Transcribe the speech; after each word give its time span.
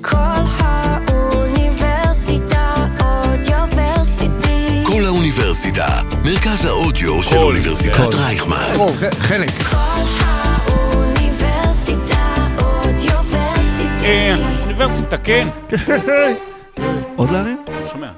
כל 0.00 0.16
האוניברסיטה 1.08 2.74
אודיוורסיטי. 3.00 4.82
כל 4.86 5.04
האוניברסיטה, 5.04 5.86
מרכז 6.24 6.66
האודיו 6.66 7.22
של 7.22 7.36
אוניברסיטת 7.36 7.96
כל. 7.96 8.16
רייכמן. 8.16 8.56
חלק. 9.18 9.50
כל 9.50 9.76
האוניברסיטה 10.26 11.26
אודיוורסיטי. 12.58 14.04
אה, 14.04 14.36
אוניברסיטה, 14.62 15.18
כן. 15.18 15.48
עוד 17.16 17.30
להרים? 17.30 17.64
שומע. 17.92 18.10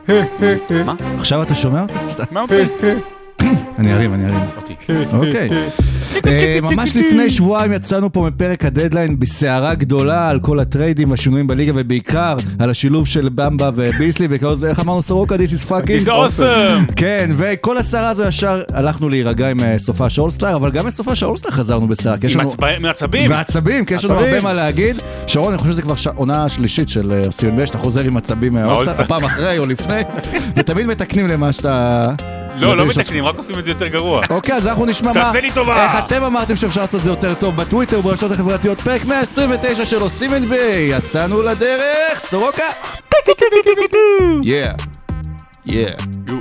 עכשיו 1.18 1.42
אתה 1.42 1.54
שומע 1.54 1.82
אותי? 1.82 1.94
מה 2.30 2.40
אותי? 2.40 2.62
אני 3.78 3.92
ארים, 3.94 4.14
אני 4.14 4.24
ארים. 4.24 4.40
אותי. 4.56 4.74
אוקיי. 5.12 5.48
אה, 6.26 6.58
ממש 6.62 6.96
לפני 6.96 7.30
שבועיים 7.30 7.72
יצאנו 7.72 8.12
פה 8.12 8.28
מפרק 8.34 8.64
הדדליין 8.64 9.18
בסערה 9.18 9.74
גדולה 9.74 10.28
על 10.28 10.40
כל 10.40 10.60
הטריידים 10.60 11.10
והשינויים 11.10 11.46
בליגה 11.46 11.72
ובעיקר 11.74 12.36
על 12.58 12.70
השילוב 12.70 13.06
של 13.06 13.28
במבה 13.34 13.70
וביסלי 13.74 14.27
וכאילו 14.30 14.56
זה, 14.56 14.68
איך 14.70 14.80
אמרנו 14.80 15.02
סורוקה, 15.02 15.34
this 15.34 15.38
is 15.38 15.68
fucking 15.70 15.86
This 16.05 16.06
is 16.06 16.10
awesome. 16.10 16.92
כן, 16.96 17.30
וכל 17.36 17.78
הסערה 17.78 18.08
הזו 18.10 18.22
ישר 18.22 18.62
הלכנו 18.72 19.08
להירגע 19.08 19.50
עם 19.50 19.60
אה, 19.60 19.78
סופה 19.78 20.10
של 20.10 20.20
אולסטאר, 20.20 20.56
אבל 20.56 20.70
גם 20.70 20.86
בסופה 20.86 21.14
של 21.14 21.27
אולסטאר 21.27 21.50
חזרנו 21.50 21.88
בסערה. 21.88 22.16
עם 22.34 22.41
לנו- 22.41 22.50
עצב- 22.50 22.78
מעצבים. 22.80 23.30
ועצבים, 23.30 23.84
כי 23.84 23.94
יש 23.94 24.05
לנו 24.05 24.14
עצבים. 24.14 24.28
הרבה 24.34 24.42
מה 24.42 24.52
להגיד. 24.52 24.96
שרון, 25.27 25.48
אני 25.48 25.58
חושב 25.58 25.72
שזה 25.72 25.83
כבר 25.83 25.94
עונה 26.14 26.48
שלישית 26.48 26.88
של 26.88 27.12
אה, 27.12 27.33
סיון 27.33 27.56
בש, 27.56 27.66
שאתה 27.69 27.78
חוזר 27.78 28.00
עם 28.05 28.16
עצבים 28.16 28.52
מהאולסטאר, 28.55 28.83
מהאולסטאר. 28.84 29.05
הפעם 29.05 29.24
אחרי 29.24 29.58
או 29.58 29.64
לפני, 29.66 30.00
ותמיד 30.56 30.86
מתקנים 30.86 31.28
למה 31.28 31.52
שאתה... 31.52 32.02
לא, 32.60 32.77
לא 32.77 32.87
מתקנים, 32.87 33.24
רק 33.24 33.37
עושים 33.37 33.59
את 33.59 33.65
זה 33.65 33.70
יותר 33.70 33.87
גרוע. 33.87 34.23
אוקיי, 34.30 34.55
אז 34.55 34.66
אנחנו 34.66 34.87
נשמע 34.87 35.12
מה... 35.12 35.24
תעשה 35.24 35.41
לי 35.41 35.51
טובה. 35.51 35.84
איך 35.84 36.05
אתם 36.06 36.23
אמרתם 36.23 36.56
שאפשר 36.56 36.80
לעשות 36.80 37.01
את 37.01 37.05
זה 37.05 37.10
יותר 37.10 37.34
טוב 37.34 37.56
בטוויטר 37.56 37.98
וברשתות 37.98 38.33
החברתיות. 38.33 38.80
פרק 38.80 39.05
129 39.05 39.84
של 39.84 40.01
עושים 40.01 40.30
NBA. 40.30 40.77
יצאנו 40.78 41.42
לדרך, 41.42 42.19
סורוקה. 42.19 42.62
יא. 44.42 44.67
יא. 45.67 45.86
יו, 46.28 46.39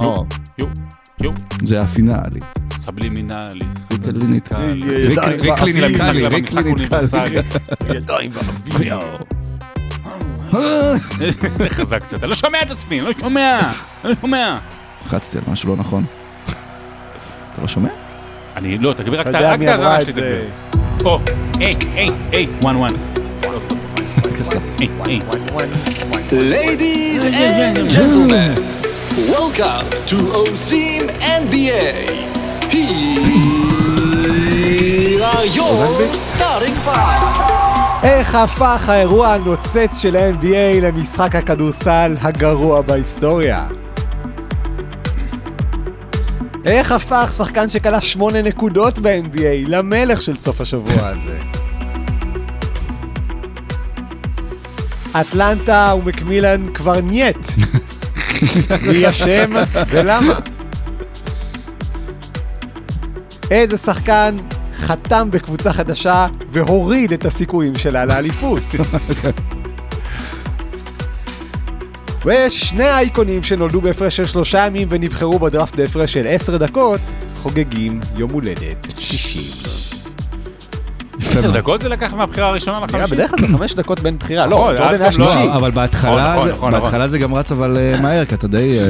או, 0.00 0.26
יו, 0.58 0.66
יו. 1.22 1.30
זה 1.64 1.80
הפינאלי. 1.80 2.40
סבלימינלי. 2.80 3.64
ריקליניקלי, 3.92 5.80
למשחק, 5.80 6.14
למשחק. 6.14 6.66
אוניברסלי. 6.66 7.36
חזק 11.68 12.02
קצת. 12.02 12.22
אני 12.22 12.30
לא 12.30 12.34
שומע 12.34 12.62
את 12.62 12.70
עצמי, 12.70 13.00
אני 13.00 13.06
לא 13.06 13.12
שומע. 13.20 13.60
אני 14.04 14.10
לא 14.10 14.16
שומע. 14.20 14.58
לחצתי 15.08 15.38
על 15.38 15.44
משהו 15.52 15.68
לא 15.68 15.76
נכון. 15.76 16.04
אתה 16.44 17.62
לא 17.62 17.68
שומע? 17.68 17.88
אני 18.56 18.78
לא, 18.78 18.92
תגביר 18.92 19.20
רק 19.20 19.26
את 19.26 19.34
ההאזנה 19.34 20.00
שלי. 20.00 20.12
תגביר. 20.12 20.44
או, 21.04 21.18
היי, 21.58 21.74
היי, 21.94 22.10
היי, 22.32 22.46
וואן 22.62 22.76
וואן. 22.76 22.92
Ladies 26.30 27.22
and 27.46 27.76
gentlemen, 27.96 28.54
welcome 29.34 29.86
to 30.10 30.16
OSIM 30.42 31.02
NBA. 31.42 31.86
Here 32.74 34.02
are 35.32 35.46
your 35.58 35.76
starting 36.28 36.76
five. 36.86 37.22
איך 38.02 38.34
הפך 38.34 38.88
האירוע 38.88 39.28
הנוצץ 39.28 39.98
של 39.98 40.16
ה-NBA 40.16 40.80
למשחק 40.82 41.36
הכדורסל 41.36 42.16
הגרוע 42.20 42.80
בהיסטוריה? 42.80 43.66
איך 46.64 46.92
הפך 46.92 47.32
שחקן 47.36 47.68
שכלה 47.68 48.00
שמונה 48.00 48.42
נקודות 48.42 48.98
ב-NBA 48.98 49.66
למלך 49.66 50.22
של 50.22 50.36
סוף 50.36 50.60
השבוע 50.60 51.08
הזה? 51.08 51.38
אטלנטה 55.20 55.94
ומקמילן 55.98 56.72
כבר 56.74 57.00
נייט. 57.00 57.48
מי 58.92 59.08
אשם 59.08 59.50
ולמה? 59.88 60.38
איזה 63.50 63.78
שחקן 63.78 64.36
חתם 64.74 65.28
בקבוצה 65.30 65.72
חדשה 65.72 66.26
והוריד 66.50 67.12
את 67.12 67.24
הסיכויים 67.24 67.76
שלה 67.76 68.04
לאליפות. 68.04 68.62
ויש 72.24 72.60
שני 72.60 72.84
האייקונים 72.84 73.42
שנולדו 73.42 73.80
בהפרש 73.80 74.16
של 74.16 74.26
שלושה 74.26 74.66
ימים 74.66 74.88
ונבחרו 74.90 75.38
בדראפט 75.38 75.74
בהפרש 75.76 76.12
של 76.12 76.24
עשר 76.28 76.56
דקות, 76.56 77.00
חוגגים 77.42 78.00
יום 78.16 78.30
הולדת 78.30 78.86
60. 78.98 79.42
יפה 81.20 81.38
עשר. 81.38 81.50
דקות 81.50 81.80
זה 81.80 81.88
לקח 81.88 82.12
מהבחירה 82.14 82.48
הראשונה 82.48 82.76
נראה, 82.78 82.86
לחמישית? 82.86 83.10
בדרך 83.12 83.30
כלל 83.30 83.40
זה 83.40 83.56
חמש 83.58 83.74
דקות 83.74 84.00
בין 84.00 84.18
בחירה, 84.18 84.46
לא, 84.46 84.58
נכון, 84.60 84.76
ג'ורדן 84.76 84.94
אז 84.94 85.00
היה 85.00 85.06
לא, 85.10 85.12
שלישי. 85.32 85.48
לא, 85.48 85.54
אבל 85.56 85.70
בהתחלה 85.70 86.32
נכון, 86.34 86.48
זה- 86.48 86.54
נכון, 86.54 86.68
נכון. 86.74 86.80
בהתחלה 86.84 87.08
זה 87.08 87.18
גם 87.18 87.34
רץ 87.34 87.52
אבל 87.52 87.76
אה, 87.76 88.00
מהר, 88.02 88.24
כי 88.24 88.34
אתה 88.34 88.48
די... 88.48 88.78
אה, 88.78 88.84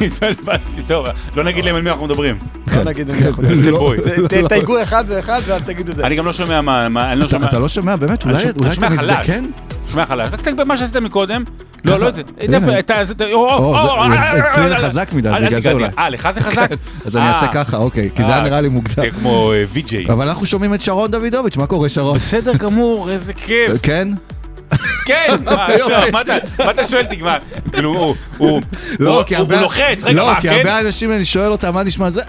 התבלבלתי, 0.06 0.82
טוב, 0.86 1.06
לא 1.36 1.44
נגיד 1.44 1.64
להם 1.64 1.76
על 1.76 1.82
מי 1.82 1.90
אנחנו 1.90 2.06
מדברים. 2.06 2.38
לא 2.76 2.84
נגיד 2.84 3.10
למי 3.10 3.26
אנחנו 3.26 3.42
זה 3.48 3.54
מדברים. 3.70 3.78
בוי. 3.78 3.98
ת- 4.28 4.34
ת- 4.34 4.48
תייגו 4.48 4.82
אחד 4.82 5.04
ואחד 5.08 5.40
ואל 5.46 5.60
תגידו 5.60 5.92
זה. 5.92 6.02
אני 6.02 6.16
גם 6.16 6.26
לא 6.26 6.32
שומע 6.32 6.60
מה, 6.60 6.88
לא 7.14 7.24
אתה 7.24 7.30
שומע, 7.30 7.46
אתה 7.48 7.58
לא 7.58 7.68
שומע, 7.68 7.96
באמת? 7.96 8.24
אולי 8.24 8.34
אולי 8.36 8.66
אני 8.66 8.74
שומע 8.74 8.86
אתה 8.86 8.96
חלש. 8.96 9.18
מזדקן? 9.28 9.42
שומע 9.90 10.06
חלש, 10.06 10.26
רק 10.32 10.40
תגיד 10.40 10.68
מה 10.68 10.76
שעשית 10.76 10.96
מקודם. 10.96 11.42
לא, 11.84 11.98
לא 12.00 12.08
את 12.08 12.14
זה. 12.14 12.22
זה- 12.40 12.46
זה- 12.50 12.56
אה, 12.56 12.60
זה- 12.60 12.72
אה, 12.72 12.78
אצלי 12.78 14.68
זה 14.68 14.74
אה, 14.76 14.78
חזק 14.88 15.12
מדי, 15.12 15.28
אל 15.28 15.46
בגלל 15.46 15.60
זה 15.60 15.72
אולי. 15.72 15.84
אה, 15.98 16.08
לך 16.08 16.28
זה 16.34 16.40
חזק? 16.40 16.68
אז 17.06 17.16
אני 17.16 17.28
אעשה 17.28 17.46
אה, 17.46 17.52
ככה, 17.52 17.76
אוקיי, 17.76 18.08
כי 18.14 18.22
זה 18.24 18.28
היה 18.28 18.38
אה, 18.38 18.44
נראה 18.44 18.60
לי 18.60 18.68
מוגזם. 18.68 19.02
כן, 19.02 19.10
כמו 19.10 19.52
אה, 19.52 19.64
וי.ג'יי. 19.72 20.06
אבל 20.08 20.28
אנחנו 20.28 20.46
שומעים 20.46 20.74
את 20.74 20.82
שרון 20.82 21.10
דוידוביץ', 21.10 21.56
מה 21.56 21.66
קורה 21.66 21.88
שרון? 21.88 22.14
בסדר 22.14 22.54
גמור, 22.54 23.10
איזה 23.10 23.32
כיף. 23.34 23.72
כן? 23.82 24.08
כן, 25.06 25.34
מה, 25.44 25.68
לא, 25.78 26.20
אתה- 26.20 26.32
מה 26.64 26.70
אתה 26.70 26.84
שואל 26.84 27.02
אותי? 27.04 27.22
מה, 27.22 27.36
כאילו, 27.72 28.14
הוא- 28.38 28.60
כי 29.26 29.36
הרבה- 29.36 29.60
לוחץ, 29.60 30.04
רגע, 30.04 30.12
לא, 30.20 30.26
מה, 30.26 30.40
כי 30.40 30.48
כן? 30.48 30.54
הרבה 30.56 30.80
אנשים, 30.80 31.12
אני 31.12 31.24
שואל 31.24 31.52
אותם, 31.52 31.74
מה 31.74 31.82
נשמע 31.82 32.10
זה? 32.10 32.22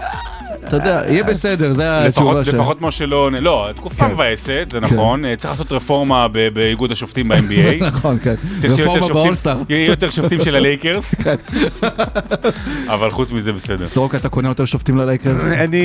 אה, 0.62 0.68
אתה 0.68 0.76
יודע, 0.76 1.02
יהיה 1.08 1.24
בסדר, 1.24 1.72
זה 1.72 2.06
התשובה 2.06 2.44
של... 2.44 2.54
לפחות 2.56 2.82
משה 2.82 3.06
לא, 3.06 3.30
לא, 3.32 3.68
תקופה 3.76 4.04
כן. 4.06 4.12
מבאסת, 4.14 4.66
זה 4.72 4.80
נכון, 4.80 5.24
אה, 5.24 5.36
צריך 5.36 5.50
לעשות 5.50 5.72
רפורמה 5.72 6.28
ב- 6.28 6.48
באיגוד 6.48 6.92
השופטים 6.92 7.28
ב-NBA. 7.28 7.84
נכון, 7.92 8.18
כן. 8.22 8.34
רפורמה 8.64 9.00
שופטים- 9.02 9.12
באולסטאר. 9.14 9.56
יהיה 9.68 9.86
יותר 9.86 10.10
שופטים 10.10 10.40
של 10.44 10.56
הלייקרס. 10.56 11.14
אבל 12.94 13.10
חוץ 13.10 13.32
מזה 13.32 13.52
בסדר. 13.52 13.86
סורוקה, 13.86 14.16
אתה 14.16 14.28
קונה 14.28 14.48
יותר 14.48 14.64
שופטים 14.64 14.96
ללייקרס? 14.96 15.42
אני 15.42 15.82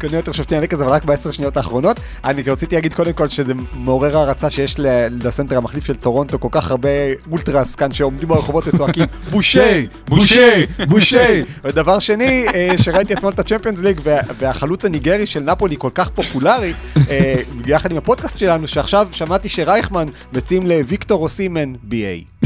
קונה 0.00 0.16
יותר 0.16 0.32
שופטים 0.32 0.58
ללייקרס, 0.58 0.80
אבל 0.80 0.90
רק 0.90 1.04
בעשר 1.04 1.30
שניות 1.30 1.56
האחרונות. 1.56 2.00
אני 2.24 2.42
רציתי 2.42 2.74
להגיד 2.74 2.94
קודם 2.94 3.12
כל 3.12 3.28
שזה 3.28 3.52
מעורר 3.74 4.16
הערצה 4.18 4.50
שיש 4.50 4.78
ל- 4.78 5.06
לסנטר 5.22 5.56
המחליף 5.56 5.84
של 5.86 5.94
טורונטו 5.96 6.40
כל 6.40 6.48
כך 6.50 6.70
הרבה 6.70 6.88
אולטרס 7.30 7.74
כאן 7.74 7.92
שעומדים 7.92 8.28
ברחובות 8.28 8.68
וצועקים 8.68 9.04
בושה, 9.30 9.86
בושה, 10.08 10.66
בושה. 10.88 11.40
ודבר 11.64 11.98
שני, 11.98 12.46
אה, 12.54 12.72
שראיתי 12.82 13.14
אתמול 13.14 13.32
את 13.32 13.38
הצ'מפיונס 13.38 13.80
ליג 13.82 14.00
והחלוץ 14.38 14.84
הניגרי 14.84 15.26
של 15.26 15.40
נפולי 15.40 15.76
כל 15.78 15.90
כך 15.94 16.08
פופולרי, 16.08 16.72
אה, 17.10 17.34
יחד 17.66 17.92
עם 17.92 17.98
הפודקאסט 17.98 18.38
שלנו, 18.38 18.68
שעכשיו 18.68 19.08
שמעתי 19.12 19.48
שרייכמן 19.48 20.06
מציעים 20.32 20.66
לוויקטור 20.66 21.22
אוסימן 21.22 21.72
BA. 21.90 22.44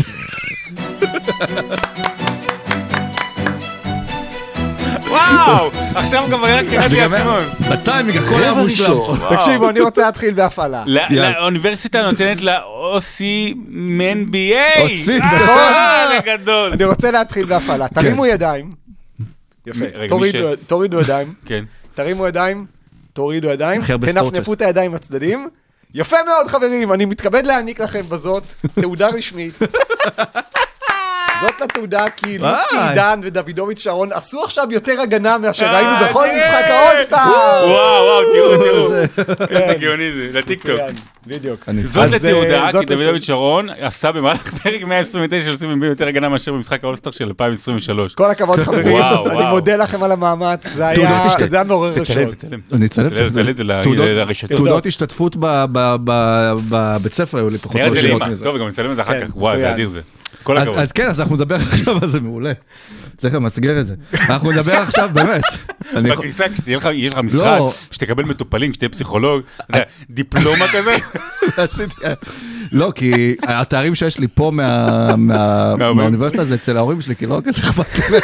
וואו! 5.09 5.71
עכשיו 5.95 6.29
גם 6.31 6.45
רק 6.45 6.65
קראתי 6.71 7.01
האסימון. 7.01 7.45
בטיימינג, 7.71 8.19
הכל 8.19 8.43
היה 8.43 8.53
מושלם. 8.53 8.91
ראשון. 8.91 9.19
תקשיבו, 9.37 9.71
אני 9.71 9.81
רוצה 9.81 10.03
להתחיל 10.03 10.35
בהפעלה. 10.35 10.85
האוניברסיטה 11.11 12.03
נותנת 12.03 12.41
לאוסי 12.41 13.55
מן 13.69 14.25
BA. 14.25 14.81
אוסי, 14.81 15.21
אה, 15.21 16.21
נכון. 16.33 16.73
אני 16.73 16.85
רוצה 16.85 17.11
להתחיל 17.11 17.47
בהפעלה. 17.47 17.89
תרימו 17.89 18.27
ידיים. 18.27 18.80
יפה. 19.67 19.85
תורידו- 20.67 21.01
ידיים. 21.01 21.35
כן. 21.47 21.65
תרימו 21.95 22.27
ידיים. 22.27 22.67
תורידו 23.13 23.49
ידיים. 23.49 23.83
תנפנפו 24.31 24.53
את 24.53 24.63
הידיים 24.63 24.93
בצדדים. 24.93 25.49
יפה 25.95 26.17
מאוד 26.27 26.47
חברים, 26.47 26.93
אני 26.93 27.05
מתכבד 27.05 27.47
להעניק 27.47 27.81
לכם 27.81 28.03
בזאת 28.09 28.43
תעודה 28.81 29.09
רשמית. 29.09 29.55
זאת 31.43 31.63
התעודה 31.63 32.05
כי 32.17 32.39
לוצקי. 32.39 32.77
עידן 32.89 33.21
ודוידוביץ' 33.23 33.79
שרון 33.81 34.09
עשו 34.13 34.45
עכשיו 34.45 34.67
יותר 34.71 35.01
הגנה 35.01 35.39
מאשר 35.39 35.67
אה, 35.67 35.77
ראינו 35.77 36.07
בכל 36.11 36.25
תראה. 36.25 36.37
משחק 36.37 36.71
האולסטאר. 36.71 37.19
וואו, 37.29 38.05
וואו, 38.05 38.23
תראו, 38.33 38.57
תראו. 38.57 38.91
כן. 39.49 39.57
איזה 39.57 39.75
גאוני 39.81 40.11
זה, 40.13 40.39
לטיקטוק. 40.39 40.81
בדיוק. 41.27 41.61
זאת 41.85 42.05
אז, 42.05 42.13
לתעודה, 42.15 42.61
אה, 42.63 42.67
כי 42.67 42.73
זאת 42.73 42.87
דוידוביץ' 42.87 43.25
שרון 43.25 43.69
עשה 43.81 44.13
במהלך 44.13 44.55
פרק 44.63 44.83
129 44.83 45.47
של 45.47 45.57
סימן 45.57 45.81
בי 45.81 45.87
יותר 45.87 46.09
הגנה 46.09 46.29
מאשר 46.29 46.53
במשחק 46.53 46.85
האולסטאר 46.85 47.13
של 47.13 47.25
2023. 47.27 48.15
כל 48.15 48.31
הכבוד 48.31 48.59
חברים, 48.65 48.97
אני. 48.97 49.45
מודה 49.51 49.77
לכם 49.77 50.03
על 50.03 50.13
המאמץ, 50.13 50.67
זה 50.69 50.87
היה 50.89 51.65
מעורר 51.65 51.91
תצלם, 51.93 52.03
רשעות. 52.03 52.35
תצלם. 52.35 52.61
אני 52.73 52.87
אצלם 52.87 53.07
את 53.07 53.11
זה 53.15 53.29
תעודות- 53.83 54.09
לרשתות. 54.09 54.51
תעודות 54.57 54.87
השתתפות 54.87 55.37
ב- 55.37 55.65
ב- 55.73 55.97
ב- 56.05 56.59
בבית 56.69 57.15
ספר 57.15 57.39
היו 57.39 57.51
לי 57.51 57.59
פחות 57.59 57.77
מרשימות. 57.81 58.23
מזה. 58.23 58.45
טוב, 58.45 58.59
גם 58.59 58.69
נצלם 58.69 58.91
את 58.91 58.97
זה 58.97 59.03
אחר 59.03 59.21
כן, 59.21 59.27
כך. 59.29 59.37
וואי, 59.37 59.59
זה. 59.59 59.75
אדיר 59.75 59.89
זה. 59.89 60.01
כל 60.43 60.59
אז- 60.59 60.63
הכבוד. 60.63 60.79
אז 60.79 60.93
כן, 60.93 61.07
אז 61.11 61.21
אנחנו 61.21 61.35
נדבר 61.35 61.57
עכשיו 61.73 61.99
על 62.03 62.09
זה 62.11 62.21
מעולה. 62.21 62.53
צריך 63.17 63.35
למסגר 63.35 63.81
את 63.81 63.87
זה. 63.87 63.95
אנחנו 64.15 64.51
נדבר 64.51 64.73
עכשיו, 64.73 65.11
באמת. 65.15 65.43
בכניסה, 65.95 66.45
כשיהיה 66.55 66.79
לך 67.11 67.17
משחק, 67.23 67.43
לא. 67.43 67.73
כשתקבל 67.91 68.25
מטופלים, 68.25 68.73
כשתהיה 68.73 68.89
פסיכולוג, 68.89 69.43
דיפלומה 70.11 70.65
כזה. 70.69 70.97
לא, 72.73 72.93
כי 72.95 73.13
התארים 73.43 73.95
שיש 73.95 74.19
לי 74.19 74.27
פה. 74.35 74.51
מהאוניברסיטה 75.19 76.45
זה 76.45 76.55
אצל 76.55 76.77
ההורים 76.77 77.01
שלי, 77.01 77.17
כי 77.17 77.27
לא 77.27 77.41
כזה 77.45 77.61
אכפת 77.61 77.99
לי. 78.11 78.19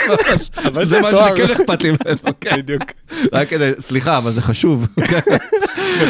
אבל 0.65 0.87
זה 0.87 1.01
מה. 1.01 1.11
שכן 1.13 1.51
אכפת 1.51 1.83
לי 1.83 1.89
ממנו, 1.91 2.35
כן. 2.41 2.57
בדיוק. 2.57 2.83
רק 3.33 3.49
כדי, 3.49 3.71
סליחה, 3.81 4.17
אבל 4.19 4.33
זה 4.33 4.43
חשוב. 4.43 4.87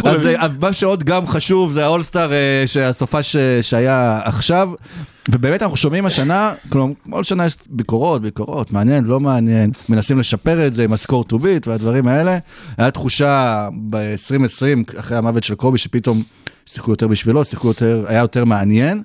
אז 0.05 0.27
אה, 0.27 0.47
מה 0.61 0.73
שעוד 0.73 1.05
גם 1.05 1.27
חשוב 1.27 1.73
זה 1.73 1.85
האולסטאר 1.85 2.33
אה, 2.33 2.63
שהסופה 2.67 3.23
שהיה 3.63 4.21
עכשיו. 4.25 4.71
ובאמת 5.31 5.63
אנחנו 5.63 5.77
שומעים 5.77 6.07
השנה, 6.07 6.53
כלומר, 6.69 6.95
כל 7.11 7.25
שנה 7.25 7.47
יש 7.47 7.57
ביקורות, 7.71 8.23
ביקורות, 8.23 8.73
מעניין, 8.73 9.05
לא 9.05 9.21
מעניין, 9.21 9.71
מנסים 9.89 10.19
לשפר 10.19 10.67
את 10.67 10.75
זה 10.75 10.85
עם 10.85 10.93
הסקור 10.93 11.25
טו 11.25 11.39
ביט 11.39 11.67
והדברים 11.67 12.09
האלה. 12.09 12.39
היה 12.79 12.91
תחושה 12.91 13.69
ב-2020, 13.91 14.99
אחרי 15.01 15.17
המוות 15.17 15.45
של 15.45 15.55
קובי, 15.55 15.79
שפתאום 15.79 16.23
שיחקו 16.67 16.91
יותר 16.91 17.09
בשבילו, 17.09 17.45
שיחקו 17.45 17.69
יותר, 17.69 18.05
היה 18.09 18.21
יותר 18.21 18.45
מעניין. 18.45 19.03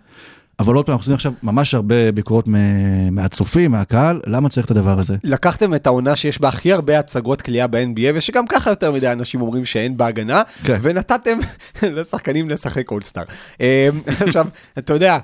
אבל 0.62 0.76
עוד 0.76 0.86
פעם, 0.86 0.94
אנחנו 0.94 1.04
עושים 1.04 1.14
עכשיו 1.14 1.32
ממש 1.44 1.74
הרבה 1.74 2.12
ביקורות 2.12 2.48
מ- 2.48 3.16
מהצופים, 3.16 3.72
מהקהל, 3.72 4.22
למה 4.28 4.50
צריך 4.50 4.66
את 4.66 4.72
הדבר 4.72 5.00
הזה? 5.00 5.16
לקחתם 5.24 5.74
את 5.74 5.88
העונה 5.88 6.16
שיש 6.16 6.42
בה 6.42 6.48
הכי 6.48 6.74
הרבה 6.74 7.00
הצגות 7.00 7.42
קליעה 7.42 7.68
ב-NBA, 7.68 8.12
ושגם 8.16 8.48
ככה 8.48 8.70
יותר 8.70 8.92
מדי 8.92 9.12
אנשים 9.12 9.42
אומרים 9.42 9.66
שאין 9.66 9.98
בה 9.98 10.08
הגנה, 10.08 10.42
כן. 10.64 10.80
ונתתם 10.82 11.38
לשחקנים 11.84 12.50
לשחק 12.50 12.92
אולסטאר. 12.92 13.24
אה, 13.62 13.90
עכשיו, 14.28 14.48
אתה 14.78 14.94
יודע, 14.94 15.18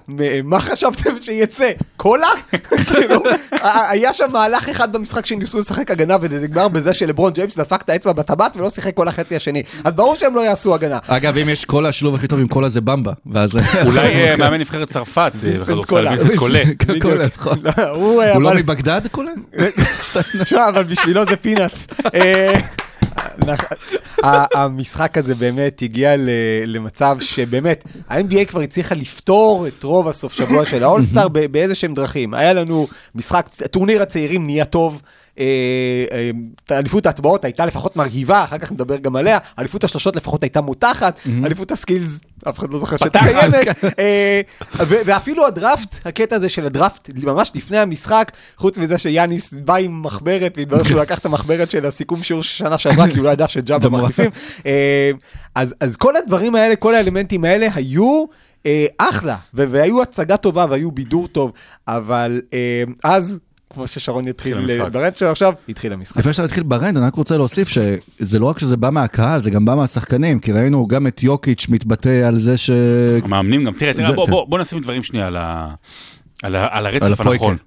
מה 0.44 0.60
חשבתם 0.60 1.12
שיצא? 1.22 1.72
קולה? 1.98 2.28
כאילו, 2.90 3.24
היה 3.90 4.14
שם 4.14 4.28
מהלך 4.34 4.70
אחד 4.70 4.94
במשחק 4.94 5.26
שניסו 5.26 5.60
לשחק 5.60 5.92
הגנה, 5.92 6.16
וזה 6.22 6.48
נגמר 6.48 6.68
בזה 6.68 6.94
שלברון 6.94 7.34
ג'יימס 7.34 7.58
דפק 7.58 7.82
את 7.82 7.90
האצבע 7.90 8.14
בטבעת 8.14 8.58
ולא 8.58 8.70
שיחק 8.70 8.94
כל 8.94 9.08
החצי 9.08 9.36
השני. 9.36 9.64
אז 9.84 9.94
ברור 9.94 10.16
שהם 10.16 10.36
לא 10.36 10.42
יעשו 10.42 10.76
הגנה. 10.76 11.00
אגב, 11.08 11.38
אם 11.38 11.50
יש 11.50 11.66
קולה, 11.66 11.90
השילוב 11.90 12.16
הכי 12.16 12.28
טוב 12.28 12.40
עם 12.40 12.48
קולה 12.48 12.70
זה 12.70 12.82
במבה, 12.82 13.12
ואז... 13.26 13.58
אולי 13.86 14.14
אה, 14.14 14.36
מאמן 14.36 14.60
נבחרת 14.60 14.90
צרפת, 14.90 15.27
אה, 15.36 15.40
וינסנט 15.40 15.86
קולה. 15.86 16.12
נכון. 17.38 17.58
הוא 18.34 18.42
לא 18.42 18.54
מבגדד 18.54 19.02
קולה? 19.12 19.32
תשמע, 20.42 20.68
אבל 20.70 20.84
בשבילו 20.84 21.26
זה 21.26 21.36
peanuts. 21.36 21.88
אה, 22.16 22.60
המשחק 24.54 25.18
הזה 25.18 25.36
באמת 25.36 25.82
הגיע 25.82 26.16
למצב 26.66 27.18
שבאמת, 27.20 27.84
ה-NBA 28.10 28.46
כבר 28.48 28.62
הצליחה 28.62 28.96
לפתור 28.96 29.68
את 29.68 29.84
רוב 29.84 30.08
הסוף 30.08 30.34
שבוע 30.34 30.66
של 30.66 30.84
האולסטאר 30.88 31.28
באיזה 31.28 31.76
שהם 31.76 31.94
דרכים. 31.94 32.34
היה 32.34 32.54
לנו 32.54 32.88
משחק, 33.16 33.48
טורניר 33.72 34.02
הצעירים 34.02 34.46
נהיה 34.46 34.66
טוב. 34.66 35.02
אה, 35.40 36.06
אה, 36.72 36.78
אליפות 36.78 37.06
ההטבעות 37.06 37.46
הייתה 37.46 37.66
לפחות 37.66 37.96
מרהיבה, 37.96 38.44
אחר 38.44 38.58
כך 38.58 38.72
נדבר 38.72 38.98
גם 38.98 39.16
עליה, 39.16 39.38
אליפות 39.60 39.84
השלושות 39.84 40.16
לפחות 40.16 40.44
הייתה 40.44 40.62
מותחת, 40.62 41.20
אליפות 41.46 41.72
הסקילס, 41.72 42.22
אף 42.50 42.60
אחד 42.60 42.70
לא 42.70 42.80
זוכר 42.80 42.98
שהייתה 42.98 43.20
קיימת, 43.20 43.68
אה, 44.00 44.42
ואפילו 44.80 45.48
הדראפט, 45.48 45.96
הקטע 46.06 46.36
הזה 46.36 46.50
של 46.50 46.66
הדראפט, 46.66 47.10
ממש 47.24 47.52
לפני 47.56 47.78
המשחק, 47.78 48.32
חוץ 48.58 48.78
מזה 48.78 48.98
שיאניס 48.98 49.54
בא 49.54 49.76
עם 49.76 50.04
מחברת, 50.04 50.54
והתברר 50.58 50.84
שהוא 50.84 51.02
לקח 51.02 51.20
את 51.20 51.26
המחברת 51.26 51.72
של 51.72 51.86
הסיכום 51.86 52.24
שיעור 52.24 52.44
של 52.44 52.58
שנה 52.58 52.78
שעברה, 52.78 53.08
כי 53.12 53.18
הוא 53.18 53.26
לא 53.26 53.30
ידע 53.30 53.48
שג'אבה 53.48 53.90
ג'אבה. 53.90 53.98
מחליפים. 53.98 54.32
אז 55.56 55.98
כל 55.98 56.16
הדברים 56.16 56.56
האלה, 56.56 56.76
כל 56.76 56.96
האלמנטים 56.96 57.46
האלה 57.46 57.68
היו... 57.76 58.26
אה, 58.68 58.86
אחלה, 58.98 59.38
והיו 59.54 60.02
הצגה 60.02 60.38
טובה 60.38 60.66
והיו 60.70 60.92
בידור 60.92 61.28
טוב, 61.28 61.52
אבל 61.88 62.42
אה, 62.54 62.84
אז, 63.04 63.40
כמו 63.74 63.88
ששרון 63.88 64.28
יתחיל 64.28 64.58
התחיל 64.58 64.76
המשחק. 64.82 64.92
ב-rant 64.94 65.18
שלו 65.18 65.30
עכשיו, 65.30 65.54
התחיל 65.70 65.94
המשחק. 65.94 66.18
לפני 66.18 66.34
שאתה 66.34 66.44
מתחיל 66.46 66.64
ב-rant, 66.64 66.98
אני 66.98 67.06
רק 67.06 67.16
רוצה 67.16 67.38
להוסיף 67.38 67.68
שזה 67.70 68.40
לא 68.40 68.46
רק 68.46 68.60
שזה 68.60 68.78
בא 68.78 68.90
מהקהל, 68.90 69.42
זה 69.42 69.50
גם 69.50 69.66
בא 69.66 69.76
מהשחקנים, 69.76 70.40
כי 70.40 70.52
ראינו 70.52 70.88
גם 70.88 71.08
את 71.08 71.24
יוקיץ' 71.24 71.66
מתבטא 71.70 72.24
על 72.28 72.38
זה 72.40 72.58
ש... 72.58 72.70
המאמנים 73.24 73.64
גם, 73.64 73.74
תראה, 73.74 73.94
תראה, 73.94 74.10
זה- 74.10 74.16
בוא- 74.16 74.28
בוא 74.30 74.46
בוא 74.48 74.60
נשים 74.60 74.80
דברים 74.80 75.04
שנייה 75.04 75.28
על 75.28 75.36
ה- 75.38 75.74
על 76.44 76.56
ה- 76.56 76.68
על 76.72 76.86
על 76.86 76.86
הרצף. 76.86 77.22
הנכון. 77.26 77.58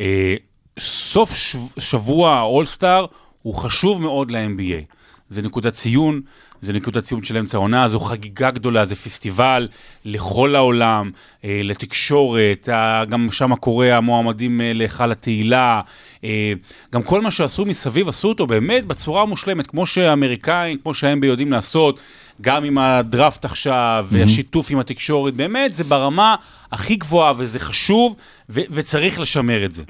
אה, 0.00 0.34
סוף 0.78 1.34
שבוע 1.78 2.34
האולסטאר 2.36 3.06
הוא 3.42 3.54
חשוב 3.54 4.02
מאוד 4.02 4.30
ל-NBA. 4.30 4.84
זה 5.30 5.42
נקודת 5.42 5.72
ציון, 5.72 6.20
זה 6.62 6.72
נקודת 6.72 7.04
ציון 7.04 7.24
של 7.24 7.36
אמצע 7.38 7.58
העונה, 7.58 7.88
זו 7.88 8.00
חגיגה 8.00 8.50
גדולה, 8.50 8.84
זה 8.84 8.96
פסטיבל 8.96 9.68
לכל 10.04 10.56
העולם, 10.56 11.10
אה, 11.44 11.60
לתקשורת, 11.64 12.68
אה, 12.68 13.04
גם 13.04 13.28
שם 13.30 13.54
קורה 13.54 13.96
המועמדים 13.96 14.60
אה, 14.60 14.72
להיכל 14.72 15.12
התהילה, 15.12 15.80
אה, 16.24 16.52
גם 16.92 17.02
כל 17.02 17.20
מה 17.20 17.30
שעשו 17.30 17.64
מסביב, 17.64 18.08
עשו 18.08 18.28
אותו 18.28 18.46
באמת 18.46 18.86
בצורה 18.86 19.22
המושלמת, 19.22 19.66
כמו 19.66 19.86
שהאמריקאים, 19.86 20.78
כמו 20.78 20.94
שהם 20.94 21.24
יודעים 21.24 21.52
לעשות, 21.52 22.00
גם 22.40 22.64
עם 22.64 22.78
הדראפט 22.78 23.44
עכשיו, 23.44 24.06
והשיתוף 24.10 24.70
עם 24.70 24.78
התקשורת, 24.78 25.34
באמת, 25.34 25.74
זה 25.74 25.84
ברמה 25.84 26.34
הכי 26.72 26.96
גבוהה 26.96 27.32
וזה 27.36 27.58
חשוב, 27.58 28.16
ו- 28.50 28.60
וצריך 28.70 29.20
לשמר 29.20 29.64
את 29.64 29.72
זה. 29.72 29.82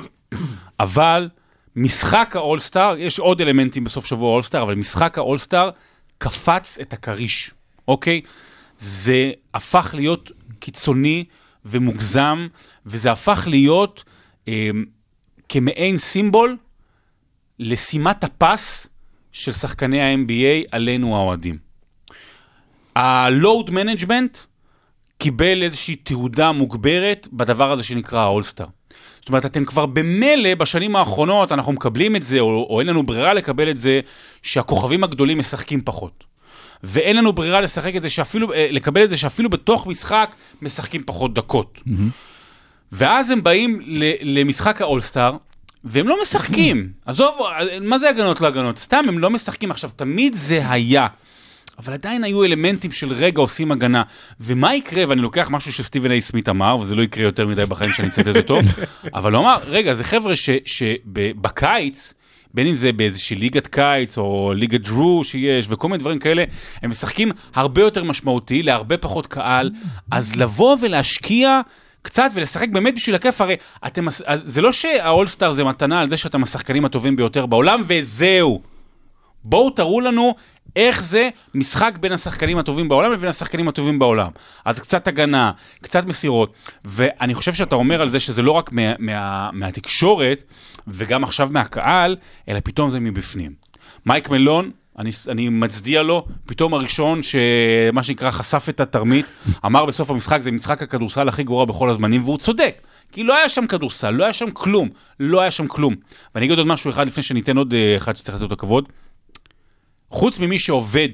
אבל 0.81 1.29
משחק 1.77 2.37
האולסטאר, 2.37 2.95
יש 2.99 3.19
עוד 3.19 3.41
אלמנטים 3.41 3.85
בסוף 3.85 4.07
שבוע 4.07 4.31
האולסטאר, 4.31 4.63
אבל 4.63 4.75
משחק 4.75 5.19
האולסטאר 5.19 5.71
קפץ 6.19 6.79
את 6.79 6.93
הכריש, 6.93 7.51
אוקיי? 7.89 8.21
זה 8.79 9.33
הפך 9.55 9.95
להיות 9.97 10.31
קיצוני 10.59 11.25
ומוגזם, 11.65 12.47
וזה 12.87 13.13
הפך 13.13 13.45
להיות 13.51 14.05
אה, 14.49 14.71
כמעין 15.49 15.99
סימבול 15.99 16.57
לשימת 17.59 18.25
הפס 18.25 18.87
של 19.33 19.53
שחקני 19.53 20.01
ה-NBA 20.01 20.69
עלינו 20.71 21.17
האוהדים. 21.17 21.59
ה-load 22.97 23.69
management 23.71 24.39
קיבל 25.19 25.63
איזושהי 25.63 25.97
תעודה 25.97 26.53
מוגברת 26.53 27.29
בדבר 27.33 27.73
הזה 27.73 27.85
שנקרא 27.85 28.21
האולסטאר. 28.21 28.67
זאת 29.27 29.29
אומרת, 29.29 29.47
אתם 29.47 29.65
כבר 29.65 29.87
במילא 29.87 30.55
בשנים 30.55 30.97
האחרונות, 30.97 31.53
אנחנו 31.53 31.73
מקבלים 31.73 32.17
את 32.17 32.23
זה, 32.23 32.41
או, 32.41 32.67
או 32.71 32.81
אין 32.81 32.89
לנו 32.89 33.03
ברירה 33.07 33.35
לקבל 33.35 33.71
את 33.71 33.79
זה, 33.79 34.01
שהכוכבים 34.43 35.05
הגדולים 35.05 35.39
משחקים 35.39 35.81
פחות. 35.85 36.25
ואין 36.83 37.17
לנו 37.17 37.33
ברירה 37.33 37.61
לשחק 37.61 37.97
את 37.97 38.03
זה 38.03 38.09
שאפילו, 38.09 38.53
אה, 38.53 38.69
לקבל 38.71 39.05
את 39.05 39.11
זה 39.11 39.17
שאפילו 39.17 39.51
בתוך 39.51 39.87
משחק 39.87 40.31
משחקים 40.63 41.03
פחות 41.07 41.35
דקות. 41.35 41.81
ואז 42.93 43.31
הם 43.31 43.43
באים 43.43 43.81
ל- 43.87 44.39
למשחק 44.41 44.81
האולסטאר, 44.83 45.37
והם 45.85 46.09
לא 46.09 46.17
משחקים. 46.23 46.89
עזוב, 47.07 47.35
מה 47.81 47.99
זה 47.99 48.09
הגנות 48.09 48.41
לא 48.41 48.47
הגנות? 48.47 48.79
סתם, 48.79 49.05
הם 49.09 49.19
לא 49.19 49.31
משחקים. 49.31 49.71
עכשיו, 49.71 49.91
תמיד 49.97 50.35
זה 50.35 50.71
היה. 50.71 51.07
אבל 51.79 51.93
עדיין 51.93 52.25
היו 52.25 52.45
אלמנטים 52.45 52.93
של 52.93 53.13
רגע 53.13 53.41
עושים 53.41 53.73
הגנה. 53.73 54.03
ומה 54.41 54.75
יקרה, 54.75 55.05
ואני 55.09 55.21
לוקח 55.21 55.51
משהו 55.51 55.73
שסטיבן 55.73 56.11
איי 56.11 56.21
סמית 56.21 56.49
אמר, 56.49 56.77
וזה 56.81 56.95
לא 56.95 57.03
יקרה 57.03 57.25
יותר 57.25 57.47
מדי 57.47 57.67
בחיים 57.67 57.93
שאני 57.93 58.09
אצטט 58.09 58.37
אותו, 58.37 58.59
אבל 59.15 59.35
הוא 59.35 59.41
אמר, 59.41 59.59
רגע, 59.67 59.95
זה 59.95 60.05
חבר'ה 60.05 60.35
שבקיץ, 60.65 62.15
בין 62.55 62.67
אם 62.67 62.77
זה 62.77 62.93
באיזושהי 62.93 63.37
ליגת 63.37 63.67
קיץ, 63.67 64.19
או 64.19 64.53
ליגת 64.57 64.81
דרו 64.81 65.25
שיש, 65.25 65.67
וכל 65.71 65.89
מיני 65.89 65.99
דברים 65.99 66.19
כאלה, 66.19 66.45
הם 66.83 66.91
משחקים 66.91 67.31
הרבה 67.55 67.81
יותר 67.81 68.05
משמעותי, 68.05 68.63
להרבה 68.63 68.97
פחות 68.97 69.27
קהל, 69.27 69.71
אז 70.11 70.37
לבוא 70.37 70.77
ולהשקיע... 70.81 71.61
קצת 72.03 72.31
ולשחק 72.35 72.69
באמת 72.69 72.95
בשביל 72.95 73.15
הכיף, 73.15 73.41
הרי 73.41 73.57
אתם, 73.87 74.07
זה 74.45 74.61
לא 74.61 74.73
שהאולסטאר 74.73 75.53
זה 75.53 75.65
מתנה 75.65 76.01
על 76.01 76.11
זה 76.11 76.17
שאתם 76.17 76.43
השחקנים 76.43 76.85
הטובים 76.85 77.17
ביותר 77.17 77.47
בעולם, 77.47 77.83
וזהו. 77.87 78.61
בואו 79.45 79.71
תראו 79.71 80.01
לנו 80.01 80.35
איך 80.77 81.03
זה 81.03 81.29
משחק 81.55 81.99
בין 82.01 82.13
השחקנים 82.13 82.59
הטובים 82.59 82.89
בעולם 82.89 83.13
לבין 83.13 83.29
השחקנים 83.29 83.69
הטובים 83.69 83.99
בעולם. 83.99 84.31
אז 84.65 84.81
קצת 84.81 85.09
הגנה, 85.09 85.53
קצת 85.83 86.07
מסירות, 86.07 86.55
ואני 86.85 87.35
חושב 87.35 87.55
שאתה 87.55 87.75
אומר 87.75 88.03
על 88.03 88.09
זה 88.09 88.21
שזה 88.21 88.43
לא 88.43 88.53
רק 88.53 88.73
מה, 88.73 88.83
מה, 88.99 89.51
מהתקשורת, 89.53 90.43
וגם 90.89 91.25
עכשיו 91.25 91.49
מהקהל, 91.53 92.17
אלא 92.49 92.61
פתאום 92.65 92.91
זה 92.91 93.01
מבפנים. 93.01 93.53
מייק 94.07 94.31
מלון, 94.31 94.71
אני, 94.99 95.11
אני 95.29 95.49
מצדיע 95.49 96.03
לו, 96.03 96.27
פתאום 96.47 96.75
הראשון 96.75 97.21
שמה 97.23 98.03
שנקרא 98.03 98.31
חשף 98.31 98.67
את 98.69 98.81
התרמית, 98.81 99.27
אמר 99.67 99.85
בסוף 99.85 100.11
המשחק, 100.11 100.43
זה 100.43 100.53
משחק 100.53 100.83
הכדורסל 100.83 101.29
הכי 101.29 101.45
גרוע 101.45 101.65
בכל 101.65 101.91
הזמנים, 101.91 102.25
והוא 102.25 102.39
צודק. 102.39 102.77
כי 103.13 103.23
לא 103.23 103.37
היה 103.37 103.49
שם 103.49 103.67
כדורסל, 103.67 104.11
לא 104.11 104.25
היה 104.25 104.33
שם 104.33 104.51
כלום, 104.51 104.89
לא 105.21 105.41
היה 105.41 105.51
שם 105.51 105.67
כלום. 105.67 105.95
ואני 106.35 106.47
אגיד 106.47 106.59
עוד 106.59 106.67
משהו 106.67 106.91
אחד 106.91 107.07
לפני 107.07 107.23
שניתן 107.23 107.57
עוד 107.57 107.75
אה, 107.75 107.97
אחד 107.97 108.17
שצריך 108.17 108.43
לתת 108.43 108.51
לו 108.51 108.57
כבוד. 108.57 108.89
חוץ 110.17 110.39
ממי 110.39 110.59
שעובד 110.59 111.09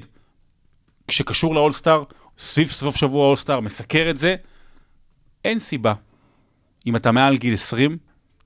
כשקשור 1.07 1.55
לאולסטאר, 1.55 2.03
סביב 2.37 2.67
סוף 2.71 2.95
שבוע 2.95 3.25
האולסטאר, 3.25 3.59
מסקר 3.59 4.09
את 4.09 4.17
זה, 4.17 4.35
אין 5.45 5.59
סיבה, 5.59 5.93
אם 6.87 6.95
אתה 6.95 7.11
מעל 7.11 7.37
גיל 7.37 7.53
20, 7.53 7.97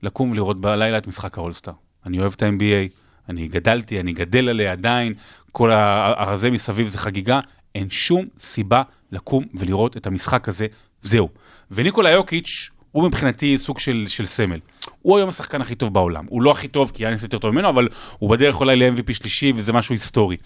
לקום 0.02 0.30
ולראות 0.30 0.60
בלילה 0.60 0.98
את 0.98 1.06
משחק 1.06 1.38
האולסטאר. 1.38 1.72
אני 2.06 2.20
אוהב 2.20 2.32
את 2.36 2.42
ה-NBA, 2.42 2.90
אני 3.28 3.48
גדלתי, 3.48 4.00
אני 4.00 4.12
גדל 4.12 4.48
עליה 4.48 4.72
עדיין, 4.72 5.14
כל 5.52 5.70
הזה 5.72 6.50
מסביב 6.50 6.88
זה 6.88 6.98
חגיגה, 6.98 7.40
אין 7.74 7.90
שום 7.90 8.26
סיבה 8.38 8.82
לקום 9.12 9.44
ולראות 9.54 9.96
את 9.96 10.06
המשחק 10.06 10.48
הזה, 10.48 10.66
זהו. 11.00 11.28
וניקולה 11.70 12.10
יוקיץ' 12.10 12.70
הוא 12.92 13.04
מבחינתי 13.04 13.58
סוג 13.58 13.78
של, 13.78 14.04
של 14.08 14.26
סמל. 14.26 14.58
הוא 15.02 15.16
היום 15.16 15.28
השחקן 15.28 15.60
הכי 15.60 15.74
טוב 15.74 15.94
בעולם. 15.94 16.24
הוא 16.28 16.42
לא 16.42 16.50
הכי 16.50 16.68
טוב 16.68 16.90
כי 16.94 17.04
יאניס 17.04 17.22
יותר 17.22 17.38
טוב 17.38 17.50
ממנו, 17.50 17.68
אבל 17.68 17.88
הוא 18.18 18.30
בדרך 18.30 18.60
אולי 18.60 18.76
ל-MVP 18.76 19.14
שלישי 19.14 19.52
וזה 19.56 19.72
משהו 19.72 19.92
היסטורי. 19.92 20.36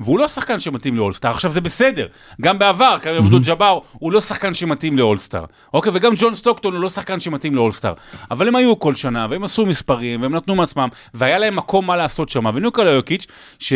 והוא 0.00 0.18
לא 0.18 0.28
שחקן 0.28 0.60
שמתאים 0.60 0.96
לאולסטאר, 0.96 1.30
עכשיו 1.30 1.52
זה 1.52 1.60
בסדר, 1.60 2.06
גם 2.40 2.58
בעבר, 2.58 2.96
כאן 3.02 3.14
עבדול 3.14 3.42
ג'אבר, 3.42 3.78
הוא 3.92 4.12
לא 4.12 4.20
שחקן 4.20 4.54
שמתאים 4.54 4.98
לאולסטאר, 4.98 5.44
אוקיי, 5.74 5.92
וגם 5.94 6.12
ג'ון 6.16 6.34
סטוקטון 6.34 6.74
הוא 6.74 6.82
לא 6.82 6.88
שחקן 6.88 7.20
שמתאים 7.20 7.54
לאולסטאר, 7.54 7.92
אבל 8.30 8.48
הם 8.48 8.56
היו 8.56 8.78
כל 8.78 8.94
שנה, 8.94 9.26
והם 9.30 9.44
עשו 9.44 9.66
מספרים, 9.66 10.22
והם 10.22 10.34
נתנו 10.34 10.54
מעצמם, 10.54 10.88
והיה 11.14 11.38
להם 11.38 11.56
מקום 11.56 11.86
מה 11.86 11.96
לעשות 11.96 12.28
שם, 12.28 12.44
וניקולה 12.54 12.90
יוקיץ', 12.90 13.26
ש... 13.58 13.72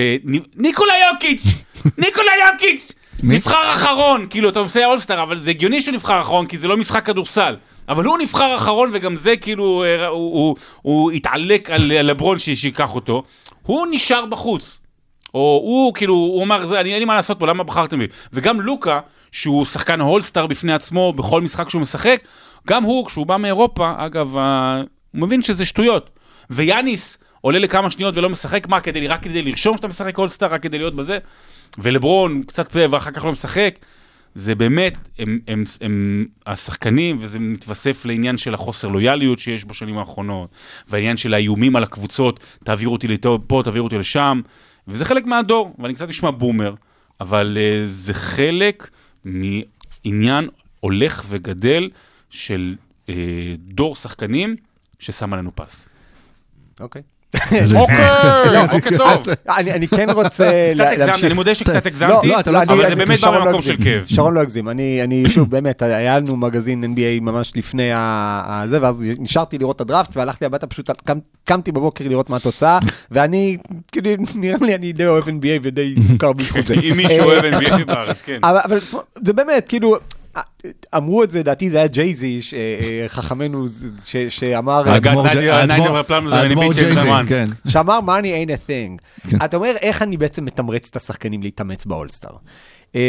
ניקולה 0.57 0.95
יוקיץ'! 1.12 1.42
ניקולה 2.02 2.33
יוקיץ'! 2.52 2.92
נבחר 3.23 3.75
אחרון, 3.75 4.26
כאילו, 4.31 4.49
אתה 4.49 4.59
עושה 4.59 4.87
אולסטאר, 4.87 5.23
אבל 5.23 5.38
זה 5.38 5.50
הגיוני 5.50 5.83
שהוא 5.83 5.95
נבחר 5.95 6.21
אחרון, 6.21 6.47
כי 6.47 6.59
זה 6.59 6.69
לא 6.69 6.76
משחק 6.76 7.07
כדורסל. 7.07 7.57
אבל 7.89 8.05
הוא 8.05 8.19
נבחר 8.19 8.57
אחרון, 8.57 8.91
וגם 8.93 9.17
זה 9.17 9.37
כאילו, 9.37 9.85
אה, 9.85 10.07
הוא, 10.07 10.33
הוא, 10.33 10.57
הוא 10.83 11.11
התעלק 11.11 11.71
על 11.71 11.93
לברון 12.03 12.39
שייקח 12.39 12.95
אותו. 12.95 13.23
הוא 13.62 13.87
נשאר 13.91 14.27
בחוץ. 14.27 14.79
או 15.35 15.61
הוא 15.65 15.95
כאילו, 15.95 16.15
הוא 16.15 16.45
אמר, 16.45 16.67
"זה, 16.67 16.81
אני 16.81 16.91
אין 16.91 16.99
לי 16.99 17.05
מה 17.05 17.15
לעשות 17.15 17.39
פה, 17.39 17.47
למה 17.47 17.65
בחרתם 17.65 17.99
בי? 17.99 18.07
וגם 18.33 18.61
לוקה, 18.61 19.01
שהוא 19.33 19.65
שחקן 19.65 20.01
הולסטאר 20.01 20.47
בפני 20.47 20.73
עצמו 20.73 21.12
בכל 21.12 21.41
משחק 21.41 21.69
שהוא 21.69 21.83
משחק, 21.83 22.21
גם 22.69 22.83
הוא, 22.85 23.07
כשהוא 23.07 23.27
בא 23.27 23.37
מאירופה, 23.37 23.93
אגב, 23.97 24.37
הוא 24.37 25.21
מבין 25.21 25.43
שזה 25.43 25.65
שטויות. 25.65 26.11
ויאניס 26.51 27.19
עולה 27.41 27.59
לכמה 27.59 27.91
שניות 27.91 28.17
ולא 28.17 28.29
משחק, 28.29 28.67
מה, 28.69 28.81
כדי, 28.81 29.09
רק 29.09 29.23
כדי 29.23 29.43
לרשום 29.43 29.77
שאתה 29.77 29.89
משחק 29.89 30.19
הולסטאר, 30.19 30.53
רק 30.53 30.62
כדי 30.62 30.79
להיות 30.79 30.95
בזה? 30.95 31.19
ולברון 31.79 32.43
קצת 32.43 32.73
פה 32.73 32.81
ואחר 32.91 33.11
כך 33.11 33.25
לא 33.25 33.33
משחק. 33.33 33.75
זה 34.35 34.55
באמת, 34.55 34.95
הם, 35.19 35.39
הם, 35.49 35.65
הם 35.81 36.27
השחקנים, 36.47 37.17
וזה 37.21 37.39
מתווסף 37.39 38.05
לעניין 38.05 38.37
של 38.37 38.55
החוסר 38.55 38.89
לויאליות 38.89 39.39
שיש 39.39 39.65
בשנים 39.65 39.99
האחרונות, 39.99 40.51
והעניין 40.89 41.17
של 41.17 41.35
האיומים 41.35 41.77
על 41.77 41.83
הקבוצות, 41.83 42.41
תעבירו 42.65 42.93
אותי 42.93 43.09
לפה, 43.09 43.62
תעבירו 43.65 43.85
אותי 43.85 43.99
לשם, 43.99 44.41
וזה 44.89 45.05
חלק 45.05 45.27
מהדור, 45.27 45.75
ואני 45.79 45.95
קצת 45.95 46.09
נשמע 46.09 46.31
בומר, 46.31 46.75
אבל 47.21 47.59
uh, 47.59 47.89
זה 47.89 48.15
חלק 48.15 48.91
מעניין 49.25 50.49
הולך 50.81 51.25
וגדל 51.29 51.91
של 52.31 52.77
uh, 53.07 53.11
דור 53.59 53.97
שחקנים 53.97 54.57
ששם 54.99 55.33
עלינו 55.33 55.51
פס. 55.55 55.89
אוקיי. 56.81 57.03
אוקיי, 57.03 57.03
אוקיי, 58.73 58.99
טוב. 58.99 59.23
אני 59.49 59.73
אני 59.73 59.89
כן 59.89 60.11
רוצה 60.11 60.73
להמשיך. 60.77 61.25
אני 61.25 61.35
מודה 61.35 61.55
שקצת 61.55 61.87
לא, 61.87 61.91
הגזמתי, 61.91 62.29
לא, 62.29 62.37
לא 62.47 62.62
אבל 62.62 62.89
זה 62.89 62.95
באמת 62.95 63.21
בא 63.21 63.31
לא 63.31 63.39
ממקום 63.39 63.55
הגזים. 63.55 63.77
של 63.77 63.85
כאב. 63.85 64.05
שרון 64.07 64.35
לא 64.35 64.41
הגזים, 64.41 64.69
אני, 64.69 65.01
אני 65.05 65.25
שוב, 65.29 65.51
באמת, 65.51 65.83
היה 65.83 66.19
לנו 66.19 66.37
מגזין 66.37 66.85
NBA 66.85 67.23
ממש 67.23 67.53
לפני 67.57 67.91
הזה, 67.95 68.79
ואז 68.83 69.07
נשארתי 69.19 69.59
לראות 69.59 69.77
את 69.77 69.81
הדראפט, 69.81 70.17
והלכתי 70.17 70.45
הביתה, 70.45 70.67
פשוט 70.67 70.91
קמתי 71.45 71.73
בבוקר 71.73 72.09
לראות 72.09 72.31
מה 72.31 72.37
התוצאה, 72.37 72.79
ואני, 73.11 73.57
כאילו, 73.93 74.11
נראה 74.35 74.57
לי 74.61 74.75
אני 74.75 74.93
די 74.93 75.07
אוהב 75.07 75.29
NBA 75.29 75.61
ודי 75.62 75.95
מוכר 76.09 76.33
בזכות 76.33 76.67
זה. 76.67 76.75
אם 76.91 76.97
מישהו 76.97 77.19
אה, 77.19 77.25
אוהב 77.25 77.45
NBA 77.45 77.85
בארץ, 77.85 78.23
כן. 78.23 78.39
אבל, 78.43 78.61
אבל 78.65 78.79
זה 79.25 79.33
באמת, 79.33 79.69
כאילו, 79.69 79.97
אמרו 80.97 81.25
את 81.25 81.31
זה, 81.31 81.39
לדעתי 81.41 81.71
זה 81.71 81.79
היה 81.79 81.87
ג'ייזי, 81.87 82.43
ש- 82.43 82.55
אה, 82.55 83.05
חכמנו, 83.09 83.65
שאמר, 84.29 84.83
האדמו"ר 86.35 86.65
ג'ייזי. 86.75 87.01
כן. 87.29 87.45
שאמר 87.69 87.99
money 88.07 88.49
ain't 88.49 88.51
a 88.51 88.69
thing. 88.69 89.05
אתה 89.45 89.57
אומר, 89.57 89.73
איך 89.83 90.03
אני 90.03 90.17
בעצם 90.17 90.45
מתמרץ 90.45 90.89
את 90.91 90.97
השחקנים 90.97 91.43
להתאמץ 91.43 91.85
באולסטאר? 91.85 92.31
אמ, 92.95 93.01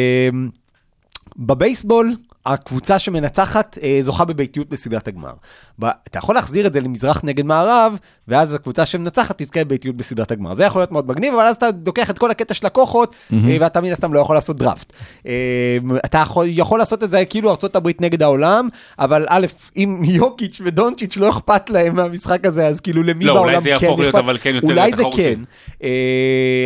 בבייסבול, 1.38 2.16
הקבוצה 2.46 3.00
שמנצחת 3.00 3.78
אה, 3.84 3.98
זוכה 4.02 4.26
בביתיות 4.26 4.70
בסדרת 4.70 5.08
הגמר. 5.08 5.34
ב- 5.80 5.86
אתה 6.08 6.18
יכול 6.18 6.36
להחזיר 6.36 6.68
את 6.68 6.74
זה 6.74 6.82
למזרח 6.82 7.22
נגד 7.24 7.46
מערב, 7.46 7.98
ואז 8.28 8.54
הקבוצה 8.54 8.86
שמנצחת 8.86 9.42
תזכה 9.42 9.64
בביתיות 9.64 9.96
בסדרת 9.98 10.32
הגמר. 10.32 10.54
זה 10.54 10.64
יכול 10.64 10.82
להיות 10.82 10.92
מאוד 10.92 11.08
מגניב, 11.08 11.34
אבל 11.34 11.44
אז 11.44 11.56
אתה 11.56 11.70
לוקח 11.86 12.10
את 12.10 12.20
כל 12.20 12.32
הקטע 12.32 12.54
של 12.54 12.66
הכוחות, 12.68 13.16
אה, 13.34 13.58
ואתה 13.60 13.82
מן 13.82 13.92
הסתם 13.92 14.14
לא 14.14 14.20
יכול 14.20 14.36
לעשות 14.36 14.58
דראפט. 14.58 14.94
אה, 15.28 15.32
אתה 16.06 16.18
יכול, 16.18 16.46
יכול 16.50 16.80
לעשות 16.80 17.04
את 17.04 17.12
זה 17.12 17.26
כאילו 17.26 17.50
ארה"ב 17.50 17.90
נגד 18.02 18.24
העולם, 18.24 18.70
אבל 19.00 19.26
א', 19.30 19.46
אם 19.78 20.02
יוקיץ' 20.06 20.62
ודונצ'יץ' 20.66 21.18
לא 21.18 21.30
אכפת 21.30 21.70
להם 21.70 21.96
מהמשחק 21.96 22.46
הזה, 22.46 22.68
אז 22.68 22.80
כאילו 22.80 23.04
למי 23.04 23.26
לא, 23.26 23.32
אולי 23.32 23.42
בעולם 23.44 23.62
זה 23.64 23.70
כן 23.80 23.86
יהפוך 23.86 24.00
להיות 24.00 24.16
אכפת? 24.16 24.26
אבל 24.26 24.38
כן 24.42 24.56
יותר 24.56 24.68
אולי 24.68 24.92
זה. 24.96 25.04
כן. 25.16 25.40
אה, 25.84 25.90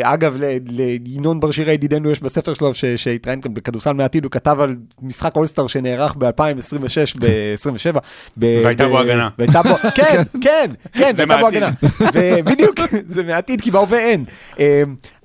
אגב, 0.03 0.35
ל- 0.39 0.57
לינון 1.05 1.39
בר 1.39 1.51
שירה 1.51 1.73
ידידנו 1.73 2.11
יש 2.11 2.19
בספר 2.23 2.53
שלו 2.53 2.73
ש- 2.73 2.85
שהתראיין 2.85 3.41
כאן 3.41 3.53
בכדורסל 3.53 3.93
מהעתיד, 3.93 4.23
הוא 4.23 4.31
כתב 4.31 4.57
על 4.59 4.75
משחק 5.01 5.35
אולסטאר 5.35 5.66
שנערך 5.67 6.15
ב-2026, 6.17 7.19
ב-27. 7.19 7.97
והייתה 8.37 8.87
בו 8.87 8.99
הגנה. 8.99 9.29
והייתה 9.39 9.61
בו, 9.63 9.75
כן, 9.95 10.23
כן, 10.41 10.71
כן, 10.93 11.11
זה 11.15 11.23
והייתה 11.27 11.37
בו. 11.37 11.47
הגנה. 11.47 11.69
ובדיוק, 12.13 12.75
זה 13.07 13.23
מהעתיד, 13.23 13.61
כי 13.61 13.71
בהווה 13.71 13.99
אין. 13.99 14.25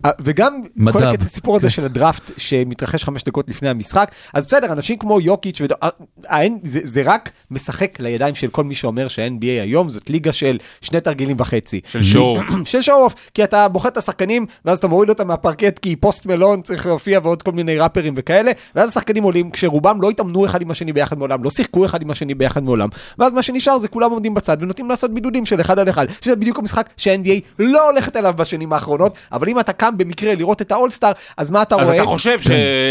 אה, 0.05 0.11
וגם 0.21 0.63
כל 0.65 0.69
מדב. 0.83 0.97
הקטע 0.97 1.25
הסיפור 1.25 1.57
הזה 1.57 1.71
של 1.71 1.85
הדראפט 1.85 2.31
שמתרחש 2.37 3.05
חמש 3.05 3.25
דקות 3.25 3.49
לפני 3.49 3.69
המשחק, 3.69 4.11
אז 4.35 4.47
בסדר, 4.47 4.73
אנשים 4.73 4.99
כמו 4.99 5.21
יוקיץ' 5.21 5.61
ודו- 5.61 5.75
אה, 5.83 5.89
האין- 6.27 6.59
זה 6.65 6.81
זה 6.85 7.03
רק 7.05 7.31
משחק 7.51 8.01
לידיים 8.01 8.35
של 8.35 8.49
כל 8.49 8.65
מי 8.65 8.75
שאומר 8.75 9.09
שה-NBA 9.09 9.31
היום 9.63 9.89
זאת 9.89 10.11
ליגה 10.11 10.33
של 10.33 10.59
שני 10.81 11.01
תרגילים 11.01 11.37
וחצי. 11.41 11.81
של 11.93 12.03
show. 12.03 12.39
של 12.65 12.83
show 12.83 13.05
off, 13.05 13.15
כי 13.35 13.45
אתה 13.45 13.69
בוחר 13.69 13.89
את 13.89 13.97
השחקנים, 13.97 14.47
ואז 14.65 14.79
אתה 14.79 14.89
מוריד 14.89 15.09
אותם 15.09 15.29
מהפרקט, 15.29 15.79
כי 15.79 15.97
פוסט 15.97 16.27
מלון 16.27 16.63
צריך 16.63 16.87
להופיע 16.87 17.21
ועוד 17.23 17.43
כל 17.43 17.53
מיני 17.53 17.79
ראפרים 17.79 18.15
וכאלה, 18.17 18.53
ואז 18.75 18.89
השחקנים 18.89 19.23
עולים, 19.23 19.51
כשרובם 19.51 20.03
לא 20.03 20.11
התאמנו 20.11 20.47
אחד 20.47 20.63
עם 20.63 20.71
השני 20.71 20.93
ביחד 20.93 21.19
מעולם, 21.19 21.45
לא 21.45 21.51
שיחקו 21.51 21.85
אחד 21.85 22.03
עם 22.03 22.11
השני 22.11 22.35
ביחד 22.35 22.63
מעולם, 22.63 22.89
ואז 23.19 23.33
מה 23.33 23.43
שנשאר 23.43 23.79
זה 23.79 23.89
כולם 23.89 24.11
עומדים 24.11 24.35
בצד 24.35 24.57
ונותנים 24.61 24.91
לעשות 24.91 25.15
בידודים 25.15 25.47
של 25.47 25.61
אחד 25.61 25.79
על 25.79 25.89
אחד, 25.89 26.07
שזה 26.21 26.37
בדיוק 26.37 26.59
המשחק 26.59 26.89
שה-NBA 26.97 27.41
לא 27.59 27.91
הולכת 27.91 28.17
אליו 28.17 28.35
בשנים 28.37 28.73
האחרונות, 28.73 29.15
אבל 29.33 29.49
אם 29.49 29.61
אתה 29.61 29.73
קם 29.73 29.92
במקרה 29.99 30.35
לראות 30.35 30.63
את 30.63 30.73
האולסטאר, 30.73 31.13
אז 31.37 31.51
מה 31.51 31.63
אתה 31.63 31.75
אז 31.75 31.87
רואה? 31.87 31.97
אתה 31.97 32.05
חושב 32.05 32.41
ש- 32.41 32.49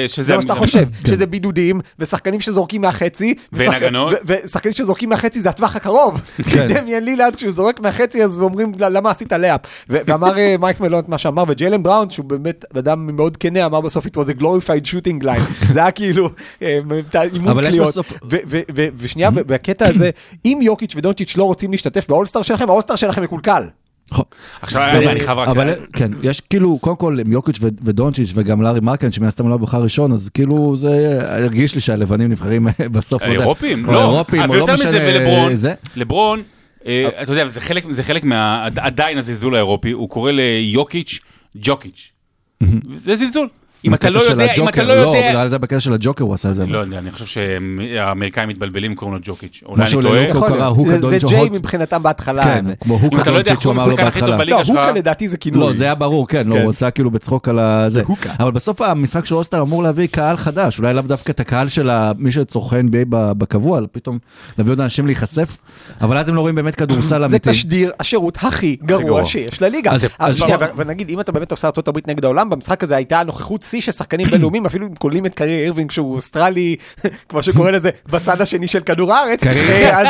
שזה... 0.08 0.24
זה 0.24 0.36
מה 0.36 0.41
שאתה 0.41 0.55
חושב, 0.55 0.88
שזה 1.08 1.25
בידודים, 1.25 1.81
ושחקנים 2.00 2.41
שזורקים 2.41 2.81
מהחצי, 2.81 3.34
ואין 3.53 3.70
ושחק- 3.70 3.75
הגנות. 3.75 4.13
ושחקנים 4.25 4.74
שזורקים 4.74 5.10
מהחצי 5.10 5.41
זה 5.41 5.50
הטווח 5.50 5.75
הקרוב. 5.75 6.22
כן. 6.51 6.67
דמיאן 6.74 7.03
לילארד 7.03 7.36
כשהוא 7.36 7.51
זורק 7.51 7.79
מהחצי 7.79 8.24
אז 8.24 8.39
אומרים 8.39 8.72
"ל- 8.79 8.98
למה 8.98 9.12
עשית 9.12 9.34
לאפ. 9.34 9.62
ואמר 9.89 10.38
אה, 10.38 10.55
מייק 10.60 10.79
מלון 10.79 11.00
את 11.00 11.10
מה 11.10 11.17
שאמר, 11.17 11.43
וג'יילן 11.48 11.84
בראון 11.84 12.10
שהוא 12.10 12.25
באמת 12.25 12.65
אדם 12.77 13.15
מאוד 13.15 13.38
כנה 13.38 13.65
אמר 13.65 13.81
בסוף 13.81 14.05
it 14.05 14.20
was 14.20 14.38
a 14.38 14.41
glorified 14.41 14.88
shooting 14.88 15.24
line. 15.24 15.63
זה 15.74 15.79
היה 15.79 15.91
כאילו 15.91 16.29
אה, 16.62 16.79
אימון 17.34 17.60
יש 17.60 17.65
קליעות. 17.65 17.96
ושנייה 18.98 19.31
בקטע 19.31 19.88
הזה, 19.88 20.10
אם 20.46 20.60
יוקיץ' 20.62 20.93
ודונצ'יץ' 20.96 21.38
לא 21.38 21.43
רוצים 21.43 21.72
להשתתף 21.72 22.08
באולסטאר 22.10 22.41
שלכם, 22.41 22.70
האולסטאר 22.70 22.96
שלכם 22.96 23.24
מקולקל. 23.24 23.63
נכון. 24.12 24.25
עכשיו, 24.62 24.82
אבל- 24.98 25.08
אני 25.08 25.20
חייב 25.20 25.38
רק... 25.38 25.48
אבל 25.48 25.74
כן, 25.94 26.12
יש 26.24 26.39
כאילו, 26.39 26.80
קודם 26.82 26.96
כל, 26.96 27.18
עם 27.25 27.32
יוקיץ' 27.32 27.60
ודונצ'יץ' 27.62 28.32
וגם 28.36 28.62
לארי 28.62 28.80
מרקן, 28.80 29.12
שמן 29.12 29.27
הסתם 29.27 29.50
לא 29.50 29.58
בחר 29.58 29.84
ראשון, 29.84 30.12
אז 30.12 30.30
כאילו 30.34 30.77
זה 30.77 31.20
הרגיש 31.44 31.75
לי 31.75 31.82
שהלבנים 31.82 32.32
נבחרים 32.32 32.68
בסוף. 32.91 33.22
לא 33.22 33.27
יודע. 33.27 33.39
האירופים? 33.39 33.86
לא, 33.86 34.00
האירופים, 34.00 34.41
או 34.50 34.56
לא 34.56 34.68
משנה. 34.74 34.89
ולברון. 35.08 35.51
לברון, 35.96 36.41
אה, 36.86 37.10
אתה 37.22 37.32
יודע, 37.32 37.50
זה 37.50 37.62
חלק- 37.62 37.86
זה 37.91 38.03
חלק 38.03 38.24
מה... 38.24 38.68
עדיין 38.77 39.18
הזלזול 39.18 39.56
האירופי, 39.56 39.91
הוא 39.91 40.10
קורא 40.10 40.32
ליוקיץ' 40.32 41.20
ג'וקיץ'. 41.56 42.12
זה 42.96 43.15
זלזול. 43.15 43.48
אם 43.85 43.93
אתה 43.93 44.09
לא 44.09 44.19
בקטע 44.19 44.25
של 44.27 44.31
יודע, 44.41 44.53
אם 44.63 44.69
אתה 44.69 44.83
לא 44.83 44.93
יודע... 44.93 45.33
לא, 45.33 45.47
זה 45.47 45.57
בקטע 45.57 45.79
של 45.79 45.93
הג'וקר 45.93 46.23
הוא 46.23 46.33
עשה 46.33 46.49
את 46.49 46.55
זה. 46.55 46.65
לא 46.65 46.77
יודע, 46.77 46.97
אני 46.99 47.11
חושב 47.11 47.25
שהאמריקאים 47.25 48.49
מתבלבלים 48.49 48.95
קוראים 48.95 49.15
לו 49.15 49.21
ג'וקיץ'. 49.23 49.63
אולי 49.65 49.83
אני 49.83 50.01
טועה. 50.01 50.69
זה- 50.99 51.09
זה 51.09 51.27
ג'יי. 51.27 51.49
מבחינתם 51.49 52.03
בהתחלה. 52.03 52.43
כן, 52.43 52.65
כמו 52.79 52.93
הוקה 52.93 53.15
אם 53.15 53.21
אתה 53.21 53.31
לא 53.31 53.37
יודע 53.37 53.51
איך 53.51 53.63
דונצ'יץ', 53.63 53.65
הוא 53.65 53.73
קוראים 53.73 53.79
אמר 53.79 53.87
לו 53.87 53.93
לשחקן 53.93 54.07
הכי 54.07 54.19
טוב 54.19 54.29
בהתחלה. 54.29 54.37
בליגה 54.45 54.57
לא, 54.57 54.63
שלך... 54.63 54.75
הוקה 54.77 54.91
לדעתי 54.91 55.27
זה 55.27 55.37
כינוי. 55.37 55.59
לא, 55.59 55.73
זה 55.73 55.83
היה 55.83 55.95
ברור, 55.95 56.27
כן, 56.27 56.47
לא, 56.47 56.55
כן. 56.55 56.61
הוא 56.61 56.69
עשה 56.69 56.91
כאילו 56.91 57.11
בצחוק 57.11 57.47
על 57.47 57.59
הזה. 57.59 58.01
הוקה. 58.05 58.29
אבל 58.39 58.51
בסוף 58.51 58.81
המשחק 58.81 59.25
של 59.25 59.35
אוסטר 59.35 59.61
אמור 59.61 59.83
להביא 59.83 60.07
קהל 60.07 60.37
חדש, 60.37 60.79
אולי 60.79 60.93
לאו 60.93 61.01
דווקא 61.03 61.31
את 61.31 61.39
הקהל 61.39 61.67
של 61.69 61.89
מי 62.17 62.31
שצורכי 62.31 62.75
NBA 62.79 63.05
בקבוע, 63.09 63.79
פתאום 63.91 64.19
להביא 64.57 64.71
עוד 64.73 64.81
אנשים 64.81 65.05
להיחשף, 65.05 65.57
אבל 66.01 66.17
אז 66.17 66.29
הם 66.29 66.35
לא 66.35 66.41
רואים 66.41 66.55
באמת 66.55 66.75
כדורסל 66.75 67.19
זה 67.21 67.25
אמיתי. 67.25 67.49
תשדיר 67.49 67.91
השירות 67.99 68.37
הכי 68.41 68.77
גרוע. 68.85 69.03
גרוע 69.03 69.25
שיש 69.25 69.61
לליגה. 69.61 69.91
אז- 69.91 70.03
אז 70.03 70.09
אז 70.19 70.37
שנייה, 70.37 70.57
בוא- 70.57 70.65
ו- 70.67 70.69
ונגיד, 70.77 71.09
אם 71.09 71.19
אתה 71.19 71.31
באמת 71.31 71.51
עושה 71.51 71.67
ארה"ב 71.67 71.97
נגד 72.07 72.25
העולם, 72.25 72.49
במשחק 72.49 72.83
הזה 72.83 72.95
הייתה 72.95 73.23
נוכחות 73.23 73.61
שיא 73.63 73.82
של 73.82 73.91
שחקנים 73.91 74.27
בינלאומיים, 74.32 74.65
אפילו 74.65 74.88
אם 74.88 74.94
כוללים 74.96 75.25
את 75.25 75.36
קרי 75.36 75.63
אירווינג, 75.63 75.91
שהוא 75.91 76.13
אוסטרלי, 76.15 76.75
כמו 77.30 77.44
שקורא 77.44 77.72
לזה, 77.72 77.89
בצד 78.10 78.41
השני 78.41 78.68
של 78.68 78.80
כדור 78.80 79.13
הארץ. 79.13 79.44
קרי- 79.44 79.60
אה, 79.86 80.01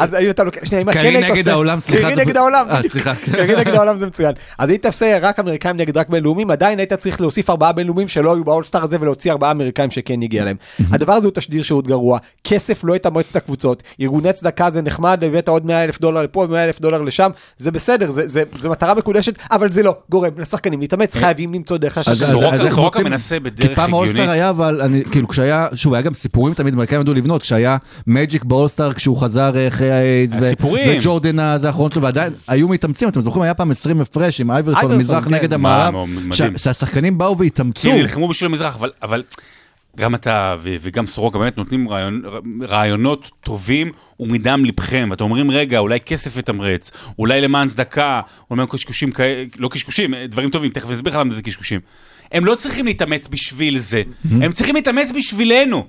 אז, 0.00 0.14
אה, 0.14 0.30
אתה 0.30 0.44
לוקח, 0.44 0.64
שנייה, 0.64 0.82
אם 0.82 0.92
קרי 0.92 1.02
כן 1.02 1.08
היית 1.08 1.24
נגד 1.24 1.38
עושה... 1.38 1.52
העולם, 1.52 1.80
סליחה, 1.80 2.02
קרי 2.02 2.16
נגד 2.16 2.36
העולם. 2.36 2.66
אה. 2.70 2.80
קרי 3.32 3.56
נגד 3.56 3.74
העולם 3.74 3.98
זה 3.98 4.06
מצוין. 4.06 4.32
אז 4.58 4.68
היית 4.70 4.86
עושה 4.86 5.18
רק 5.22 5.38
אמריקאים 5.38 5.76
נגד 5.76 5.96
רק 5.98 6.08
בינלאומיים, 6.08 6.50
עדיין 6.50 6.78
היית 6.78 6.92
צריך 6.92 7.20
להוסיף 7.20 7.50
ארבעה 7.50 7.72
בינלאומיים 7.72 8.08
שלא 8.08 8.34
היו 8.34 8.44
באולסטאר 8.44 8.82
הזה 8.84 8.96
ולהוציא 9.00 9.32
ארבעה 9.32 9.50
אמריקאים 9.50 9.90
שכן 9.90 10.22
הגיע 10.22 10.44
להם. 10.44 10.56
הדבר 10.90 11.12
הזה 11.12 11.26
הוא 11.26 11.32
תשדיר 11.34 11.62
שירות 11.62 11.86
גרוע, 11.86 12.18
כסף 12.44 12.84
לא 12.84 12.96
יתמרץ 12.96 13.26
את 13.30 13.36
הקבוצות, 13.36 13.82
ארגוני 14.00 14.32
צדקה 14.32 14.70
זה 14.70 14.82
נחמד, 14.82 15.24
הבאת 15.24 15.48
עוד 15.48 15.66
100 15.66 15.84
אלף 15.84 16.00
דולר 16.00 16.22
לפה, 16.22 16.46
100 16.50 16.64
אלף 16.64 16.80
דולר 16.80 17.02
לשם, 17.02 17.30
זה 17.56 17.70
בסדר, 17.70 18.10
זה- 18.10 18.42
מטרה 18.70 18.94
מקודשת, 18.94 19.34
אבל 19.50 19.72
זה 19.72 19.82
לא 19.82 19.94
גורם 20.10 20.30
לשחקנים 20.38 20.80
להתאמץ, 20.80 21.14
חייבים 21.14 21.54
למצוא 21.54 21.76
דרך 21.76 21.98
סורוקה 22.82 22.98
רוצים- 22.98 23.12
מנסה 23.12 23.40
בדרך 23.40 23.68
כי 23.68 23.74
פעם 23.74 23.94
הגיונית. 23.94 24.28
היה, 24.28 24.50
אבל 24.50 24.80
אני, 24.82 25.04
כאילו, 25.10 25.28
כשהיה, 25.28 25.66
שוב, 25.74 25.94
היה 25.94 26.02
גם 26.02 26.14
סיפורים 26.14 26.54
תמיד, 26.54 26.74
אמריקאים 26.74 27.00
ידעו 27.00 27.14
לבנות, 27.14 27.42
כשהיה 27.42 27.76
מג'יק 28.06 28.44
באולסטאר, 28.44 28.92
כשהוא 28.92 29.20
חזר 29.20 29.56
אה, 29.56 29.68
אחרי 29.68 29.90
האיידס. 29.90 30.52
וג'ורדן 30.88 31.38
הזה 31.38 31.66
האחרון 31.66 31.90
שלו, 31.90 32.02
ועדיין 32.02 32.32
היו 32.48 32.68
מתאמצים, 32.68 33.08
אתם 33.08 33.20
זוכרים, 33.20 33.42
היה 33.42 33.54
פעם 33.54 33.70
20 33.70 34.00
הפרש 34.00 34.40
עם 34.40 34.50
אייברסון, 34.50 34.96
מזרח 34.98 35.24
כן. 35.24 35.34
נגד 35.34 35.52
המערב, 35.52 35.94
שהשחקנים 36.32 37.18
באו 37.18 37.38
והתאמצו. 37.38 37.90
הם 37.90 37.96
נלחמו 37.98 38.28
בשביל 38.28 38.50
המזרח, 38.50 38.76
אבל, 38.76 38.90
אבל 39.02 39.22
גם 39.96 40.14
אתה 40.14 40.56
ו- 40.62 40.76
וגם 40.82 41.06
סורוקה 41.06 41.38
באמת 41.38 41.58
נותנים 41.58 41.88
רעיון, 41.88 42.22
רעיונות 42.62 43.30
טובים 43.40 43.92
ומדם 44.20 44.64
ליבכם, 44.64 45.08
ואתם 45.10 45.24
אומרים, 45.24 45.50
רגע, 45.50 45.78
אולי 45.78 46.00
כסף 46.00 46.36
יתמרץ, 46.36 46.90
אולי 47.18 47.40
למען 47.40 47.68
צדקה, 47.68 48.20
אולי 48.50 48.62
קשקושים 48.70 49.12
כאלה, 49.12 49.44
לא 49.58 49.68
קשקושים, 49.68 50.14
דברים 50.28 50.50
טובים, 50.50 50.70
תכף 50.70 50.86
אני 50.86 50.94
אסביר 50.94 51.12
לך 51.12 51.18
למה 51.18 51.34
זה 51.34 51.42
קשקושים. 51.42 51.80
הם 52.32 52.44
לא 52.44 52.54
צריכים 52.54 52.84
להתאמץ 52.84 53.28
בשביל 53.30 53.78
זה, 53.78 54.02
הם 54.30 54.52
צריכים 54.52 54.74
להתאמץ 54.74 55.10
בשבילנו. 55.16 55.86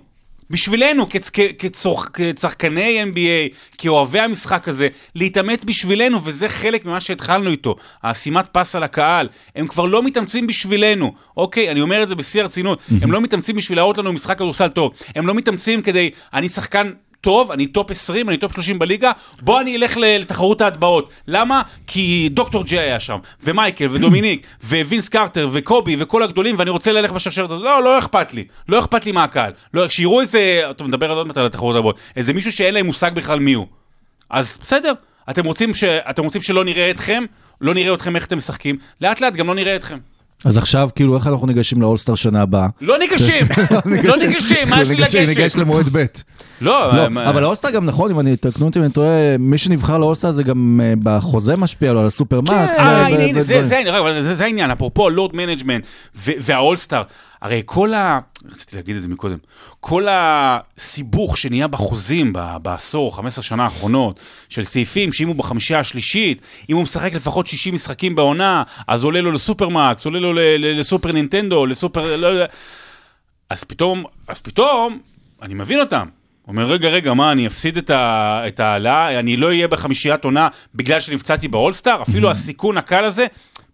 בשבילנו, 0.50 1.04
כצ- 1.10 1.30
כ- 1.34 1.52
כצורך- 1.60 2.10
כצרכני 2.14 3.04
NBA, 3.04 3.54
כאוהבי 3.78 4.20
המשחק 4.20 4.68
הזה, 4.68 4.88
להתאמץ 5.16 5.64
בשבילנו, 5.64 6.24
וזה 6.24 6.50
חלק 6.50 6.86
ממה 6.86 7.02
שהתחלנו 7.02 7.50
איתו, 7.50 7.76
השימת 8.04 8.46
פס 8.52 8.76
על 8.76 8.84
הקהל. 8.84 9.28
הם 9.56 9.68
כבר 9.68 9.86
לא 9.86 10.04
מתאמצים 10.04 10.48
בשבילנו, 10.48 11.14
אוקיי? 11.38 11.72
אני 11.72 11.82
אומר 11.82 12.04
את 12.04 12.08
זה 12.10 12.16
בשיא 12.16 12.42
הרצינות. 12.42 12.80
הם 13.02 13.12
לא 13.12 13.22
מתאמצים 13.22 13.56
בשביל 13.56 13.78
להראות 13.78 13.98
לנו 13.98 14.14
משחק 14.14 14.38
כדורסל 14.38 14.68
טוב. 14.70 14.92
הם 15.16 15.28
לא 15.28 15.34
מתאמצים 15.34 15.82
כדי, 15.82 16.10
אני 16.34 16.50
שחקן... 16.50 16.92
טוב, 17.24 17.52
אני 17.52 17.68
top 17.68 17.92
20, 17.92 18.30
אני 18.30 18.38
top 18.38 18.54
30 18.54 18.80
בליגה, 18.80 19.12
בוא 19.42 19.62
אני 19.62 19.76
אלך 19.76 19.98
לתחרות 19.98 20.62
ההטבעות. 20.62 21.10
למה? 21.28 21.62
כי 21.88 22.30
דוקטור 22.32 22.64
ג'יי 22.64 22.80
היה 22.80 23.00
שם, 23.00 23.18
ומייקל, 23.44 23.88
ודומיניק, 23.92 24.48
ווינס 24.70 25.10
קרטר, 25.10 25.50
וקובי, 25.52 25.96
וכל 26.00 26.24
הגדולים, 26.24 26.56
ואני 26.60 26.70
רוצה 26.70 26.92
ללכת 26.92 27.14
בשרשרת 27.14 27.52
הזאת. 27.52 27.64
לא, 27.64 27.84
לא 27.84 28.00
אכפת 28.00 28.34
לי. 28.34 28.46
לא 28.70 28.80
אכפת 28.80 29.06
לי 29.06 29.12
מהקהל. 29.12 29.52
לא, 29.74 29.88
שיראו 29.88 30.22
איזה, 30.22 30.62
טוב, 30.78 30.88
נדבר 30.88 31.12
עוד 31.12 31.28
מעט 31.28 31.38
על 31.38 31.46
התחרות 31.46 31.76
ההטבעות. 31.76 32.00
איזה 32.16 32.34
מישהו 32.34 32.52
שאין 32.52 32.74
להם 32.74 32.86
מושג 32.86 33.12
בכלל 33.14 33.40
מי 33.40 33.54
הוא. 33.54 33.68
אז 34.30 34.58
בסדר, 34.62 34.94
אתם 35.30 35.46
רוצים, 35.46 35.74
ש... 35.74 35.84
אתם 35.84 36.24
רוצים 36.24 36.42
שלא 36.42 36.64
נראה 36.64 36.92
אתכם, 36.92 37.24
לא 37.62 37.74
נראה 37.74 37.94
אתכם 37.94 38.16
איך 38.16 38.26
אתם 38.26 38.38
משחקים, 38.38 38.78
לאט 39.02 39.22
לאט 39.22 39.34
גם 39.34 39.48
לא 39.48 39.56
נראה 39.56 39.76
אתכם. 39.76 39.98
אז 40.46 40.58
עכשיו, 40.58 40.90
כאילו, 40.96 41.16
איך 41.18 41.28
אנחנו 41.28 41.48
ניגשים 41.48 41.82
לאולסטאר 41.82 42.16
שנה 42.16 42.42
הבאה? 42.42 42.68
לא 42.82 42.98
ניגשים, 43.00 43.46
לא 44.04 44.16
ניגשים, 44.18 44.70
מה 44.70 44.82
יש 44.82 44.90
לי 44.90 44.96
ניגשים, 44.96 45.20
ניגש 45.20 45.38
לגשת? 45.38 45.56
למועד 45.56 45.86
ב'. 45.92 46.06
לא, 46.62 46.96
לא, 46.96 47.10
מה- 47.10 47.30
אבל 47.30 47.44
האולסטאר 47.44 47.72
גם 47.72 47.86
נכון, 47.86 48.12
אם 48.12 48.20
אני, 48.20 48.36
תקנו 48.36 48.66
אותי 48.66 48.80
אם 48.80 48.84
אני 48.84 48.92
טועה, 48.94 49.10
מי 49.40 49.58
שנבחר 49.58 49.98
לאולסטאר 49.98 50.32
זה 50.32 50.44
גם 50.44 50.80
אה, 50.84 50.94
בחוזה 51.04 51.56
משפיע 51.58 51.94
לו 51.94 52.00
על 52.00 52.06
ה 52.06 52.10
supermax. 52.10 52.52
אה, 52.80 53.08
ו- 53.12 53.14
הנה, 53.14 53.24
הנה, 53.24 53.44
זה- 54.34 54.44
העניין, 54.46 54.72
אפרופו 54.72 55.08
ה 55.08 55.13
load 55.13 55.36
management 55.36 55.84
והאולסטאר, 56.26 57.02
הרי 57.44 57.62
כל 57.66 57.94
ה... 57.94 58.20
רציתי 58.52 58.76
להגיד 58.76 58.96
את 58.96 59.02
זה 59.02 59.08
מקודם, 59.08 59.38
כל 59.80 60.08
הסיבוך 60.10 61.38
שנהיה 61.38 61.68
בחוזים 61.68 62.34
ב- 62.34 62.58
בעשור, 62.62 63.16
15 63.16 63.44
שנה 63.44 63.64
האחרונות, 63.64 64.20
של 64.50 64.64
סעיפים 64.64 65.14
שאם 65.14 65.28
הוא 65.28 65.36
בחמישייה 65.36 65.80
השלישית, 65.80 66.42
אם 66.70 66.76
הוא 66.76 66.84
משחק 66.84 67.14
לפחות 67.14 67.48
60 67.48 67.74
משחקים 67.74 68.16
בעונה, 68.16 68.64
אז 68.88 69.04
עולה 69.04 69.22
לו 69.22 69.32
ל 69.32 69.39
supermax, 69.39 70.06
עולה 70.06 70.20
לו 70.20 70.34
לסופר 70.60 71.12
נינטנדו, 71.12 71.66
לסופר... 71.66 72.16
לא 72.16 72.28
יודע. 72.28 72.46
אז 73.50 73.64
פתאום, 73.64 74.04
אז 74.28 74.42
פתאום, 74.42 75.00
אני 75.42 75.54
מבין 75.54 75.80
אותם. 75.80 76.08
אומר, 76.48 76.66
רגע, 76.66 76.90
רגע, 76.90 77.14
מה, 77.14 77.32
אני 77.32 77.48
אפסיד 77.48 77.78
את 77.78 77.90
ה- 77.90 78.42
את 78.48 78.60
העלאה, 78.60 79.20
אני 79.20 79.38
לא 79.38 79.48
אהיה 79.48 79.68
בחמישיית 79.68 80.24
עונה 80.26 80.48
בגלל 80.76 81.00
שנפצעתי 81.00 81.48
באולסטאר? 81.48 82.02
אפילו 82.02 82.32
הסיכון 82.32 82.78
הקל 82.78 83.04
הזה? 83.04 83.26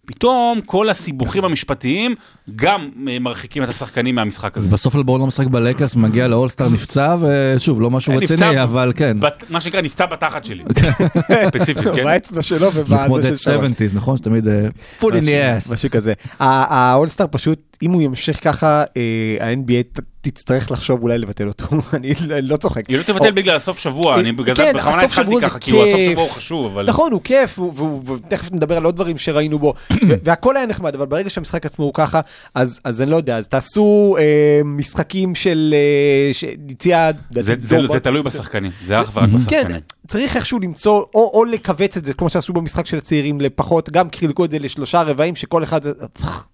פתאום 0.10 0.62
כל 0.66 0.90
הסיבוכים 0.90 1.46
המשפטיים 1.46 2.16
גם 2.56 2.90
אה, 3.08 3.20
מרחיקים 3.20 3.64
את 3.64 3.70
השחקנים 3.70 4.16
מהמשחק 4.16 4.58
הזה. 4.58 4.70
בסוף 4.70 4.96
אלבורן 4.96 5.22
לא 5.22 5.28
משחק 5.28 5.48
בלקרס, 5.48 5.96
מגיע 5.96 6.28
לאולסטאר 6.28 6.70
נפצע, 6.70 7.16
ושוב, 7.22 7.82
לא 7.82 7.92
משהו 7.92 8.14
נפצע 8.20 8.34
רציני, 8.34 8.64
אבל 8.64 8.94
כן. 8.96 9.18
מה 9.50 9.62
שנקרא, 9.62 9.82
נפצע 9.82 10.06
בתחת 10.06 10.46
שלי. 10.46 10.64
ספציפית, 11.48 11.88
כן? 11.96 12.04
באצבע 12.04 12.42
שלו 12.42 12.72
זה 12.72 12.84
כמו 12.86 13.16
ובזה 13.16 13.30
Dead 13.30 13.32
של 13.32 13.38
שרון. 13.38 13.66
70's, 13.66 13.96
נכון? 13.96 14.18
שתמיד 14.18 14.48
אה, 14.48 14.68
full 15.00 15.04
in 15.04 15.24
the 15.24 15.68
ass. 15.68 15.74
משהו 15.74 15.90
כזה. 15.90 16.14
האולסטאר 16.40 17.26
פשוט, 17.32 17.78
אם 17.84 17.92
הוא 17.92 18.02
ימשיך 18.02 18.44
ככה, 18.44 18.84
אה, 18.98 19.48
ה-NBA 19.48 20.02
תצטרך 20.32 20.72
לחשוב 20.72 21.04
אולי 21.04 21.18
לבטל 21.18 21.48
אותו, 21.48 21.66
אני 21.94 22.14
לא- 22.28 22.38
אני 22.38 22.48
לא 22.48 22.58
צוחק. 22.58 22.88
היא 22.90 22.98
לא 22.98 23.04
תבטל 23.04 23.32
בגלל 23.32 23.56
הסוף 23.56 23.80
שבוע, 23.80 24.20
אני 24.20 24.32
בגלל 24.32 24.56
זה 24.56 24.62
כן, 24.64 24.74
בכוונה 24.78 25.02
התחלתי 25.02 25.32
ככה, 25.42 25.60
כאילו 25.60 25.86
הסוף. 25.86 26.00
שבוע 26.12 26.24
הוא 26.24 26.32
חשוב, 26.32 26.66
אבל... 26.74 26.86
נכון, 26.90 27.12
הוא 27.12 27.22
כיף, 27.24 27.60
ותכף 28.06 28.52
נדבר 28.52 28.78
על 28.78 28.84
עוד 28.86 28.96
דברים 28.96 29.18
שראינו 29.18 29.60
בו, 29.60 29.74
והכל 30.26 30.58
היה 30.58 30.66
נחמד, 30.66 30.96
אבל 30.96 31.06
ברגע 31.06 31.30
שהמשחק 31.30 31.66
עצמו 31.66 31.86
הוא 31.86 31.94
ככה, 31.94 32.22
אז 32.56 33.02
אני 33.02 33.12
לא 33.12 33.16
יודע, 33.16 33.38
אז 33.38 33.48
תעשו 33.48 34.16
אה, 34.20 34.24
משחקים 34.66 35.36
של... 35.36 35.74
אה. 35.74 37.12
זה- 37.32 37.54
זה 37.60 37.78
זה 37.88 38.00
תלוי 38.00 38.22
בשחקנים, 38.22 38.72
זה 38.86 39.02
אך 39.02 39.12
ורק 39.14 39.30
כן, 39.30 39.36
בשחקנים. 39.38 39.82
צריך 40.10 40.36
איכשהו 40.36 40.60
למצוא, 40.60 41.04
או, 41.14 41.32
או 41.34 41.46
לכווץ 41.46 41.98
את 41.98 42.06
זה, 42.06 42.14
כמו 42.14 42.30
שעשו 42.30 42.54
במשחק 42.54 42.86
של 42.86 42.98
הצעירים, 42.98 43.42
לפחות, 43.42 43.90
גם 43.90 44.08
חילקו 44.16 44.46
את 44.46 44.52
זה 44.52 44.60
לשלושה 44.60 45.02
רבעים, 45.02 45.36
שכל 45.36 45.64
אחד 45.64 45.84
זה... 45.84 45.92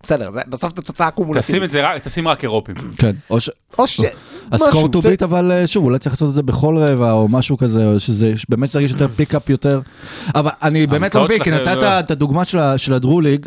בסדר, 0.03 0.31
זה 0.31 0.41
בסוף 0.47 0.73
את 0.73 0.79
התוצאה 0.79 1.07
תשים 1.07 1.07
הקומולטיבית. 1.07 1.63
את 1.63 1.69
זה, 1.69 1.89
רק- 1.89 2.01
תשים 2.03 2.27
רק 2.27 2.43
אירופים. 2.43 2.75
כן, 2.97 3.15
או 3.29 3.39
ש... 3.39 3.49
או 3.77 3.87
ש... 3.87 3.99
אז 4.51 4.61
משהו, 4.61 4.67
score 4.67 4.87
to 4.87 5.01
beat, 5.01 5.23
אבל 5.23 5.51
אה, 5.51 5.67
שוב, 5.67 5.83
אולי 5.85 5.99
צריך 5.99 6.13
לעשות 6.15 6.29
את 6.29 6.33
זה 6.33 6.43
בכל 6.43 6.77
רבע 6.77 7.11
או 7.11 7.27
משהו 7.27 7.57
כזה, 7.57 7.85
או 7.85 7.99
שזה 7.99 8.33
באמת 8.49 8.75
להרגיש 8.75 8.91
יותר 8.91 9.07
pickup 9.07 9.49
יותר. 9.49 9.81
אבל 10.35 10.51
אני 10.63 10.87
באמת 10.87 11.15
לא 11.15 11.23
מבין, 11.23 11.43
כי 11.43 11.51
נתת 11.51 11.77
לא. 11.77 11.99
את 11.99 12.11
הדוגמה 12.11 12.45
של 12.77 12.93
ה 12.93 12.97
Drew 12.97 13.15
League, 13.15 13.45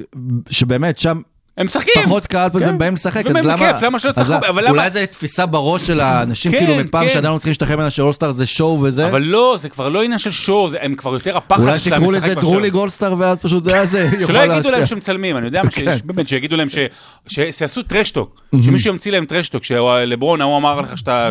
שבאמת 0.50 0.98
שם 0.98 1.20
הם 1.58 1.66
משחקים! 1.66 1.92
פחות 2.04 2.26
קהל 2.26 2.48
פשוט 2.50 2.62
כן. 2.62 2.78
באים 2.78 2.94
לשחק, 2.94 3.26
אז 3.26 3.32
למה... 3.32 3.56
בכיף, 3.70 3.82
למה 3.82 3.98
שלא? 3.98 4.12
למה- 4.28 4.48
אבל 4.48 4.62
למה- 4.62 4.70
אולי 4.70 4.90
זה 4.90 5.06
תפיסה 5.06 5.46
בראש 5.46 5.86
של 5.86 6.00
האנשים, 6.00 6.52
כן, 6.52 6.58
כאילו 6.58 6.76
מפעם 6.76 7.04
כן. 7.04 7.10
שעדיין 7.12 7.32
לא 7.34 7.38
צריכים 7.38 7.50
להשתחרר 7.50 7.76
ממנה 7.76 7.90
שאולסטאר 7.90 8.32
זה 8.32 8.46
show 8.46 8.80
וזה. 8.82 9.06
אבל 9.08 9.22
לא, 9.22 9.56
זה 9.60 9.68
כבר 9.68 9.88
לא 9.88 10.02
עניין 10.02 10.18
של 10.18 10.30
שואו, 10.30 10.70
זה- 10.70 10.78
הם 10.80 10.94
כבר 10.94 11.12
יותר 11.14 11.36
הפחד 11.36 11.60
אולי 11.60 11.78
שלהם 11.78 12.00
שיקראו 12.00 12.12
לשחק 12.12 12.26
לזה 12.26 12.34
מאשר- 12.36 12.48
דרוליג 12.48 12.74
אולסטאר 12.74 13.14
ואז 13.18 13.38
פשוט 13.38 13.64
זה 13.64 13.74
היה 13.74 13.86
זה 13.86 14.10
שלא 14.10 14.18
יגידו 14.38 14.38
להם 14.42 14.50
להשפיע. 14.80 14.86
שמצלמים, 14.86 15.36
אני 15.36 15.46
יודע 15.46 15.62
מה 15.62 15.70
כן. 15.70 15.80
שיש, 15.92 16.02
באמת, 16.02 16.28
שיגידו 16.28 16.56
להם 16.56 16.68
ש... 16.68 16.78
ש- 17.26 17.40
שיעשו 17.50 17.82
טרשטוק, 17.82 18.40
שמישהו 18.60 18.92
ימציא 18.92 19.12
להם 19.12 19.24
טרשטוק, 19.24 19.64
שלברון 19.64 20.40
ההוא 20.40 20.56
אמר 20.56 20.80
לך 20.80 20.98
שאתה 20.98 21.30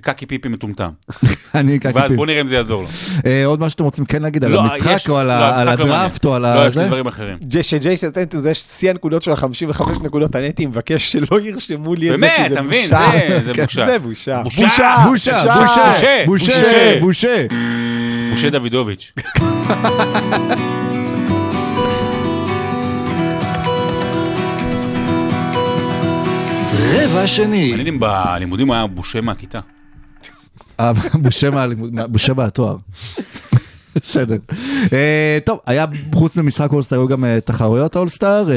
קקי 0.00 0.26
פיפי 0.26 0.48
מטומטם, 0.48 0.88
אני 1.54 1.78
קקי 1.78 1.88
ואז 1.98 2.08
פיפ. 2.08 2.16
בוא 2.16 2.26
נראה 2.26 2.40
אם 2.40 2.46
זה 2.46 2.54
יעזור 2.54 2.82
לו. 2.82 2.88
אה, 3.26 3.46
עוד 3.46 3.60
משהו 3.60 3.70
שאתם 3.70 3.84
רוצים 3.84 4.04
כן 4.04 4.22
להגיד 4.22 4.44
על 4.44 4.50
לא, 4.50 4.60
המשחק 4.60 4.90
יש- 4.90 5.08
או 5.08 5.18
על 5.18 5.26
לא, 5.26 5.32
ה- 5.32 5.64
לא 5.64 5.70
הדראפט 5.70 6.24
או 6.24 6.34
על 6.34 6.42
מעניין. 6.42 6.62
לא, 6.64 6.82
יש? 6.82 6.86
דברים 6.86 7.06
אחרים. 7.06 7.36
ג'י- 7.42 7.62
שג'ייסון 7.62 8.10
טנטו 8.10 8.40
זה 8.40 8.54
שיא 8.54 8.90
הנקודות 8.90 9.22
שלו 9.28 9.36
55 9.36 9.96
נקודות 10.02 10.34
הנטי 10.34 10.66
מבקש 10.66 11.12
שלא 11.12 11.40
ירשמו 11.40 11.94
לי 11.94 12.14
את 12.14 12.20
זה 12.20 12.26
באמת, 12.26 12.36
כי 12.36 12.48
זה 12.48 12.54
אתה 12.54 12.62
מבין? 12.62 12.82
בושה. 12.88 13.10
זה- 13.28 13.40
זה 13.44 13.52
כן, 13.54 13.62
בושה. 13.64 13.86
זה 13.86 13.98
בושה. 13.98 14.42
בושה, 14.42 14.66
בושה, 15.08 15.42
בושה, 15.44 16.24
בושה, 16.26 16.26
בושה, 16.26 16.98
בושה. 17.00 17.46
משה 18.32 18.50
דוידוביץ'. 18.50 19.12
רבע 26.94 27.26
שני. 27.26 27.68
מעניין 27.70 27.86
אם 27.86 28.00
בלימודים 28.00 28.70
היה 28.70 28.86
בושה 28.86 29.20
מהכיתה. 29.20 29.60
אה, 30.80 30.92
בושה 32.08 32.34
מהתואר. 32.34 32.76
בסדר. 34.02 34.36
אה, 34.92 35.38
טוב, 35.44 35.58
היה 35.66 35.84
חוץ 36.14 36.36
ממשחק 36.36 36.72
אולסטאר, 36.72 36.98
היו 36.98 37.08
גם 37.08 37.24
אה, 37.24 37.38
תחרויות 37.44 37.96
אולסטאר, 37.96 38.50
אה, 38.50 38.54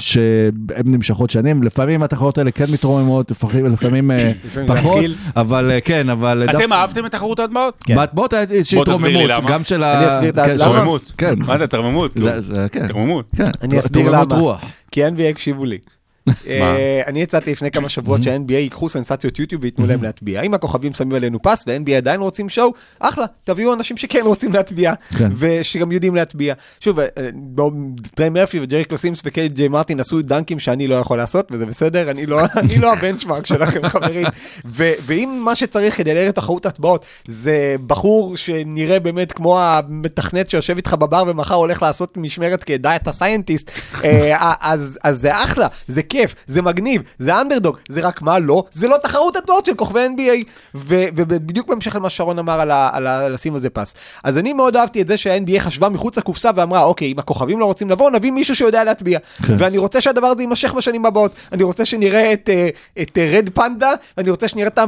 שהן 0.00 0.50
נמשכות 0.84 1.30
שנים, 1.30 1.62
לפעמים 1.62 2.02
התחרויות 2.02 2.38
האלה 2.38 2.50
כן 2.50 2.64
מתרוממות, 2.72 3.30
לפעמים- 3.30 3.66
לפעמים 3.66 4.10
לפעמים 4.44 4.68
זה 4.68 4.74
פחות. 4.82 5.04
אבל 5.36 5.72
כן, 5.84 6.08
אבל... 6.08 6.44
אתם 6.50 6.72
אהבתם 6.72 7.06
את 7.06 7.10
תחרות 7.12 7.38
ההטבעות? 7.38 7.74
כן. 7.86 7.94
בהטבעות 7.94 8.32
היה 8.32 8.42
איזושהי 8.50 8.80
התרוממות. 8.80 9.30
גם 9.48 9.64
של 9.64 9.84
אני 9.84 10.04
ה... 10.04 10.08
אסביר 10.12 10.30
את 10.30 10.34
כן, 10.34 10.56
למה? 10.56 10.58
של- 10.58 10.64
תרוממות. 10.74 11.12
כן. 11.18 11.34
מה 11.38 11.58
זה 11.58 11.66
זה- 12.40 12.66
כן. 12.72 12.88
תרוממות. 12.88 13.24
כן. 13.36 13.44
אני 13.62 13.78
אסביר 13.78 14.02
תרוממות 14.04 14.32
למה. 14.32 14.40
רוח. 14.40 14.60
כי 14.92 15.06
NBA 15.06 15.22
הקשיבו 15.30 15.64
לי. 15.64 15.78
אה, 16.48 17.02
אני 17.06 17.22
הצעתי 17.22 17.52
לפני 17.52 17.70
כמה 17.70 17.88
שבועות 17.88 18.22
שה-NBA 18.22 18.52
ייקחו 18.52 18.88
סנסציות 18.88 19.38
יוטיוב 19.38 19.62
וייתנו 19.62 19.86
להם 19.86 20.02
להטביע. 20.02 20.42
אם 20.42 20.54
הכוכבים 20.54 20.92
שמים 20.94 21.14
עלינו 21.14 21.42
פס 21.42 21.64
וה-NBA 21.66 21.92
עדיין 21.92 22.20
רוצים 22.20 22.48
שואו, 22.48 22.72
אחלה, 22.98 23.24
תביאו 23.44 23.74
אנשים 23.74 23.96
שכן 23.96 24.20
רוצים 24.24 24.52
להטביע, 24.52 24.92
כן. 25.18 25.28
ושגם 25.36 25.92
יודעים 25.92 26.14
להטביע. 26.14 26.54
שוב, 26.80 27.00
אה, 27.00 27.06
בואו, 27.34 27.70
טריי 28.14 28.30
מרפי 28.30 28.60
וג'ריקו 28.62 28.98
סימס 28.98 29.22
וקיי 29.24 29.48
ג'יי 29.48 29.68
מרטין 29.68 30.00
עשו 30.00 30.22
דנקים 30.22 30.58
שאני 30.58 30.86
לא 30.88 30.94
יכול 30.94 31.18
לעשות, 31.18 31.48
וזה 31.50 31.66
בסדר, 31.66 32.10
אני 32.10 32.26
לא- 32.26 32.40
לא 32.80 32.92
הבנצ'מארק 32.92 33.46
שלכם 33.46 33.88
חברים. 33.94 34.26
ואם 35.06 35.40
מה 35.44 35.54
שצריך 35.54 35.96
כדי 35.96 36.14
לראות 36.14 36.34
תחרות 36.34 36.66
הטבעות 36.66 37.04
זה 37.26 37.76
בחור 37.86 38.36
שנראה 38.36 39.00
באמת 39.00 39.32
כמו 39.32 39.60
המתכנת 39.60 40.50
שיושב 40.50 40.76
איתך 40.76 40.94
בבר 40.94 41.24
ומחר 41.26 41.54
הולך 41.54 41.82
לעשות 41.82 42.16
משמרת 42.16 42.64
כדאטה 42.64 43.12
סיינטיסט, 43.12 43.70
אז 44.70 44.98
זה 45.10 45.42
אחלה, 45.44 45.66
זה 45.88 46.02
כיף. 46.02 46.17
כיף, 46.18 46.34
זה 46.46 46.62
מגניב, 46.62 47.02
זה 47.18 47.40
אנדרדוג, 47.40 47.76
זה 47.88 48.00
רק 48.06 48.22
מה 48.22 48.38
לא, 48.38 48.64
זה 48.72 48.88
לא 48.88 48.96
תחרות 49.02 49.36
הטבעות 49.36 49.66
של 49.66 49.74
כוכבי 49.74 50.06
NBA. 50.06 50.44
ו- 50.74 51.04
ובדיוק 51.16 51.68
בהמשך 51.68 51.94
למה 51.94 52.10
שרון 52.10 52.38
אמר 52.38 52.60
על, 52.60 52.70
ה- 52.70 52.90
על, 52.92 53.06
ה- 53.06 53.18
על 53.18 53.32
לשים 53.34 53.54
על 53.54 53.60
זה 53.60 53.70
פס. 53.70 53.94
אז 54.24 54.38
אני 54.38 54.52
מאוד 54.52 54.76
אהבתי 54.76 55.02
את 55.02 55.08
זה 55.08 55.16
שה-NBA 55.16 55.58
חשבה 55.60 55.88
מחוץ 55.88 56.18
לקופסה 56.18 56.50
ואמרה, 56.56 56.84
אוקיי, 56.84 57.12
אם 57.12 57.18
הכוכבים 57.18 57.58
לא 57.60 57.64
רוצים 57.64 57.90
לבוא, 57.90 58.10
נביא 58.10 58.30
מישהו 58.32 58.54
שיודע 58.56 58.84
להטביע. 58.84 59.18
כן. 59.46 59.54
ואני 59.58 59.78
רוצה 59.78 60.00
שהדבר 60.00 60.26
הזה 60.26 60.42
יימשך 60.42 60.72
בשנים 60.72 61.06
הבאות. 61.06 61.32
אני 61.52 61.62
רוצה 61.62 61.84
שנראה 61.84 62.32
את, 62.32 62.48
אה, 62.52 62.68
את 63.02 63.18
אה, 63.18 63.30
רד 63.36 63.50
פנדה, 63.54 63.92
ואני 64.16 64.30
רוצה 64.30 64.48
שנראה 64.48 64.68
את, 64.68 64.78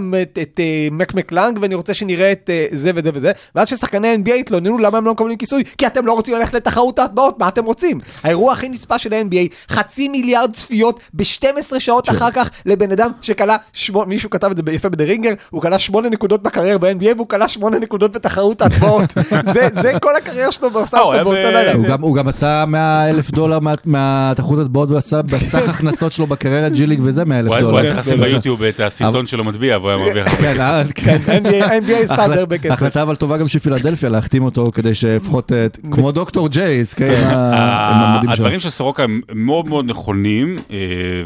את 0.42 0.60
אה, 0.60 0.88
מק 0.92 1.14
מקלנג, 1.14 1.58
ואני 1.62 1.74
רוצה 1.74 1.94
שנראה 1.94 2.32
את 2.32 2.50
אה, 2.52 2.66
זה 2.72 2.90
וזה 2.94 3.10
וזה. 3.14 3.32
ואז 3.54 3.68
ששחקני 3.68 4.16
NBA 4.24 4.34
התלוננו 4.34 4.78
למה 4.78 4.98
הם 4.98 5.04
לא 5.04 5.12
מקבלים 5.12 5.36
כיסוי, 5.36 5.64
כי 5.78 5.86
אתם 5.86 6.06
לא 6.06 6.12
רוצים 6.12 6.34
ללכת 6.34 6.54
לתחרות 6.54 6.98
ההטבעות, 6.98 7.38
מה 7.38 7.48
אתם 7.48 7.64
רוצים? 7.64 8.00
האירוע 8.22 8.52
הכי 8.52 8.68
נצפה 8.68 8.98
של 8.98 9.12
ה-NBA, 9.14 9.72
חצי 9.72 10.08
מיליארד 10.08 10.52
צפיות 10.54 11.00
ב-12 11.20 11.80
שעות 11.80 12.08
אחר 12.08 12.30
כך 12.30 12.50
לבן 12.66 12.92
אדם 12.92 13.10
שכלה, 13.22 13.56
שמונה, 13.72 14.06
מישהו 14.08 14.30
כתב 14.30 14.50
את 14.50 14.66
זה 14.66 14.72
יפה 14.72 14.88
בדה 14.88 15.04
רינגר, 15.04 15.32
הוא 15.50 15.62
כלה 15.62 15.78
שמונה 15.78 16.08
נקודות 16.08 16.42
בקריירה 16.42 16.78
ב-NBA 16.78 17.14
והוא 17.16 17.28
כלה 17.28 17.48
שמונה 17.48 17.78
נקודות 17.78 18.12
בתחרות 18.12 18.62
ההטבעות. 18.62 19.14
זה, 19.54 19.68
זה 19.82 19.92
כל 20.02 20.16
הקריירה 20.16 20.52
שלו 20.52 20.72
ועושה 20.72 20.96
אה, 20.96 21.02
אותו 21.02 21.12
היה 21.14 21.24
באותו 21.24 21.38
ב- 21.38 21.52
לילה. 21.52 21.72
הוא 21.72 21.84
גם- 21.86 22.00
הוא 22.02 22.14
גם 22.16 22.28
עשה 22.28 22.64
100 22.68 23.10
אלף 23.10 23.30
דולר 23.30 23.58
מה- 23.60 23.74
מהתחרות 23.84 24.58
הטבעות, 24.58 24.88
הוא 24.90 24.98
עשה 24.98 25.22
בסך 25.22 25.68
הכנסות 25.68 26.12
שלו 26.12 26.26
בקריירה 26.26 26.68
ג'י 26.68 26.86
ליג 26.86 27.00
וזה 27.02 27.24
100 27.24 27.38
אלף 27.40 27.50
היה- 27.50 27.60
הוא 27.60 27.70
דולר. 27.70 27.78
היה 27.82 27.92
צריך 27.94 28.06
לשים 28.06 28.20
ביוטיוב 28.20 28.62
את 28.62 28.80
הסרטון 28.80 29.26
שלו 29.26 29.44
מטביע, 29.44 29.78
והוא 29.78 29.90
היה 29.90 29.98
מרוויח 29.98 30.26
הרבה 30.28 30.36
כן, 30.42 30.52
כסף. 30.54 30.60
אה, 30.60 30.82
כן. 30.94 31.18
NBA 31.44 31.64
NBA 31.88 32.12
עשתה 32.12 32.28
די 32.28 32.38
הרבה 32.40 32.58
כסף. 32.58 32.72
החלטה 32.72 33.02
אבל 33.02 33.16
טובה 33.16 33.36
גם 33.38 33.48
של 33.48 33.58
פילדלפיה 33.58 34.08
להחתים 34.08 34.44
אותו 34.44 34.70
כדי 34.74 34.94
שלפחות, 34.94 35.52
אה, 35.52 35.66
כמו 35.92 36.12
דוקטור 36.12 36.48
ג'ייס, 36.48 36.94
כן, 36.94 37.30
שלו. 37.30 38.32
הדברים 38.32 38.60
של 38.60 38.70
סורוקה 38.70 39.02
הם 39.02 39.20
מאוד 39.34 39.68
מאוד 39.68 39.84
נכונים, 39.90 40.56
אה, 40.70 40.76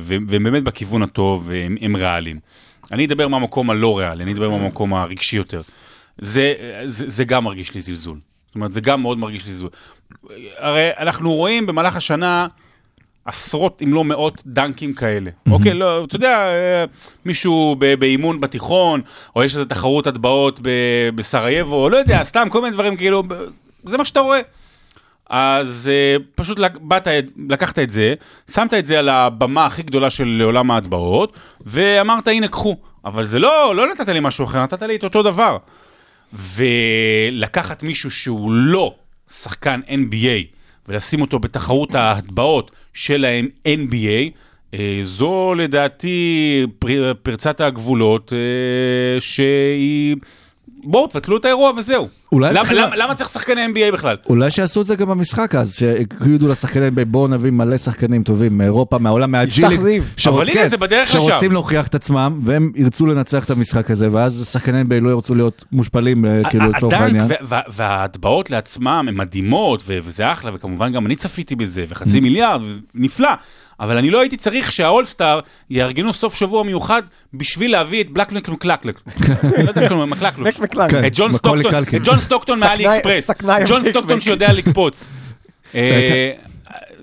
והם 0.03 0.45
באמת 0.45 0.63
בכיוון 0.63 1.03
הטוב, 1.03 1.45
והם 1.47 1.77
הם 1.81 1.97
ריאליים. 1.97 2.39
אני 2.93 3.05
אדבר 3.07 3.29
מהמקום 3.29 3.71
הלא 3.71 3.99
ריאלי, 3.99 4.23
אני 4.23 4.33
אדבר 4.33 4.51
מהמקום 4.51 4.95
הרגשי 4.95 5.37
יותר. 5.37 5.63
זה, 6.19 6.55
זה, 6.85 7.05
זה 7.09 7.25
גם 7.25 7.45
מרגיש 7.45 7.75
לי 7.75 7.81
זלזול. 7.81 8.19
זאת 8.47 8.55
אומרת, 8.55 8.73
זה 8.73 8.81
גם 8.81 9.03
מאוד 9.03 9.19
מרגיש 9.19 9.47
לי 9.47 9.53
זלזול. 9.53 9.71
הרי 10.59 10.91
אנחנו 10.99 11.35
רואים 11.35 11.67
במהלך 11.67 11.97
השנה 11.97 12.47
עשרות 13.25 13.83
אם 13.85 13.95
לא 13.95 14.05
מאות 14.05 14.43
דנקים 14.47 14.95
כאלה. 14.95 15.31
אוקיי, 15.51 15.75
לא, 15.75 16.05
אתה 16.05 16.17
יודע, 16.17 16.39
אה, 16.39 16.85
מישהו 17.25 17.77
באימון 17.99 18.41
בתיכון, 18.41 19.01
או 19.37 19.45
יש 19.45 19.55
איזו 19.55 19.65
תחרות 19.65 20.07
הטבעות 20.07 20.61
בסרייבו, 21.15 21.85
או 21.85 21.89
לא 21.89 21.97
יודע, 21.97 22.25
סתם 22.25 22.49
כל 22.51 22.61
מיני 22.61 22.73
דברים 22.73 22.97
כאילו, 22.97 23.23
זה 23.85 23.99
מה 23.99 24.05
שאתה 24.05 24.21
רואה. 24.21 24.41
אז 25.31 25.91
uh, 26.19 26.23
פשוט 26.35 26.59
באת, 26.81 27.09
את- 27.09 27.33
לקחת 27.49 27.79
את 27.79 27.91
זה, 27.91 28.15
שמת 28.51 28.75
את 28.75 28.87
זה 28.87 28.99
על 28.99 29.09
הבמה 29.09 29.67
הכי 29.67 29.83
גדולה 29.83 30.11
של 30.11 30.43
עולם 30.45 30.71
ההטבעות, 30.71 31.33
ואמרת, 31.67 32.29
הנה, 32.29 32.49
קחו. 32.49 32.77
אבל 33.05 33.25
זה 33.25 33.39
לא, 33.39 33.77
לא 33.77 33.87
נתת 33.93 34.09
לי 34.09 34.21
משהו 34.23 34.45
אחר, 34.45 34.63
נתת 34.63 34.83
לי 34.83 34.97
את 34.97 35.05
אותו 35.05 35.23
דבר. 35.23 35.57
ולקחת 36.33 37.83
מישהו 37.83 38.11
שהוא 38.11 38.53
לא 38.53 38.95
שחקן 39.33 39.81
NBA, 39.89 40.57
ולשים 40.89 41.21
אותו 41.21 41.39
בתחרות 41.39 41.95
ההטבעות 41.95 42.71
של 42.95 43.25
ה-NBA, 43.25 44.31
אה, 44.75 45.01
זו 45.03 45.55
לדעתי 45.55 46.67
פר, 46.79 47.13
פרצת 47.23 47.61
הגבולות 47.61 48.33
אה, 48.33 49.21
שהיא... 49.21 50.17
בואו, 50.69 51.07
תבטלו 51.07 51.37
את 51.37 51.45
האירוע 51.45 51.73
וזהו. 51.77 52.09
אולי 52.35 52.53
למה, 52.55 52.65
תחילה- 52.65 52.87
למה, 52.87 52.97
למה 52.97 53.15
צריך 53.15 53.31
שחקני 53.31 53.67
NBA 53.67 53.93
בכלל? 53.93 54.17
אולי 54.29 54.51
שיעשו 54.51 54.81
את 54.81 54.87
זה 54.87 54.97
גם 54.97 55.09
במשחק 55.09 55.55
אז, 55.55 55.75
שיגידו 55.75 56.49
לשחקנים, 56.49 56.95
בואו 57.09 57.29
נביא 57.29 57.51
מלא 57.51 57.77
שחקנים 57.77 58.23
טובים 58.23 58.59
מאירופה, 58.59 58.99
מהעולם, 58.99 59.31
מהג'יליג. 59.33 59.71
יפתח 59.73 59.83
זיו. 59.85 60.03
שרוצ- 60.17 60.29
אבל 60.29 60.43
הנה, 60.51 60.61
כן, 60.61 60.69
זה 60.69 60.77
בדרך 60.77 61.09
שרוצים 61.09 61.35
לשם. 61.37 61.53
להוכיח 61.53 61.87
את 61.87 61.95
עצמם, 61.95 62.41
והם 62.45 62.73
ירצו 62.77 63.07
לנצח 63.07 63.45
את 63.45 63.51
המשחק 63.51 63.91
הזה, 63.91 64.09
ואז 64.13 64.49
שחקני 64.53 64.81
NBA 64.83 65.01
לא 65.01 65.11
ירצו 65.11 65.35
להיות 65.35 65.65
מושפלים, 65.73 66.25
אה, 66.27 66.41
כאילו, 66.51 66.71
לצורך 66.73 66.95
העניין. 66.95 67.27
וה- 67.29 67.37
וה- 67.43 67.61
וההטבעות 67.69 68.51
לעצמם 68.51 69.05
הן 69.09 69.15
מדהימות, 69.17 69.83
ו- 69.87 69.99
וזה 70.05 70.33
אחלה, 70.33 70.51
וכמובן 70.55 70.93
גם 70.93 71.07
אני 71.07 71.17
צפיתי 71.17 71.57
בזה, 71.57 71.85
וחצי 71.89 72.21
מיליארד, 72.21 72.61
נפלא. 72.95 73.29
אבל 73.81 73.97
אני 73.99 74.11
לא 74.11 74.21
הייתי 74.21 74.37
צריך 74.37 74.73
שהאולסטאר 74.73 75.41
יארגנו 75.71 76.13
סוף 76.13 76.35
שבוע 76.35 76.63
מיוחד 76.63 77.03
בשביל 77.35 77.73
להביא 77.73 78.01
את 78.01 78.11
בלק 78.11 78.33
מקלקלק. 78.33 79.01
לא 79.65 79.69
יודע 79.69 79.89
כלום, 79.89 80.11
מקלקלוש. 80.11 80.57
כן. 80.91 81.07
את 81.07 81.13
ג'ון 81.15 81.33
סטוקטון, 81.33 81.71
קלקין. 81.71 82.03
את 82.03 82.09
ג'ון 82.09 82.21
סטוקטון 82.21 82.59
סכנאי- 82.59 82.69
מאלי 82.69 82.97
אקספרס. 82.97 83.31
ג'ון 83.67 83.85
סטוקטון 83.85 84.21
שיודע 84.21 84.53
לקפוץ. 84.53 85.09
אה, 85.75 86.31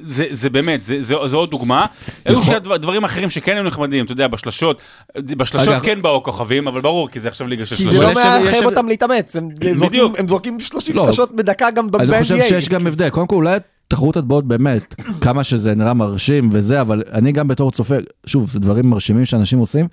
זה, 0.03 0.25
זה 0.31 0.49
באמת, 0.49 0.81
זה, 0.81 1.01
זה, 1.01 1.15
זו 1.25 1.37
עוד 1.37 1.51
דוגמה. 1.51 1.85
היו 2.25 2.43
שני 2.43 2.59
דבר- 2.59 2.77
דברים 2.77 3.03
אחרים 3.03 3.29
שכן 3.29 3.55
היו 3.55 3.63
נחמדים, 3.63 4.05
אתה 4.05 4.11
יודע, 4.11 4.27
בשלשות, 4.27 4.79
בשלשות 5.17 5.67
אגב- 5.73 5.83
כן 5.83 6.01
באו 6.01 6.23
כוכבים, 6.23 6.67
אבל 6.67 6.81
ברור, 6.81 7.09
כי 7.09 7.19
זה 7.19 7.27
עכשיו 7.27 7.47
ליגה 7.47 7.65
של 7.65 7.75
כי 7.75 7.83
שלושות. 7.83 7.99
זה 8.15 8.23
לא 8.43 8.51
שם- 8.59 8.65
אותם 8.65 8.87
להתאמץ, 8.87 9.35
הם 9.35 9.49
זורקים- 9.61 9.87
בדיוק. 9.89 10.19
הם 10.19 10.27
זורקים 10.27 10.59
30 10.59 10.95
לא. 10.95 11.05
שלשות 11.05 11.35
בדקה 11.35 11.71
גם 11.71 11.91
ב-NBA. 11.91 12.01
אני 12.01 12.21
חושב 12.21 12.41
שיש 12.41 12.69
גם 12.69 12.87
הבדל. 12.87 13.09
קודם 13.09 13.27
כל, 13.27 13.35
אולי 13.35 13.57
תחרות 13.91 14.17
הטבעות 14.17 14.47
באמת, 14.47 14.95
כמה 15.21 15.43
שזה 15.43 15.75
נראה 15.75 15.93
מרשים 15.93 16.49
וזה, 16.51 16.81
אבל 16.81 17.03
אני 17.11 17.31
גם 17.31 17.47
בתור 17.47 17.71
צופה, 17.71 17.95
שוב, 18.25 18.49
זה 18.51 18.59
דברים 18.59 18.89
מרשימים 18.89 19.25
שאנשים 19.25 19.59
עושים. 19.59 19.87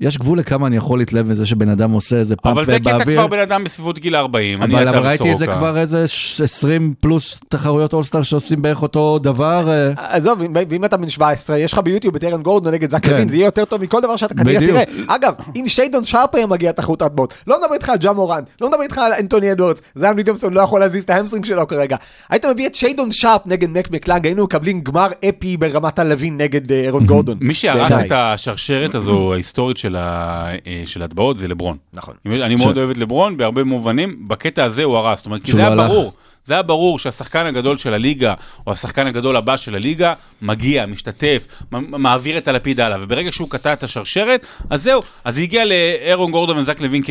יש 0.00 0.18
גבול 0.18 0.38
לכמה 0.38 0.66
אני 0.66 0.76
יכול 0.76 0.98
להתלהב 0.98 1.28
מזה 1.28 1.46
שבן 1.46 1.68
אדם 1.68 1.90
עושה 1.90 2.16
איזה 2.16 2.36
פאמפ 2.36 2.56
אבל 2.56 2.64
זה 2.66 2.78
קטע 2.80 2.98
באוויר. 2.98 3.18
כבר 3.18 3.26
בן 3.26 3.38
אדם 3.38 3.64
בסביבות 3.64 3.98
גיל 3.98 4.16
40, 4.16 4.62
אני 4.62 4.74
אבל 4.74 4.88
אתה 4.88 4.98
אבל 4.98 5.06
ראיתי 5.08 5.32
את 5.32 5.38
זה. 5.38 5.46
כבר 5.46 5.78
איזה 5.78 6.08
ש- 6.08 6.40
20 6.40 6.94
פלוס 7.00 7.40
תחרויות 7.48 7.92
אולסטאר 7.92 8.22
שעושים 8.22 8.62
בערך 8.62 8.82
אותו 8.82 9.18
דבר. 9.18 9.68
אה, 9.70 9.92
עזוב, 10.16 10.42
אם- 10.42 10.52
ואם 10.70 10.84
אתה 10.84 10.96
בן 10.96 11.08
17, 11.08 11.58
יש 11.58 11.72
לך 11.72 11.78
ביוטיוב 11.78 12.16
את 12.16 12.24
ארן 12.24 12.42
גורדון 12.42 12.74
נגד 12.74 12.90
זק 12.90 13.02
כן. 13.06 13.10
לוין, 13.12 13.28
זה 13.28 13.36
יהיה 13.36 13.44
יותר 13.44 13.64
טוב 13.64 13.82
מכל 13.82 14.00
דבר 14.00 14.16
שאתה 14.16 14.34
כנראה. 14.34 14.58
תראה. 14.60 14.82
אגב, 15.08 15.34
אם 15.56 15.64
שיידון 15.68 16.04
שרפ 16.04 16.34
היה 16.34 16.46
מגיע 16.46 16.70
לתחרות 16.70 17.02
הטבעות, 17.02 17.34
לא 17.46 17.58
מדבר 17.62 17.74
איתך 17.74 17.88
על 17.88 17.96
ג'ה 17.98 18.12
מורנט, 18.12 18.42
לא 18.60 18.68
מדבר 18.68 18.82
איתך 18.82 18.98
על 18.98 19.12
אנטוני 19.20 19.52
אדוארדס, 19.52 19.80
זיין 19.94 20.16
ויליאמסון 20.16 20.52
לא 20.54 20.60
יכול 20.60 20.80
להזיז 20.80 21.02
את 21.02 21.10
ה 21.10 21.13
hamstring 21.13 21.44
שלו 21.44 21.68
כרגע. 21.68 21.96
היית 22.30 22.44
מביא 22.44 22.66
את 22.66 22.74
שיידון 22.74 23.08
שרפ 23.12 23.40
נגד 23.46 23.76
מק 23.76 23.90
מקלנג, 23.90 24.26
היינו 24.26 24.44
מקבלים 24.44 24.80
גמר 24.80 25.06
אפי 25.28 25.56
ברמת 25.56 25.98
לאבין 25.98 26.36
נגד 26.36 26.72
אה, 26.72 26.84
ארון 26.88 27.06
גורדון. 27.06 27.38
מי 27.40 27.54
שהרס. 27.54 27.92
את 28.06 28.12
השרשרת 28.12 28.94
הזו 28.94 29.32
ההיסטורית 29.32 29.76
של 29.86 29.96
ה- 29.96 30.48
אה, 30.66 30.82
של 30.86 31.02
הטבעות 31.02 31.36
זה 31.36 31.48
לברון. 31.48 31.76
נכון. 31.92 32.14
אני 32.26 32.54
מאוד 32.54 32.78
אוהב 32.78 32.90
את 32.90 32.98
לברון 32.98 33.36
בהרבה 33.36 33.64
מובנים, 33.64 34.28
בקטע 34.28 34.64
הזה 34.64 34.84
הוא 34.84 34.96
הרס. 34.96 35.18
זאת 35.18 35.26
אומרת, 35.26 35.42
כי 35.42 35.52
זה 35.52 35.66
היה. 35.66 35.88
ברור. 35.88 36.12
זה 36.46 36.54
היה 36.54 36.62
ברור 36.62 36.98
שהשחקן 36.98 37.46
הגדול 37.46 37.78
של 37.78 37.94
הליגה, 37.94 38.34
או 38.66 38.72
השחקן 38.72 39.06
הגדול 39.06 39.36
הבא 39.36 39.56
של 39.56 39.74
הליגה, 39.74 40.14
מגיע, 40.42 40.86
משתתף, 40.86 41.46
מעביר 41.72 42.38
את 42.38 42.48
הלפיד 42.48 42.80
הלאה, 42.80 42.98
וברגע 43.00 43.32
שהוא 43.32 43.50
קטע 43.50 43.72
את 43.72 43.82
השרשרת, 43.82 44.46
אז 44.70 44.82
זהו, 44.82 45.02
אז 45.24 45.34
זה 45.34 45.40
הגיע 45.40 45.64
לאירון 45.64 46.30
גורדון 46.30 46.58
וזק 46.58 46.80
לוין 46.80 47.02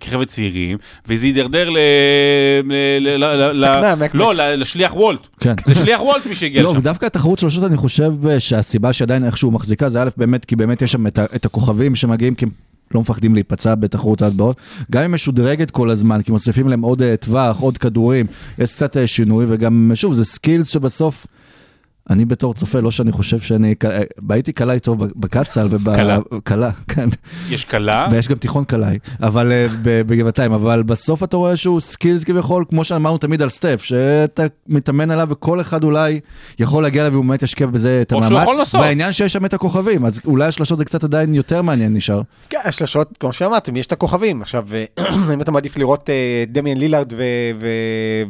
כחבר'ה 0.00 0.24
צעירים, 0.24 0.78
וזה 1.06 1.26
הידרדר 1.26 1.70
ל... 1.70 1.78
לא, 4.14 4.34
לשליח 4.34 4.96
וולט. 4.96 5.26
כן. 5.40 5.54
לשליח 5.70 6.00
וולט 6.00 6.26
מי 6.26 6.34
שהגיע 6.34 6.62
לא, 6.62 6.70
לשם. 6.70 6.78
ודווקא 6.78 7.06
התחרות 7.06 7.38
שלושות 7.38 7.64
אני 7.64 7.76
חושב 7.76 8.12
אה, 8.28 8.40
שהסיבה 8.40 8.92
שעדיין 8.92 9.24
איכשהו 9.24 9.50
מחזיקה 9.50 9.88
זה 9.88 10.02
א' 10.02 10.08
באמת 10.16 10.44
כי 10.44 10.56
באמת 10.56 10.82
יש 10.82 10.92
שם 10.92 11.06
את 11.06 11.44
הכוכבים 11.44 11.94
שמגיעים 11.94 12.34
לא 12.94 13.00
מפחדים 13.00 13.34
להיפצע 13.34 13.74
בתחרות 13.74 14.22
ההטבעות. 14.22 14.56
גם 14.90 15.02
אם 15.02 15.12
משודרגת 15.14 15.70
כל 15.70 15.90
הזמן 15.90 16.22
כי 16.22 16.32
מוסיפים 16.32 16.68
להם 16.68 16.82
עוד 16.82 17.02
אה, 17.02 17.16
טווח, 17.16 17.60
עוד 17.60 17.78
כדורים, 17.78 18.26
יש 18.58 18.72
קצת 18.72 18.96
אה, 18.96 19.06
שינוי 19.06 19.46
וגם 19.48 19.92
שוב 19.94 20.14
זה 20.14 20.24
סקילס 20.24 20.68
שבסוף. 20.68 21.26
אני 22.10 22.24
בתור 22.24 22.54
צופה, 22.54 22.80
לא 22.80 22.90
שאני 22.90 23.12
חושב 23.12 23.40
שאני, 23.40 23.74
אה, 23.84 24.00
הייתי 24.30 24.52
קלעי 24.52 24.80
טוב 24.80 24.98
בקצ"ל 25.16 25.68
קלה. 25.84 26.18
ובקלה, 26.30 26.70
כן, 26.88 27.08
יש 27.50 27.64
כלה, 27.64 28.08
ויש 28.10 28.28
גם 28.28 28.36
תיכון 28.36 28.64
קלעי, 28.64 28.98
אבל 29.22 29.52
אה, 29.52 29.66
בגבעתיים, 29.82 30.52
אבל 30.52 30.82
בסוף 30.82 31.22
אתה 31.24 31.36
רואה 31.36 31.56
שהוא 31.56 31.80
סקילס 31.80 32.24
כביכול, 32.24 32.64
כמו 32.68 32.84
שאמרנו 32.84 33.18
תמיד 33.18 33.42
על 33.42 33.48
סטף, 33.48 33.82
שאתה 33.82 34.42
מתאמן 34.66 35.10
עליו 35.10 35.28
וכל 35.30 35.60
אחד 35.60 35.84
אולי 35.84 36.20
יכול 36.58 36.82
להגיע 36.82 37.02
אליו 37.02 37.12
והוא 37.12 37.24
באמת 37.24 37.42
ישקיע 37.42 37.66
בזה 37.66 38.02
את 38.02 38.12
או 38.12 38.18
שהוא 38.18 38.26
המאמץ, 38.26 38.42
יכול 38.42 38.56
לעשות. 38.56 38.80
והעניין 38.80 39.12
שיש 39.12 39.32
שם 39.32 39.44
את 39.44 39.54
הכוכבים, 39.54 40.04
אז 40.04 40.20
אולי 40.26 40.46
השלשות 40.46 40.78
זה 40.78 40.84
קצת 40.84 41.04
עדיין 41.04 41.34
יותר 41.34 41.62
מעניין 41.62 41.94
נשאר. 41.94 42.20
כן, 42.50 42.58
השלשות, 42.64 43.18
כמו 43.20 43.32
שאמרתם, 43.32 43.76
יש 43.76 43.86
את 43.86 43.92
הכוכבים. 43.92 44.42
עכשיו, 44.42 44.66
אה, 44.74 44.84
אם 45.34 45.40
אתה 45.40 45.52
מעדיף 45.52 45.76
לראות 45.76 46.10
דמיאן 46.48 46.76
לילארד 46.76 47.12
ו- 47.12 47.16
ו- 47.60 47.66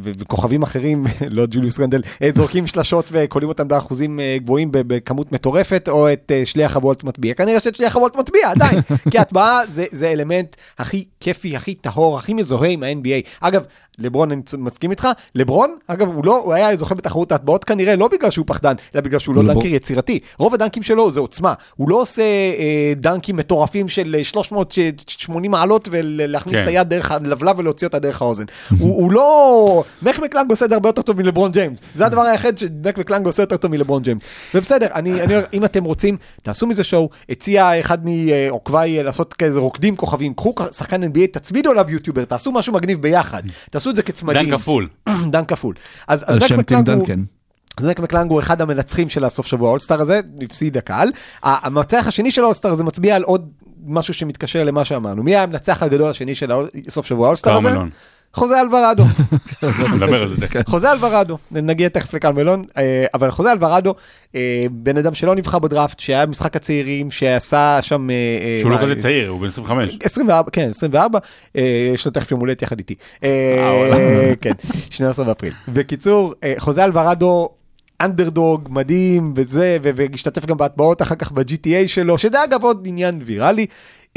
ו- 0.03 0.11
וכוכבים 0.19 0.63
אחרים, 0.63 1.07
לא 1.37 1.47
ג'וליוס 1.51 1.81
רנדל, 1.81 2.03
זורקים 2.35 2.67
שלשות 2.67 3.09
וקולים 3.13 3.49
אותם 3.61 3.69
באחוזים 3.69 4.21
אה, 4.21 4.37
גבוהים 4.39 4.69
בכמות 4.73 5.33
מטורפת, 5.33 5.89
או 5.89 6.13
את 6.13 6.33
אה, 6.35 6.47
שליח 6.47 6.77
הוולט 6.77 7.05
מטביע. 7.05 7.35
כנראה 7.35 7.61
שאת 7.61 7.75
שליח 7.75 7.97
הוולט 7.97 8.17
מטביע, 8.17 8.51
עדיין. 8.51 8.81
כי 9.11 9.19
הטבעה 9.19 9.61
זה, 9.67 9.85
זה 9.91 10.13
אלמנט 10.13 10.57
הכי 10.79 11.05
כיפי, 11.21 11.57
הכי 11.57 11.75
טהור, 11.75 12.19
הכי 12.19 12.35
מזוהה 12.35 12.71
עם 12.71 12.83
ה-NBA. 12.83 13.29
אגב, 13.41 13.65
לברון, 14.01 14.33
אני 14.33 14.43
מסכים 14.59 14.91
איתך, 14.91 15.09
לברון, 15.35 15.77
אגב, 15.87 16.09
הוא 16.09 16.25
לא, 16.25 16.39
הוא 16.39 16.53
היה 16.53 16.77
זוכה 16.77 16.95
בתחרות 16.95 17.33
ההטבעות 17.33 17.65
כנראה 17.65 17.97
לא 17.97 18.09
בגלל 18.09 18.31
שהוא 18.31 18.47
פחדן, 18.47 18.75
אלא 18.95 19.03
בגלל 19.03 19.19
שהוא 19.19 19.35
לא 19.35 19.43
dunker 19.43 19.67
יצירתי. 19.67 20.19
רוב 20.39 20.55
הדנקים 20.55 20.83
שלו 20.83 21.11
זה 21.11 21.21
עוצמה. 21.21 21.55
הוא 21.77 21.91
לא 21.91 21.97
עושה 21.97 22.23
אה, 22.23 22.93
דנקים 22.97 23.37
מטורפים 23.37 23.89
של 23.89 24.17
אה, 24.19 24.25
380 24.25 25.51
מעלות 25.51 25.89
ולהכניס 25.93 26.57
כן. 26.57 26.63
את 26.63 26.69
היד 26.69 26.89
דרך 26.89 27.11
הלבלב 27.11 27.59
ולהוציא 27.59 27.87
אותה 27.87 27.99
דרך 27.99 28.23
האוזן. 28.23 28.45
הוא, 28.79 29.03
הוא 29.03 29.13
לא... 29.13 29.85
מק 30.03 30.19
מקלנג 30.19 30.51
עושה 30.51 30.65
את 30.65 30.71
זה 30.71 30.77
הרבה 30.77 30.89
יותר 30.89 31.03
טוב 31.03 31.17
מלברון 31.17 31.53
ג'יימס. 31.53 31.81
זה 31.95 32.07
הדבר 32.07 32.21
היחיד 32.21 32.59
שמק 32.59 32.99
מקלנג 32.99 33.27
עושה 33.27 33.43
יותר 33.43 33.57
טוב 33.57 33.71
מלברון 33.71 34.03
ג'יימס. 34.03 34.23
ובסדר, 34.55 34.87
אני, 34.95 35.13
אני 35.13 35.35
אומר, 35.35 35.45
אם 35.53 35.65
אתם 35.65 35.85
רוצים, 35.85 36.17
תעשו 36.43 36.67
מזה 36.67 36.85
שואו. 36.85 37.11
הציע 37.29 37.81
אחד 37.81 37.99
מעוקביי 38.05 38.99
אה, 38.99 39.03
לעשות 39.03 39.35
כזה 39.35 39.59
רוקדים 39.59 39.97
כוכבים, 39.97 40.35
קחו 40.35 40.55
שחקן 40.73 41.05
NBA, 41.05 41.27
תצמידו 41.33 41.71
עליו 41.71 41.91
יוטיובר, 41.91 42.25
תעשו 42.25 42.53
משהו 42.53 42.73
מגניב 42.73 43.03
ביחד. 43.03 43.43
תעשו 43.71 43.90
את 43.91 43.97
זה 43.97 44.03
כצמדים. 44.03 44.51
דן 44.51 44.59
כפול. 44.59 44.89
דן 45.33 45.45
כפול. 45.45 45.75
אז, 46.09 46.25
אז 46.27 46.37
דק 46.37 46.47
שם 46.47 46.63
טים 46.63 46.79
מקלנג 46.79 46.91
הוא- 46.91 46.99
דנקן. 47.07 47.23
אז 47.79 47.87
נק 47.87 48.01
מקלנג 48.01 48.31
הוא 48.31 48.41
אחד 48.41 48.61
המנצחים 48.63 49.09
של 49.09 49.25
הסוף 49.25 49.47
שבוע 49.47 49.69
האולסטאר 49.69 50.01
הזה, 50.01 50.21
הפסיד 50.43 50.77
הקהל. 50.77 51.09
המנצח 51.43 52.05
השני 52.09 52.31
של 52.31 52.43
האולסטאר 52.43 52.71
הזה 52.71 52.85
מצביע 52.85 53.17
על 53.17 53.23
עוד 53.23 53.51
משהו 53.87 54.15
שמתקשר 54.15 54.65
למה 54.65 54.85
שאמרנו. 54.85 55.23
מי 55.23 55.31
היה 55.35 55.43
המנצח 55.43 55.83
הגדול 55.83 56.11
השני 56.11 56.35
של 56.35 56.51
סוף 56.89 57.07
שבוע 57.07 57.27
האולסטאר 57.27 57.57
הזה? 57.57 57.69
קרמלון. 57.69 57.91
חוזה 58.35 58.61
אלוורדו. 58.61 59.05
נדבר 59.95 60.23
על 60.23 60.29
זה 60.29 60.41
תכף. 60.47 60.69
חוזה 60.69 60.93
אלוורדו, 60.93 61.39
נגיע 61.51 61.89
תכף 61.89 62.15
לקרל 62.15 62.37
מלון, 62.37 62.65
אה, 62.79 63.07
אבל 63.15 63.31
חוזה 63.31 63.53
אלוורדו, 63.53 63.95
אה, 64.35 64.67
בן 64.71 64.97
אדם 64.97 65.15
שלא 65.15 65.35
נבחר 65.35 65.59
בדראפט, 65.59 66.01
שהיה 66.01 66.27
משחק 66.27 66.57
הצעירים, 66.57 67.11
שעשה 67.11 67.79
שם... 67.83 68.11
אה, 68.11 68.17
שהוא 68.61 68.71
לא 68.71 68.77
כזה 68.83 69.03
צעיר, 69.03 69.29
הוא 69.29 69.41
בן 69.41 69.47
25. 69.47 69.99
24, 70.03 70.51
כן, 70.51 70.69
24, 70.69 71.19
אה, 71.57 71.91
יש 71.95 72.07
לו 72.07 72.13
תכף 72.13 72.31
יום 72.31 72.41
הולדת 72.41 72.63
יחד 72.63 72.79
איתי. 72.79 72.95
כן, 74.43 74.53
12 74.91 75.25
באפריל. 75.25 75.53
בקיצור, 75.69 76.35
חוזה 76.59 76.85
אלוורדו, 76.85 77.49
אנדרדוג, 78.01 78.69
מדהים, 78.71 79.33
וזה, 79.37 79.79
והשתתף 79.83 80.47
גם 80.47 80.57
בהטבעות 80.57 81.03
אחר 81.03 81.15
כך 81.15 81.33
ב-GTA 81.33 81.87
שלו, 81.89 82.19
שזה 82.19 82.45
אגב 82.45 82.63
עוד 82.63 82.85
עניין 82.87 83.21
ויראלי. 83.25 83.67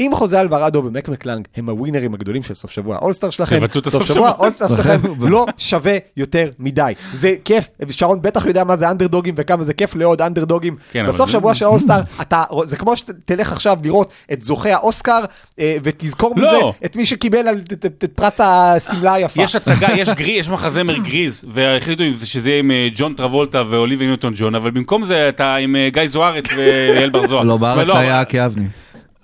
אם 0.00 0.10
חוזה 0.14 0.40
אלוורדו 0.40 0.82
ומק 0.84 1.08
מקלנג 1.08 1.44
הם 1.56 1.68
הווינרים 1.68 2.14
הגדולים 2.14 2.42
של 2.42 2.54
סוף 2.54 2.70
שבוע 2.70 2.96
האולסטאר 2.96 3.30
שלכם, 3.30 3.58
תבטלו 3.60 3.80
את 3.80 3.88
סוף 3.88 4.02
הסוף 4.02 4.14
שבוע. 4.16 4.28
האולסטאר 4.28 4.68
שלכם 4.68 5.00
לא 5.32 5.46
שווה 5.56 5.96
יותר 6.16 6.48
מדי. 6.58 6.92
זה 7.12 7.34
כיף, 7.44 7.68
שרון 7.90 8.22
בטח 8.22 8.46
יודע 8.46 8.64
מה 8.64 8.76
זה 8.76 8.90
אנדרדוגים 8.90 9.34
וכמה 9.38 9.64
זה 9.64 9.74
כיף 9.74 9.94
לעוד 9.94 10.22
אנדרדוגים. 10.22 10.76
כן, 10.92 11.06
בסוף 11.06 11.30
שבוע 11.30 11.54
של 11.54 11.64
האולסטאר, 11.64 12.00
אתה, 12.20 12.42
זה 12.64 12.76
כמו 12.76 12.96
שתלך 12.96 13.52
עכשיו 13.52 13.78
לראות 13.84 14.12
את 14.32 14.42
זוכי 14.42 14.70
האוסקר, 14.70 15.20
אה, 15.58 15.76
ותזכור 15.82 16.34
לא. 16.36 16.48
מזה 16.48 16.60
את 16.84 16.96
מי 16.96 17.06
שקיבל 17.06 17.48
את- 17.72 18.04
פרס 18.14 18.40
השמלה 18.40 19.14
היפה. 19.14 19.42
יש 19.42 19.56
הצגה, 19.56 19.88
יש 19.96 20.08
גרי, 20.08 20.32
יש 20.32 20.48
מחזמר 20.48 20.98
גריז, 20.98 21.44
והחליטו 21.52 22.02
שזה 22.24 22.50
יהיה 22.50 22.58
עם 22.58 22.70
אה, 22.70 22.88
ג'ון 22.94 23.14
טרבולטה 23.14 23.62
ואוליבי 23.70 24.06
ניוטון 24.06 24.32
ג'ון, 24.36 24.54
אבל 24.54 24.70
במקום 24.70 25.04
זה 25.04 25.28
אתה 25.28 25.54
עם 25.56 25.76
אה, 25.76 25.88
גיא 25.92 26.08
זוארץ 26.08 26.44
ואייל 26.56 27.10
בר 27.10 27.26
זוהר. 27.26 27.44
לא, 27.44 27.56
בארץ 27.56 27.84
ולא, 27.84 27.96
היה 27.98 28.22
אקי 28.22 28.38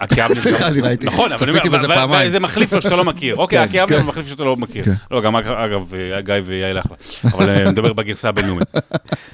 אבני. 0.01 0.13
אקי 0.13 0.25
אבנר. 0.25 0.43
סליחה, 0.43 0.67
אני 0.67 0.81
ראיתי. 0.81 1.07
נכון, 1.07 1.33
אבל 1.33 1.51
אני 1.51 1.61
צפיתי 1.61 1.77
אומר, 1.77 1.95
פעמיים. 1.95 2.31
זה 2.31 2.41
מחליף 2.41 2.73
לו 2.73 2.83
שאתה 2.83 2.97
לא 2.97 3.05
מכיר. 3.05 3.37
אוקיי, 3.37 3.59
כן, 3.59 3.65
אקי 3.65 3.83
אבנר 3.83 4.01
כן. 4.01 4.07
מחליף 4.07 4.27
שאתה 4.27 4.45
לא 4.45 4.57
מכיר. 4.57 4.85
כן. 4.85 4.93
לא, 5.11 5.21
גם 5.21 5.37
אגב, 5.37 5.95
גיא 6.25 6.35
ויעל 6.45 6.79
אחלה. 6.79 6.97
אבל 7.25 7.51
אה, 7.51 7.71
נדבר 7.71 7.93
בגרסה 7.93 8.29
הבינלאומית. 8.29 8.69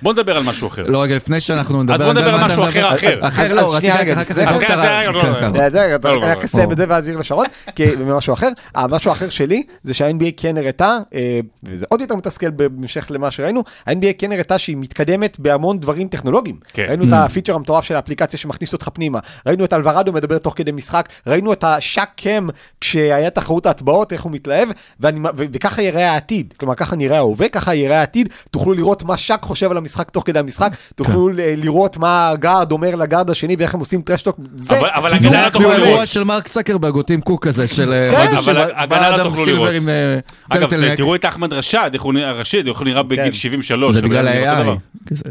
בוא 0.02 0.12
נדבר 0.12 0.36
על 0.36 0.42
משהו 0.42 0.68
אחר. 0.68 0.84
לא, 0.86 1.02
רגע, 1.02 1.16
לפני 1.16 1.40
שאנחנו 1.40 1.82
נדבר... 1.82 1.94
אז 1.94 2.02
בוא 2.02 2.12
נדבר 2.12 2.34
על 2.34 2.44
משהו 2.44 2.62
מדבר? 2.62 2.88
אחר, 2.88 2.94
אחר. 2.94 3.28
אחר, 3.28 3.54
לא, 3.54 3.74
רציתי 3.74 3.90
רגע, 3.90 4.12
אחר 4.12 4.24
כך... 4.24 4.34
כן, 4.34 4.76
זה 4.76 5.04
כן, 5.12 6.02
כן. 6.02 6.08
אני 6.08 6.26
רק. 6.26 6.44
אסיים 6.44 6.72
את 6.72 6.76
זה 6.76 6.84
ואז 6.88 7.04
אעביר 7.04 7.18
לשרון, 7.18 7.46
כי 7.76 7.86
במשהו 7.86 8.34
אחר. 8.34 8.48
המשהו 8.74 9.10
האחר 9.10 9.28
שלי 9.28 9.62
זה 9.82 9.94
שה-NBA 9.94 10.30
כן 10.36 10.56
הראתה, 10.56 10.98
אה, 11.14 11.40
וזה 11.64 11.86
עוד 11.88 12.00
יותר 12.00 12.16
מתסכל 12.16 12.50
בהמשך 12.50 13.06
למה 13.10 13.30
שראינו, 13.30 13.62
ה-NBA 13.86 14.12
כן 14.18 14.32
הראתה 14.32 14.58
שהיא 14.58 14.76
מתקדמת 14.76 15.38
בהמון 15.38 15.78
דברים 15.78 16.08
טכנולוגיים. 16.08 16.56
כן. 16.72 16.86
ראינו 16.88 17.04
את 17.04 17.08
הפיצ'ר 17.12 17.54
המטורף 17.54 17.84
של 17.84 17.96
האפליקציה 17.96 18.38
שמכניס 18.38 18.72
אותך 18.72 18.88
פנימה, 18.94 19.18
ראינו 19.46 19.64
את 19.64 19.72
אלוורדו 19.72 20.12
מדבר 20.12 20.38
תוך 20.38 20.55
כדי 20.56 20.72
משחק, 20.72 21.08
ראינו 21.26 21.52
את 21.52 21.64
השאק 21.64 22.08
קם 22.22 22.48
כשהיה 22.80 23.30
תחרות 23.30 23.66
ההטבעות, 23.66 24.12
איך 24.12 24.22
הוא 24.22 24.32
מתלהב, 24.32 24.68
ואני- 25.00 25.20
ו- 25.20 25.44
וככה 25.52 25.82
יראה 25.82 26.10
העתיד. 26.12 26.54
כלומר, 26.56 26.74
ככה 26.74 26.96
נראה 26.96 27.16
ההווה, 27.16 27.48
ככה 27.48 27.74
יראה 27.74 27.98
העתיד, 28.00 28.28
תוכלו 28.50 28.72
לראות 28.72 29.02
מה 29.02 29.16
שאק 29.16 29.42
חושב 29.42 29.70
על 29.70 29.76
המשחק 29.76 30.10
תוך 30.10 30.24
כדי 30.26 30.38
המשחק, 30.38 30.70
תוכלו 30.94 31.28
ל- 31.28 31.34
לראות 31.36 31.96
מה 31.96 32.28
הגארד 32.28 32.72
אומר 32.72 32.94
לגארד 32.96 33.30
השני 33.30 33.56
ואיך 33.58 33.74
הם 33.74 33.80
עושים 33.80 34.02
טרשטוק. 34.02 34.36
זה 34.56 34.78
אבל- 34.80 34.88
אבל 34.94 35.10
בדיוק 35.14 35.32
הגנה 35.32 35.44
לא 35.44 35.50
תוכלו. 35.50 35.72
אירוע 35.72 36.06
של 36.06 36.24
מרק 36.24 36.48
צקרברג, 36.48 36.96
קוק 37.24 37.46
כזה, 37.46 37.66
של... 37.66 37.92
אה, 37.92 38.10
כן, 38.12 38.20
הודו 38.26 38.32
אבל 38.38 38.42
שבא- 38.42 38.62
הגנה 38.82 38.86
בא 38.86 39.10
לא 39.10 39.16
אדם 39.16 39.24
תוכלו 39.24 39.44
סילבר 39.44 39.62
לראות. 39.62 39.74
עם 39.74 39.88
אה, 39.88 40.18
אגב, 40.48 40.70
טרטלנק. 40.70 40.96
תראו 40.96 41.14
את 41.14 41.24
אחמד 41.24 41.52
רשד, 41.52 41.90
איך 41.92 42.02
הוא 42.02 42.12
נראה, 42.14 42.32
רשיד, 42.32 42.68
איך 42.68 42.78
הוא 42.78 42.84
נראה 42.84 43.02
בגיל 43.02 43.24
כן. 43.24 43.32
73. 43.32 43.92
זה 43.92 43.98
אבל 44.00 44.08
בגלל 44.08 44.28
ה-AI. 44.28 44.66
כזה. 45.08 45.22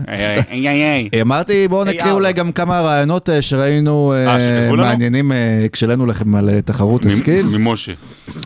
אמרתי, 1.22 1.68
בואו 1.68 1.84
נקריא. 1.84 2.12
אולי 2.12 2.34
גם 2.34 2.52
כמה 2.52 2.82
רעיונות 2.82 3.30
אה, 3.30 3.42
שראינו 3.42 4.14
אה, 4.16 4.34
אה, 4.34 4.40
שכתבו 4.42 4.76
לנו? 4.76 4.84
מעניינים 4.88 5.15
אה, 5.32 5.66
כשהעלינו 5.72 6.06
לכם 6.06 6.36
על 6.36 6.50
אה, 6.50 6.62
תחרות 6.62 7.06
הסקילס. 7.06 7.54
ממשה. 7.54 7.94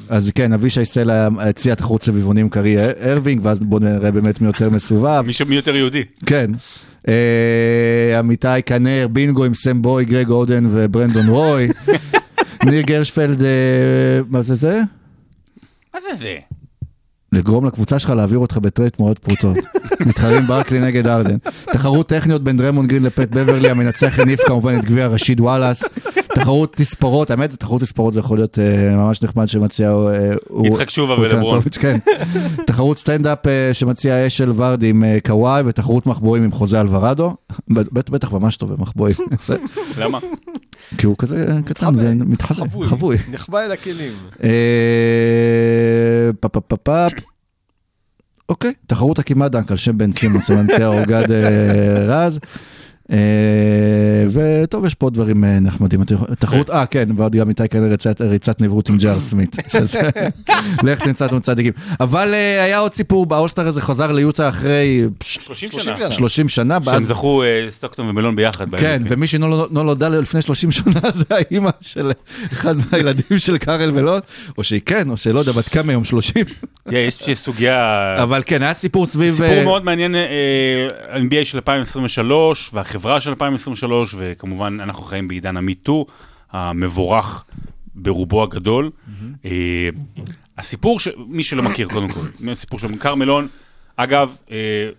אז 0.10 0.32
כן, 0.36 0.53
אבישי 0.53 0.86
סלע 0.86 1.27
הציע 1.39 1.75
תחרות 1.75 2.03
סביבונים 2.03 2.49
קרי 2.49 2.75
הרווינג, 2.79 3.41
ואז 3.45 3.60
בואו 3.60 3.84
נראה 3.84 4.12
באמת 4.12 4.41
מי 4.41 4.47
יותר 4.47 4.69
מסובב. 4.69 5.23
מי 5.47 5.55
יותר 5.55 5.75
יהודי. 5.75 6.03
כן. 6.25 6.51
אה, 7.08 8.19
עמיתי 8.19 8.47
כנר, 8.65 9.08
בינגו 9.12 9.45
עם 9.45 9.53
סם 9.53 9.82
בואי, 9.81 10.05
גרג 10.05 10.29
אודן 10.29 10.65
וברנדון 10.71 11.27
רוי. 11.27 11.69
ניר 12.65 12.82
גרשפלד, 12.82 13.41
מה 14.29 14.41
זה 14.41 14.55
זה? 14.55 14.82
מה 15.93 15.99
זה 16.01 16.15
זה? 16.19 16.38
לגרום 17.32 17.65
לקבוצה 17.65 17.99
שלך 17.99 18.10
להעביר 18.10 18.39
אותך 18.39 18.58
ב 18.57 18.64
trade 18.64 18.95
תמורת 18.95 19.19
פרוטות. 19.19 19.58
מתחרים 20.05 20.47
ברקלי 20.47 20.79
נגד 20.79 21.08
הארדן. 21.07 21.38
תחרות 21.73 22.10
טכניות 22.10 22.43
בין 22.43 22.58
דריימונד 22.57 22.88
גרין 22.88 23.03
לפט 23.03 23.29
בוורלי, 23.29 23.69
המנצח 23.69 24.19
הניף 24.19 24.39
כמובן 24.47 24.79
את 24.79 24.86
גביע 24.86 25.08
רשיד 25.08 25.41
וואלאס. 25.41 25.84
תחרות 26.39 26.73
תספורות, 26.75 27.32
האמת 27.32 27.54
תחרות 27.54 27.82
תספורות 27.82 28.13
זה 28.13 28.19
יכול 28.19 28.38
להיות 28.38 28.60
אה, 28.60 28.95
ממש 28.95 29.21
נחמד 29.21 29.47
שמציע 29.49 29.89
אה, 29.89 29.93
הוא- 30.49 30.67
יצחק 30.67 30.89
שובה 30.89 31.13
הוא 31.13 31.23
ולברון. 31.25 31.62
כן. 31.80 31.97
תחרות 32.67 32.97
סטנדאפ 32.97 33.47
אה, 33.47 33.69
שמציע 33.73 34.28
אשל 34.28 34.52
ורדי 34.56 34.89
עם 34.89 35.04
קוואי 35.25 35.62
ותחרות 35.65 36.06
מחבואים 36.06 36.43
עם 36.43 36.52
חוזה 36.52 36.80
אלוורדו. 36.82 37.36
בט- 37.69 38.10
בטח 38.10 38.32
ממש 38.32 38.58
טוב 38.58 38.73
במחבואים. 38.73 39.15
זה- 39.45 39.58
למה? 40.02 40.19
כי 40.97 41.06
הוא 41.06 41.15
כזה 41.17 41.45
קטן 41.65 41.95
ומתחבא, 41.97 42.65
חבוי. 42.86 43.17
נחבא 43.32 43.60
אל 43.60 43.71
הכלים. 43.71 44.13
אוקיי, 48.49 48.73
תחרות 48.88 49.19
הכמעט 49.19 49.52
דנק 49.52 49.71
על 49.71 49.78
שם 49.78 49.97
בן 49.97 50.12
סימוס, 50.12 50.49
המנצח 50.49 50.82
אורגד 50.82 51.32
אה, 51.32 51.45
רז. 52.06 52.39
אה, 53.11 53.17
וטוב, 54.31 54.85
יש 54.85 54.95
פה 54.95 55.09
דברים 55.09 55.43
אה, 55.43 55.59
נחמדים. 55.59 56.03
תחרות, 56.39 56.69
אה 56.69 56.85
כן, 56.85 57.09
ועוד 57.15 57.35
גם 57.35 57.49
איתי 57.49 57.67
כנראה 57.69 57.95
ריצת- 58.21 58.61
נברות 58.61 58.89
עם 58.89 58.97
ג'אר 58.97 59.19
סמית. 59.19 59.55
לך 60.83 60.99
תמצא 61.03 61.25
אותנו 61.25 61.41
צדיקים. 61.41 61.73
אבל 61.99 62.33
אה, 62.33 62.63
היה 62.63 62.79
עוד 62.79 62.93
סיפור, 62.93 63.25
באולסטאר 63.25 63.67
הזה 63.67 63.81
חזר 63.81 64.11
ליוטה 64.11 64.49
אחרי 64.49 65.01
30 65.23 65.69
30 65.71 65.83
שנה. 65.95 65.95
שנה. 65.97 66.11
30 66.11 66.49
שנה. 66.49 66.77
שהם 66.85 67.03
זכו 67.03 67.43
סטוקטון 67.69 68.09
ומלון 68.09 68.35
ביחד. 68.35 68.65
כן, 68.75 68.99
בערב, 69.03 69.17
ומי 69.17 69.27
שלא 69.27 69.67
לא 69.71 69.95
לפני 70.21 70.41
30 70.41 70.71
שנה 70.71 71.11
זה 71.13 71.23
האימא 71.29 71.69
של 71.81 72.11
אחד 72.53 72.75
מהילדים 72.91 73.39
של 73.39 73.57
קארל 73.57 73.91
ולוט, 73.93 74.23
או 74.57 74.63
שהיא 74.63 74.81
כן, 74.85 75.09
או 75.09 75.17
שלא 75.17 75.39
יודע, 75.39 75.51
בת 75.51 75.67
כמה 75.67 75.93
יום 75.93 76.03
30. 76.03 76.45
תראה, 76.89 76.99
יש 77.27 77.39
סוגיה... 77.39 78.15
אבל 78.23 78.43
כן, 78.45 78.61
היה 78.61 78.73
סיפור 78.73 79.05
סביב... 79.05 79.33
סיפור 79.33 79.63
מאוד 79.63 79.85
מעניין, 79.85 80.15
ה-NBA 80.15 81.45
של 81.45 81.57
2023 81.57 82.69
והחברה 82.73 82.98
של 83.19 83.29
2023, 83.29 84.15
וכמובן 84.17 84.77
אנחנו 84.81 85.03
חיים 85.03 85.27
בעידן 85.27 85.57
המיטו 85.57 86.05
המבורך 86.51 87.45
ברובו 87.95 88.43
הגדול. 88.43 88.91
אה, 89.45 89.89
הסיפור, 90.57 90.99
ש- 90.99 91.07
מי 91.27 91.43
שלא 91.43 91.63
מכיר 91.63 91.88
קודם 91.88 92.07
כל, 92.09 92.49
הסיפור 92.51 92.79
של 92.79 92.97
כרמלון, 92.97 93.47
אגב, 93.95 94.35
אה, 94.51 94.89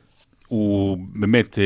הוא 0.48 0.98
באמת 1.12 1.58
אה, 1.58 1.64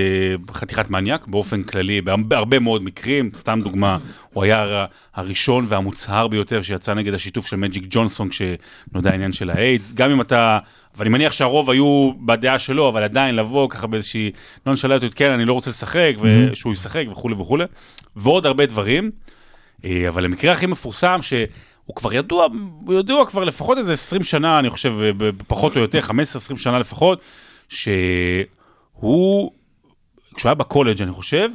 חתיכת 0.54 0.90
מניאק 0.90 1.26
באופן 1.26 1.62
כללי, 1.62 2.00
בהרבה 2.00 2.36
הרבה 2.36 2.58
מאוד 2.58 2.82
מקרים, 2.82 3.30
סתם 3.34 3.60
דוגמה, 3.64 3.98
הוא 4.32 4.44
היה 4.44 4.62
הר- 4.62 4.84
הראשון 5.14 5.66
והמוצהר 5.68 6.28
ביותר 6.28 6.62
שיצא 6.62 6.94
נגד 6.94 7.14
השיתוף 7.14 7.46
של 7.46 7.56
מג'יק 7.56 7.84
ג'ונסון 7.90 8.28
כשנודע 8.28 9.10
העניין 9.10 9.32
של 9.32 9.50
האיידס, 9.50 9.92
גם 9.92 10.10
אם 10.10 10.20
אתה, 10.20 10.58
ואני 10.96 11.10
מניח 11.10 11.32
שהרוב 11.32 11.70
היו 11.70 12.12
בדעה 12.20 12.58
שלו, 12.58 12.88
אבל 12.88 13.02
עדיין 13.02 13.36
לבוא 13.36 13.70
ככה 13.70 13.86
באיזושהי 13.86 14.30
נונשלטיות, 14.66 15.14
כן, 15.14 15.30
אני 15.30 15.44
לא 15.44 15.52
רוצה 15.52 15.70
לשחק, 15.70 16.12
ושהוא 16.20 16.72
ישחק 16.72 17.04
וכולי 17.10 17.34
וכולי, 17.34 17.64
ועוד 18.16 18.46
הרבה 18.46 18.66
דברים, 18.66 19.10
אה, 19.84 20.08
אבל 20.08 20.24
המקרה 20.24 20.52
הכי 20.52 20.66
מפורסם, 20.66 21.18
שהוא 21.22 21.46
כבר 21.96 22.14
ידוע, 22.14 22.46
הוא 22.86 22.94
ידוע 22.94 23.26
כבר 23.26 23.44
לפחות 23.44 23.78
איזה 23.78 23.92
20 23.92 24.22
שנה, 24.22 24.58
אני 24.58 24.70
חושב, 24.70 24.92
אה, 25.02 25.10
פחות 25.46 25.76
או 25.76 25.80
יותר, 25.80 26.00
15-20 26.00 26.12
שנה 26.56 26.78
לפחות, 26.78 27.20
שהוא, 27.68 29.50
כשהוא 30.34 30.48
היה 30.48 30.54
בקולג' 30.54 31.02
אני 31.02 31.10
חושב, 31.12 31.48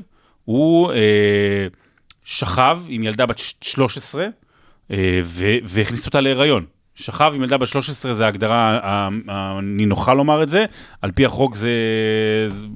הוא 0.45 0.91
אה, 0.91 1.67
שכב 2.23 2.79
עם 2.87 3.03
ילדה 3.03 3.25
בת 3.25 3.37
ש- 3.37 3.53
13 3.61 4.27
אה, 4.91 5.21
והכניס 5.63 6.05
אותה 6.05 6.21
להיריון. 6.21 6.65
שכב 6.99 7.31
עם 7.35 7.43
ילדה 7.43 7.57
בת 7.57 7.67
13 7.67 8.13
זה 8.13 8.25
ההגדרה 8.25 8.79
ה- 8.83 9.09
הנינוחה 9.27 10.13
לומר 10.13 10.43
את 10.43 10.49
זה, 10.49 10.65
על 11.01 11.11
פי 11.11 11.25
החוק 11.25 11.55
זה, 11.55 11.71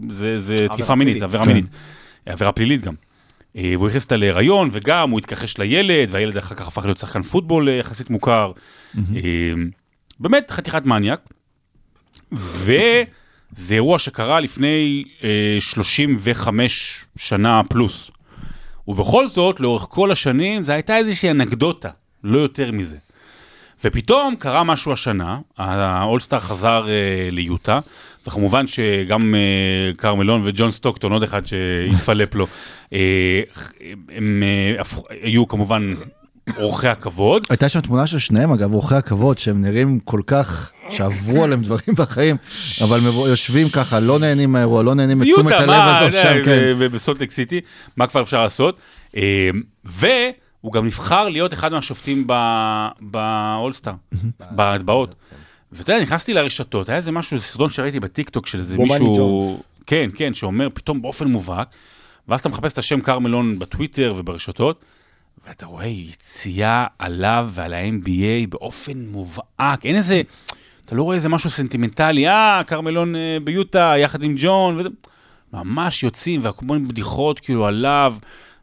זה, 0.09 0.39
זה 0.39 0.55
תקיפה 0.73 0.95
מינית, 0.95 1.19
זה 1.19 1.25
עבירה 1.25 1.43
כן. 1.45 1.49
מינית, 1.49 1.65
עבירה 2.25 2.51
פלילית 2.51 2.81
גם. 2.81 2.93
אה, 3.57 3.73
והוא 3.77 3.87
הכניס 3.87 4.03
אותה 4.03 4.17
להיריון, 4.17 4.69
וגם 4.71 5.09
הוא 5.09 5.19
התכחש 5.19 5.57
לילד, 5.57 6.07
והילד 6.11 6.37
אחר 6.37 6.55
כך 6.55 6.67
הפך 6.67 6.85
להיות 6.85 6.97
שחקן 6.97 7.21
פוטבול 7.21 7.69
אה, 7.69 7.73
יחסית 7.73 8.09
מוכר. 8.09 8.51
אה, 8.97 9.01
באמת 10.19 10.51
חתיכת 10.51 10.85
מניאק. 10.85 11.19
זה 13.55 13.73
אירוע 13.75 13.99
שקרה 13.99 14.39
לפני 14.39 15.03
אה, 15.23 15.57
35 15.59 17.05
שנה 17.17 17.61
פלוס. 17.69 18.11
ובכל 18.87 19.27
זאת, 19.27 19.59
לאורך 19.59 19.85
כל 19.89 20.11
השנים, 20.11 20.63
זו 20.63 20.71
הייתה 20.71 20.97
איזושהי 20.97 21.31
אנקדוטה, 21.31 21.89
לא 22.23 22.37
יותר 22.39 22.71
מזה. 22.71 22.97
ופתאום 23.83 24.35
קרה 24.39 24.63
משהו 24.63 24.93
השנה, 24.93 25.37
האולסטאר 25.57 26.39
חזר 26.39 26.85
אה, 26.89 26.93
ליוטה, 27.31 27.79
וכמובן 28.27 28.67
שגם 28.67 29.35
אה, 29.35 29.39
קרמלון 29.97 30.41
וג'ון 30.45 30.71
סטוקטון, 30.71 31.11
עוד 31.11 31.23
אחד 31.23 31.41
שהתפלפ 31.47 32.35
לו, 32.35 32.47
אה, 32.93 33.41
הם 34.15 34.43
אה, 34.43 34.81
הפכו- 34.81 35.03
היו 35.23 35.47
כמובן 35.47 35.93
אורחי 36.57 36.87
הכבוד. 36.87 37.43
הייתה 37.49 37.69
שם 37.69 37.81
תמונה 37.81 38.07
של 38.07 38.19
שניהם, 38.19 38.51
אגב, 38.53 38.73
אורחי 38.73 38.95
הכבוד, 38.95 39.37
שהם 39.37 39.61
נראים 39.61 39.99
כל 39.99 40.21
כך, 40.27 40.71
שעברו 40.89 41.43
עליהם 41.43 41.61
דברים 41.61 41.95
בחיים, 41.95 42.35
אבל 42.83 42.99
יושבים 43.29 43.69
ככה, 43.69 43.99
לא 43.99 44.19
נהנים 44.19 44.51
מהאירוע, 44.51 44.83
לא 44.83 44.93
נהנים 44.95 45.19
מתשומת 45.19 45.51
הלב 45.53 45.69
הזאת 45.87 46.21
שם, 46.21 46.43
כן. 46.45 46.51
ו- 46.51 46.73
ובסולט 46.77 47.21
לק 47.21 47.31
סיטי, 47.31 47.61
מה 47.97 48.07
כבר 48.07 48.21
אפשר 48.21 48.43
לעשות? 48.43 48.79
אה, 49.17 49.49
והוא 50.63 50.73
גם 50.73 50.85
נבחר 50.85 51.29
להיות 51.29 51.53
אחד 51.53 51.71
מהשופטים 51.71 52.27
באולסטאר, 53.01 53.93
בהטבעות. 54.51 55.15
ואתה 55.71 55.91
יודע, 55.91 56.03
נכנסתי 56.03 56.33
לרשתות, 56.33 56.89
היה 56.89 56.97
איזה 56.97 57.11
משהו, 57.11 57.35
איזה 57.35 57.45
סרטון 57.45 57.69
שראיתי 57.69 57.99
בטיקטוק 57.99 58.47
של 58.47 58.59
איזה 58.59 58.77
מישהו... 58.77 59.63
כן, 59.87 60.09
כן, 60.15 60.33
שאומר 60.33 60.67
פתאום 60.73 61.01
באופן 61.01 61.27
מובהק, 61.27 61.67
ואז 62.27 62.39
אתה 62.39 62.49
מחפש 62.49 62.73
את 62.73 62.77
השם 62.77 63.01
קרל 63.01 63.26
מלון 63.26 63.59
בטוויטר 63.59 64.13
וברשתות, 64.17 64.83
ואתה 65.47 65.65
רואה 65.65 65.85
יציאה 65.85 66.85
עליו 66.99 67.49
ועל 67.53 67.73
ה-NBA 67.73 68.47
באופן 68.49 68.97
מובהק, 68.97 69.85
אין 69.85 69.95
איזה, 69.95 70.21
אתה 70.85 70.95
לא 70.95 71.03
רואה 71.03 71.15
איזה 71.15 71.29
משהו 71.29 71.49
סנטימנטלי, 71.49 72.27
אה, 72.27 72.61
קרל 72.67 72.88
מלון 72.88 73.15
אה, 73.15 73.37
ביוטה 73.43 73.93
יחד 73.97 74.23
עם 74.23 74.35
ג'ון, 74.37 74.79
וזה, 74.79 74.89
ממש 75.53 76.03
יוצאים 76.03 76.39
והכל 76.43 76.65
מיני 76.65 76.87
בדיחות 76.87 77.39
כאילו 77.39 77.65
עליו. 77.65 78.15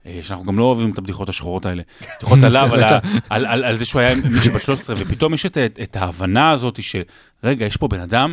אה, 0.07 0.21
שאנחנו 0.23 0.45
גם 0.45 0.59
לא 0.59 0.65
אוהבים 0.65 0.91
את 0.91 0.99
הבדיחות 0.99 1.29
השחורות 1.29 1.67
האלה. 1.67 1.83
בדיחות 2.17 2.39
עליו, 2.43 2.69
על, 2.73 2.83
על, 3.31 3.47
על, 3.47 3.65
על 3.65 3.77
זה 3.77 3.85
שהוא 3.85 4.01
היה 4.01 4.15
מישהו 4.15 4.53
בת 4.53 4.63
13, 4.63 4.97
ופתאום 4.99 5.35
יש 5.35 5.47
את, 5.47 5.59
את, 5.59 5.79
את 5.83 5.97
ההבנה 5.97 6.51
הזאת 6.51 6.83
של, 6.83 7.03
רגע, 7.45 7.67
יש 7.67 7.77
פה 7.77 7.89
בן 7.89 8.01
אדם 8.01 8.33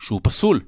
שהוא 0.00 0.20
פסול. 0.22 0.60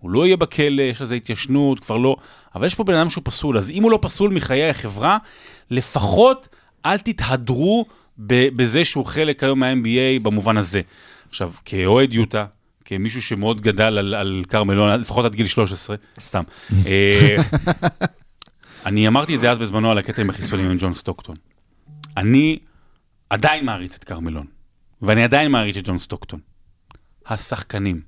הוא 0.00 0.10
לא 0.10 0.26
יהיה 0.26 0.36
בכלא, 0.36 0.82
יש 0.82 1.02
לזה 1.02 1.14
התיישנות, 1.14 1.80
כבר 1.80 1.96
לא, 1.96 2.16
אבל 2.54 2.66
יש 2.66 2.74
פה 2.74 2.84
בן 2.84 2.94
אדם 2.94 3.10
שהוא 3.10 3.22
פסול, 3.24 3.58
אז 3.58 3.70
אם 3.70 3.82
הוא 3.82 3.90
לא 3.90 3.98
פסול 4.02 4.30
מחיי 4.30 4.70
החברה, 4.70 5.18
לפחות 5.70 6.48
אל 6.86 6.98
תתהדרו 6.98 7.86
בזה 8.18 8.84
שהוא 8.84 9.04
חלק 9.04 9.42
היום 9.42 9.60
מה-NBA 9.60 10.22
במובן 10.22 10.56
הזה. 10.56 10.80
עכשיו, 11.28 11.52
כאוהד 11.64 12.14
יוטה, 12.14 12.44
כמישהו 12.84 13.22
שמאוד 13.22 13.60
גדל 13.60 13.98
על, 13.98 14.14
על 14.14 14.42
כרמלון, 14.48 15.00
לפחות 15.00 15.24
עד 15.24 15.34
גיל 15.34 15.46
13, 15.46 15.96
סתם. 16.20 16.42
אני 18.86 19.08
אמרתי 19.08 19.34
את 19.34 19.40
זה 19.40 19.50
אז 19.50 19.58
בזמנו 19.58 19.90
על 19.90 19.98
הקטע 19.98 20.22
עם 20.22 20.30
החיסונים 20.30 20.70
עם 20.70 20.76
ג'ון 20.80 20.94
סטוקטון. 20.94 21.36
אני 22.16 22.58
עדיין 23.30 23.64
מעריץ 23.64 23.94
את 23.94 24.04
כרמלון, 24.04 24.46
ואני 25.02 25.24
עדיין 25.24 25.50
מעריץ 25.50 25.76
את 25.76 25.86
ג'ון 25.86 25.98
סטוקטון. 25.98 26.40
השחקנים, 27.26 28.00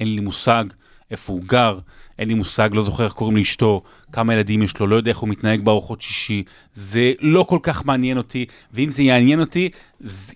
אין 0.00 0.14
לי 0.14 0.20
מושג 0.20 0.64
איפה 1.10 1.32
הוא 1.32 1.42
גר, 1.42 1.78
אין 2.18 2.28
לי 2.28 2.34
מושג, 2.34 2.70
לא 2.72 2.82
זוכר 2.82 3.04
איך 3.04 3.12
קוראים 3.12 3.36
לאשתו, 3.36 3.82
כמה 4.12 4.34
ילדים 4.34 4.62
יש 4.62 4.78
לו, 4.78 4.86
לא 4.86 4.96
יודע 4.96 5.10
איך 5.10 5.18
הוא 5.18 5.28
מתנהג 5.28 5.62
בארוחות 5.62 6.00
שישי, 6.00 6.42
זה 6.74 7.12
לא 7.20 7.42
כל 7.48 7.58
כך 7.62 7.84
מעניין 7.84 8.18
אותי, 8.18 8.46
ואם 8.72 8.90
זה 8.90 9.02
יעניין 9.02 9.40
אותי, 9.40 9.68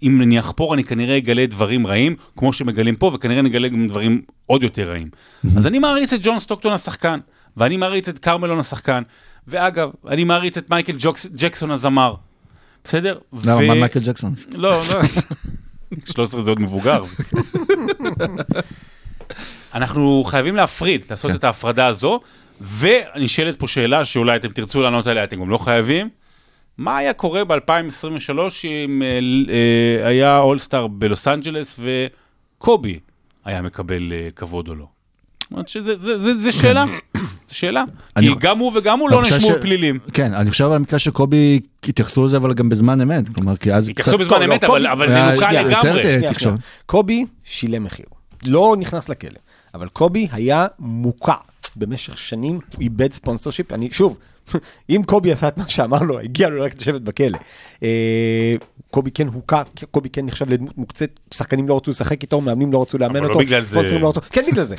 אם 0.02 0.22
אני 0.22 0.38
אחפור 0.38 0.74
אני 0.74 0.84
כנראה 0.84 1.16
אגלה 1.16 1.46
דברים 1.46 1.86
רעים, 1.86 2.16
כמו 2.36 2.52
שמגלים 2.52 2.96
פה, 2.96 3.10
וכנראה 3.14 3.42
נגלה 3.42 3.68
גם 3.68 3.88
דברים 3.88 4.22
עוד 4.46 4.62
יותר 4.62 4.90
רעים. 4.90 5.10
אז 5.56 5.66
אני 5.66 5.78
מעריץ 5.78 6.12
את 6.12 6.20
ג'ון 6.22 6.40
סטוקטון 6.40 6.72
השחקן, 6.72 7.20
ואני 7.56 7.76
מעריץ 7.76 8.08
את 8.08 8.18
קרל 8.18 8.35
מלון 8.35 8.58
השחקן, 8.58 9.02
ואגב, 9.48 9.90
אני 10.08 10.24
מעריץ 10.24 10.56
את 10.56 10.70
מייקל 10.70 10.96
ג'וקס, 10.98 11.26
ג'קסון 11.36 11.70
הזמר, 11.70 12.14
בסדר? 12.84 13.18
למה, 13.44 13.56
ו- 13.56 13.66
מה 13.66 13.74
מייקל 13.74 14.00
ג'קסון? 14.00 14.34
לא, 14.54 14.80
לא. 14.80 15.00
13 16.04 16.42
זה 16.42 16.50
עוד 16.50 16.60
מבוגר. 16.60 17.04
אנחנו 19.74 20.24
חייבים 20.24 20.56
להפריד, 20.56 21.04
לעשות 21.10 21.30
את 21.30 21.44
ההפרדה 21.44 21.86
הזו, 21.86 22.20
ונשאלת 22.78 23.58
פה 23.58 23.68
שאלה 23.68 24.04
שאולי 24.04 24.36
אתם 24.36 24.48
תרצו 24.48 24.82
לענות 24.82 25.06
עליה, 25.06 25.24
אתם 25.24 25.40
גם 25.40 25.50
לא 25.50 25.58
חייבים. 25.58 26.08
מה 26.78 26.96
היה 26.96 27.12
קורה 27.12 27.44
ב-2023 27.44 28.38
אם 28.64 29.02
אה, 29.02 29.18
אה, 29.52 30.08
היה 30.08 30.38
אולסטאר 30.38 30.86
בלוס 30.86 31.28
אנג'לס 31.28 31.80
וקובי 32.58 32.98
היה 33.44 33.62
מקבל 33.62 34.12
אה, 34.12 34.28
כבוד 34.36 34.68
או 34.68 34.74
לא? 34.74 34.86
שזה 35.66 35.96
זה, 35.98 36.18
זה, 36.22 36.38
זה 36.38 36.52
שאלה, 36.52 36.84
זו 37.16 37.22
שאלה. 37.54 37.84
כי 38.18 38.28
גם 38.38 38.58
הוא 38.58 38.72
וגם 38.74 39.00
הוא 39.00 39.10
לא 39.10 39.22
נשמעו 39.22 39.50
פלילים. 39.60 39.98
כן, 40.12 40.34
אני 40.34 40.50
חושב 40.50 40.64
על 40.66 40.72
המקרה 40.72 40.98
שקובי, 40.98 41.60
התייחסו 41.88 42.24
לזה 42.24 42.36
אבל 42.36 42.54
גם 42.54 42.68
בזמן 42.68 43.00
אמת, 43.00 43.28
כלומר, 43.34 43.56
כי 43.56 43.72
אז 43.74 43.88
התייחסו 43.88 44.18
בזמן 44.18 44.40
לא, 44.40 44.44
אמת, 44.44 44.64
קובי- 44.64 44.72
אבל 44.78 44.86
אבל 44.86 45.08
זה 45.08 45.14
היה- 45.26 45.34
נוקע 45.34 45.52
לגמרי. 45.92 46.02
שנייה. 46.38 46.56
קובי 46.86 47.24
שילם 47.44 47.84
מחיר. 47.84 48.06
לא 48.46 48.76
נכנס 48.78 49.08
לכלא, 49.08 49.30
אבל 49.74 49.88
קובי 49.88 50.28
היה 50.32 50.66
מוקע 50.78 51.34
במשך 51.76 52.18
שנים, 52.18 52.52
הוא 52.52 52.60
איבד 52.80 53.12
ספונסר 53.12 53.50
שיפ. 53.50 53.72
אני, 53.72 53.88
שוב, 53.92 54.16
אם 54.90 55.02
קובי 55.06 55.32
עשה 55.32 55.48
את 55.48 55.58
מה 55.58 55.68
שאמר 55.68 55.98
לו, 56.02 56.18
הגיע 56.20 56.48
לו 56.48 56.56
ללכת 56.62 56.80
לשבת 56.80 57.00
בכלא. 57.00 57.38
אה, 57.82 58.54
קובי 58.90 59.10
כן 59.10 59.26
הוקע, 59.28 59.62
קובי 59.90 60.08
כן 60.10 60.26
נחשב 60.26 60.50
לדמות 60.50 60.78
מוקצת, 60.78 61.08
שחקנים 61.34 61.68
לא 61.68 61.76
רצו 61.76 61.90
לשחק 61.90 62.22
איתו, 62.22 62.40
מאמנים 62.40 62.72
לא 62.72 62.82
רצו 62.82 62.98
לאמן 62.98 63.16
אבל 63.16 63.24
לא 63.26 63.28
אותו, 63.28 63.38
בגלל 63.38 63.64
זה. 63.64 63.98
לא 63.98 64.08
רצו, 64.08 64.20
כן 64.30 64.42
בגלל 64.52 64.64
זה. 64.64 64.76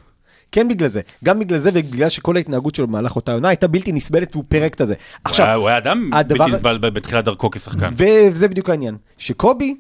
כן 0.52 0.68
בגלל 0.68 0.88
זה, 0.90 1.02
גם 1.24 1.40
בגלל 1.40 1.58
זה 1.58 1.70
ובגלל 1.74 2.10
שכל 2.10 2.36
ההתנהגות 2.36 2.76
שלו 2.76 2.88
במהלך 2.88 3.16
אותה 3.16 3.34
עונה 3.34 3.48
הייתה 3.50 3.68
בלתי 3.68 3.92
נסבלת 3.92 4.36
והוא 4.36 4.44
פירק 4.48 4.74
את 4.74 4.82
הזה. 4.82 4.94
הוא 5.28 5.36
היה- 5.38 5.54
הוא 5.54 5.68
היה 5.68 5.78
אדם 5.78 6.10
הדבר- 6.14 6.38
בלתי 6.46 6.56
נסבל 6.56 6.78
בתחילת 6.78 7.26
דרכו 7.26 7.52
כשחקן. 7.52 7.90
וזה 7.98 8.48
בדיוק 8.48 8.70
העניין, 8.70 8.96
שקובי 9.18 9.76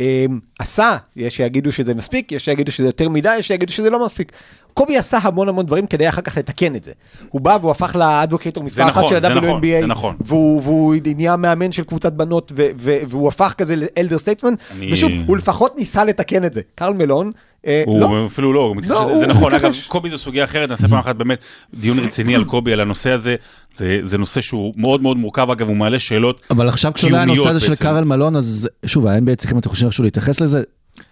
אה, 0.00 0.24
עשה, 0.58 0.96
יש 1.16 1.36
שיגידו 1.36 1.72
שזה 1.72 1.94
מספיק, 1.94 2.32
יש 2.32 2.44
שיגידו 2.44 2.72
שזה 2.72 2.88
יותר 2.88 3.08
מדי, 3.08 3.36
יש 3.38 3.48
שיגידו 3.48 3.72
שזה 3.72 3.90
לא 3.90 4.04
מספיק. 4.04 4.32
קובי 4.74 4.96
עשה 4.96 5.18
המון 5.22 5.48
המון 5.48 5.66
דברים 5.66 5.86
כדי 5.86 6.08
אחר 6.08 6.20
כך 6.22 6.36
לתקן 6.36 6.76
את 6.76 6.84
זה. 6.84 6.92
הוא 7.28 7.40
בא 7.40 7.58
והוא 7.60 7.70
הפך 7.70 7.96
לאדווקייטור 7.96 8.64
מספר 8.64 8.82
אחת 8.82 8.90
נכון, 8.96 9.08
של 9.08 9.20
זה 9.20 9.28
נכון, 9.28 9.48
ה-WNBA, 9.50 9.80
זה 9.80 9.86
נכון. 9.86 10.14
והוא, 10.20 10.62
והוא 10.62 10.94
נהיה 11.16 11.36
מאמן 11.36 11.72
של 11.72 11.84
קבוצת 11.84 12.12
בנות, 12.12 12.52
ו- 12.56 12.68
ו- 12.78 12.98
והוא 13.08 13.28
הפך 13.28 13.54
כזה 13.58 13.74
לאלדר 13.76 14.18
סטייטמן, 14.18 14.54
אני- 14.76 14.92
ושוב, 14.92 15.10
הוא 15.26 15.36
לפחות 15.36 15.76
ניסה 15.78 16.04
לתקן 16.04 16.44
את 16.44 16.54
זה. 16.54 16.60
קרל 16.74 16.92
מלון, 16.94 17.30
אה, 17.66 17.82
הוא 17.86 18.00
לא, 18.00 18.26
אפילו 18.26 18.52
לא, 18.52 18.60
הוא 18.60 18.76
מתכחש 18.76 18.90
לא, 18.92 19.18
זה 19.18 19.26
נכון. 19.26 19.54
אגב, 19.54 19.72
קובי 19.88 20.10
זו 20.10 20.18
סוגיה 20.18 20.44
אחרת, 20.44 20.68
נעשה 20.70 20.88
פעם 20.88 20.98
אחת 20.98 21.16
באמת 21.16 21.38
דיון 21.74 21.98
רציני 21.98 22.34
על 22.34 22.44
קובי, 22.44 22.72
על 22.72 22.80
הנושא 22.80 23.10
הזה. 23.10 23.36
זה- 23.74 23.98
זה 24.02 24.18
נושא 24.18 24.40
שהוא 24.40 24.72
מאוד 24.76 25.02
מאוד 25.02 25.16
מורכב, 25.16 25.50
אגב, 25.50 25.68
הוא 25.68 25.76
מעלה 25.76 25.98
שאלות. 25.98 26.40
אבל 26.50 26.68
עכשיו 26.68 26.92
כשעולה 26.94 27.16
קיומיות 27.24 27.46
הנושא 27.46 27.56
הזה 27.66 27.76
של. 27.76 27.82
קארל 27.82 28.04
מלון, 28.04 28.36
אז 28.36 28.68
שוב, 28.86 29.06
ה-NBA 29.06 29.34
צריכים, 29.36 29.58
אתם 29.58 29.68
חושבים 29.68 29.86
איכשהו 29.86 30.04
להתייחס 30.04 30.40
לזה? 30.40 30.62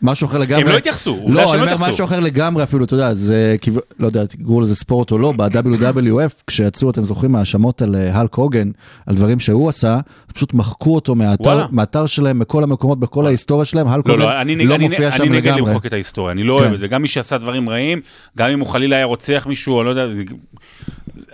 משהו 0.03 0.27
אחר 0.27 0.39
לגמרי. 0.39 0.63
הם 0.63 0.69
לא 0.69 0.77
התייחסו, 0.77 1.11
עובדה 1.23 1.43
לא, 1.43 1.49
שהם 1.49 1.57
לא 1.57 1.63
אומר 1.63 1.73
התייחסו. 1.75 1.93
משהו 1.93 2.05
אחר 2.05 2.21
לגמרי 2.21 2.63
אפילו, 2.63 2.85
אתה 2.85 2.95
יודע, 2.95 3.15
זה, 3.15 3.57
כיו- 3.61 3.75
לא 3.99 4.07
יודע, 4.07 4.27
תקראו 4.27 4.61
לזה 4.61 4.75
ספורט 4.75 5.11
או 5.11 5.19
לא, 5.19 5.33
ב-WWF, 5.37 6.43
כשיצאו, 6.47 6.91
אתם 6.91 7.05
זוכרים, 7.05 7.37
האשמות 7.37 7.83
על 7.83 7.95
אה, 7.97 8.15
האלק 8.19 8.35
הוגן, 8.35 8.71
על 9.07 9.15
דברים 9.15 9.41
שהוא 9.41 9.69
עשה, 9.69 9.99
פשוט 10.35 10.55
מחקו 10.55 10.95
אותו 10.95 11.15
מהאתר. 11.15 11.67
מהאתר 11.71 12.07
שלהם, 12.07 12.39
בכל 12.39 12.63
המקומות, 12.63 13.01
בכל 13.01 13.27
ההיסטוריה 13.27 13.65
שלהם, 13.65 13.87
האלק 13.89 14.09
לא, 14.09 14.13
הוגן 14.13 14.25
לא, 14.25 14.41
אני 14.41 14.57
נגד- 14.57 14.69
לא 14.69 14.75
אני- 14.75 14.89
מופיע 14.89 15.13
שם 15.13 15.23
אני 15.23 15.29
נגד 15.31 15.47
לגמרי. 15.53 15.61
למחוק 15.71 15.87
את 15.87 15.93
ההיסטוריה, 15.93 16.33
אני 16.33 16.43
לא 16.43 16.55
כן. 16.57 16.63
אוהב 16.63 16.73
את 16.75 16.81
זה. 16.81 16.89
גם 16.89 17.03
מי 17.03 17.09
שעשה 17.09 17.39
דברים 17.39 17.69
רעים, 17.71 18.01
גם 18.39 18.51
אם 18.51 18.61
הוא 18.61 18.67
חלילה 18.69 18.97
היה 18.97 19.05
רוצח 19.05 19.47
מישהו, 19.49 19.79
אני 19.81 19.85
לא 19.85 19.91
יודע, 19.91 20.07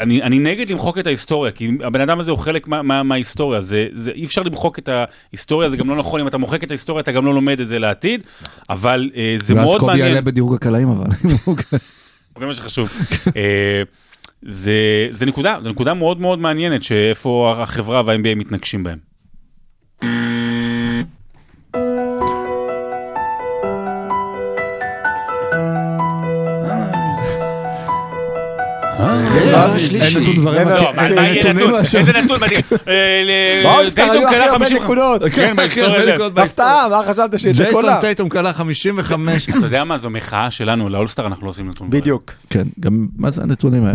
אני, 0.00 0.22
אני 0.22 0.38
נגד 0.38 0.70
למחוק 0.70 0.98
את 0.98 1.07
ההיסטוריה, 1.07 1.52
כי 1.52 1.70
הבן 1.85 2.00
אדם 2.00 2.20
הזה 2.20 2.30
הוא 2.30 2.38
חלק 2.38 2.68
מה, 2.68 2.83
מה, 2.83 3.02
מההיסטוריה, 3.02 3.61
זה, 3.61 3.87
זה, 3.94 4.11
אי 4.11 4.24
אפשר 4.24 4.42
למחוק 4.42 4.78
את 4.78 4.88
ההיסטוריה, 5.33 5.68
זה 5.68 5.76
גם 5.76 5.88
לא 5.88 5.96
נכון, 5.96 6.20
אם 6.20 6.26
אתה 6.26 6.38
מוחק 6.38 6.64
את 6.64 6.70
ההיסטוריה 6.70 7.02
אתה 7.02 7.12
גם 7.12 7.26
לא 7.26 7.35
לומד 7.35 7.61
את 7.61 7.68
זה 7.68 7.78
לעתיד, 7.78 8.22
אבל 8.70 9.11
אה, 9.16 9.37
זה 9.40 9.54
ואז 9.54 9.64
מאוד 9.64 9.80
קובי 9.80 9.92
מעניין. 9.92 10.09
יעלה 10.09 10.20
בדירוג 10.20 10.54
הקלעים, 10.54 10.88
אבל. 10.88 11.07
זה 12.38 12.46
מה 12.46 12.54
שחשוב. 12.54 12.88
זה, 14.46 15.09
זה 15.11 15.26
נקודה, 15.26 15.59
זו 15.62 15.70
נקודה 15.70 15.94
מאוד 15.94 16.20
מאוד 16.20 16.38
מעניינת, 16.38 16.83
שאיפה 16.83 17.54
החברה 17.59 18.02
וה-NBA 18.07 18.35
מתנגשים 18.37 18.85
בהם. 18.85 18.98
אין 29.00 30.22
נתון 30.22 30.37
דברים, 30.37 30.68
אין- 30.68 30.68
לא, 30.68 30.90
אין. 30.98 31.18
איזה 31.78 32.12
נתון 32.22 32.40
מדהים? 32.40 32.61
אה, 32.88 33.22
ל- 33.24 33.62
באולסטאר 33.64 34.04
טייטום 34.04 34.18
היו 34.18 34.28
הכי 34.28 34.35
קלע 34.37 34.44
הרבה 34.44 34.64
50 34.64 34.83
נקודות. 34.83 35.22
כן, 35.33 35.57
בהיסטוריה. 35.57 35.88
הרבה 35.90 36.04
זה- 36.04 36.14
נקודות 36.14 36.38
הפתעה, 36.38 36.87
מה 36.90 37.00
חשבת 37.12 37.38
שיצא 37.40 37.62
ג'ייסון 37.64 37.80
קולה? 37.83 37.96
טייטום 38.00 38.28
קלע 38.28 38.52
55. 38.52 39.48
אתה 39.48 39.66
יודע 39.66 39.85
מה, 39.85 39.98
זו 39.98 40.11
מחאה 40.11 40.50
שלנו, 40.50 40.88
לאולסטאר 40.88 41.26
אנחנו 41.26 41.46
לא 41.46 41.50
עושים 41.50 41.68
נתון. 41.68 41.90
בדיוק. 41.90 42.33
כן, 42.50 42.64
גם 42.80 43.07
מה 43.18 43.30
זה 43.30 43.42
הנתונים 43.42 43.85
האלה? 43.85 43.94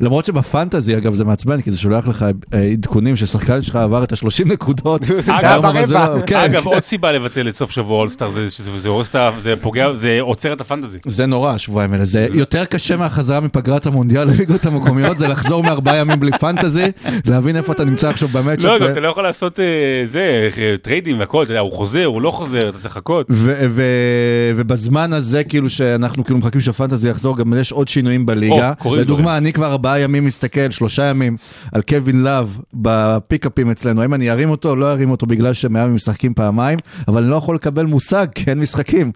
למרות 0.00 0.24
שבפנטזי, 0.24 0.96
אגב, 0.96 1.14
זה 1.14 1.24
מעצבן, 1.24 1.60
כי 1.60 1.70
זה 1.70 1.78
שולח 1.78 2.08
לך 2.08 2.22
אה, 2.54 2.58
עדכונים 2.72 3.16
ששחקן 3.16 3.62
שלך 3.62 3.76
עבר 3.76 4.04
את 4.04 4.12
ה-30 4.12 4.44
נקודות. 4.46 5.02
היה 5.26 5.52
היום, 5.52 5.64
אבל 5.64 5.86
זה 5.86 5.94
ברבע. 5.98 6.44
אגב, 6.44 6.66
עוד 6.66 6.82
סיבה 6.82 7.12
לבטל 7.12 7.48
את 7.48 7.56
סוף 7.56 7.70
שבוע 7.70 7.98
אולסטאר, 7.98 8.30
זה 8.30 8.50
שזה- 8.50 8.78
זה 8.78 8.88
הורס 8.88 9.08
את 9.08 9.14
ה... 9.14 9.30
זה 9.40 9.54
פוגע, 9.60 9.88
זה 9.94 10.18
עוצר 10.20 10.52
את 10.52 10.60
הפנטזי. 10.60 10.98
זה 11.06 11.26
נורא, 11.26 11.52
השבועיים 11.52 11.92
האלה. 11.92 12.04
זה 12.04 12.26
יותר 12.32 12.64
קשה 12.64 12.96
מהחזרה 12.96 13.40
מפגרת 13.40 13.86
המונדיאל 13.86 14.28
לליגות 14.34 14.66
המקומיות, 14.66 15.18
זה 15.18 15.28
לחזור 15.28 15.62
מארבעה 15.62 15.96
ימים 15.96 16.20
בלי 16.20 16.32
fantasy, 16.32 16.84
להבין 17.24 17.56
איפה 17.56 17.72
אתה 17.72 17.84
נמצא 17.84 18.08
עכשיו 18.10 18.28
ב 18.28 18.34
matchup. 18.34 18.80
לא, 18.80 18.90
אתה 18.90 19.00
לא 19.00 19.08
יכול 19.08 19.22
לעשות 19.22 19.60
אה, 19.60 19.64
זה, 20.06 20.48
אה, 20.58 20.74
טריידים 20.82 21.18
והכל, 21.18 21.42
אתה 21.42 21.50
יודע, 21.50 21.60
הוא 21.60 21.72
חוזר, 21.72 22.04
הוא 22.04 22.22
לא 22.22 22.30
חוזר, 22.30 22.58
אתה 22.58 22.72
צריך 22.72 22.84
לחכות. 22.86 23.26
ובזמן 24.56 25.12
הזה, 25.12 25.44
כאילו 25.44 25.70
שאנחנו 25.70 26.24
כאילו 26.24 26.38
מחכים 26.38 26.60
שה 26.60 26.74
fantasy 26.74 27.08
יחזור, 27.08 27.36
גם 27.36 27.54
יש 27.60 27.72
עוד 27.72 27.88
שינויים 27.88 28.26
בליגה. 28.26 28.72
לדוגמה. 28.98 29.36
אני 29.36 29.52
כבר 29.52 29.66
ארבעה 29.66 30.00
ימים 30.00 30.24
מסתכל, 30.24 30.70
שלושה 30.70 31.04
ימים, 31.04 31.36
על 31.72 31.82
קווין 31.82 32.22
לאב 32.22 32.58
בפיקאפים 32.74 33.70
אצלנו. 33.70 34.02
האם 34.02 34.14
אני 34.14 34.30
ארים 34.30 34.50
אותו 34.50 34.70
או 34.70 34.76
לא 34.76 34.92
ארים 34.92 35.10
אותו 35.10 35.26
בגלל 35.26 35.52
שמיאמי 35.52 35.94
משחקים 35.94 36.34
פעמיים, 36.34 36.78
אבל 37.08 37.22
אני 37.22 37.30
לא 37.30 37.36
יכול 37.36 37.54
לקבל 37.54 37.86
מושג, 37.86 38.26
כי 38.34 38.50
אין 38.50 38.60
משחקים. 38.60 39.12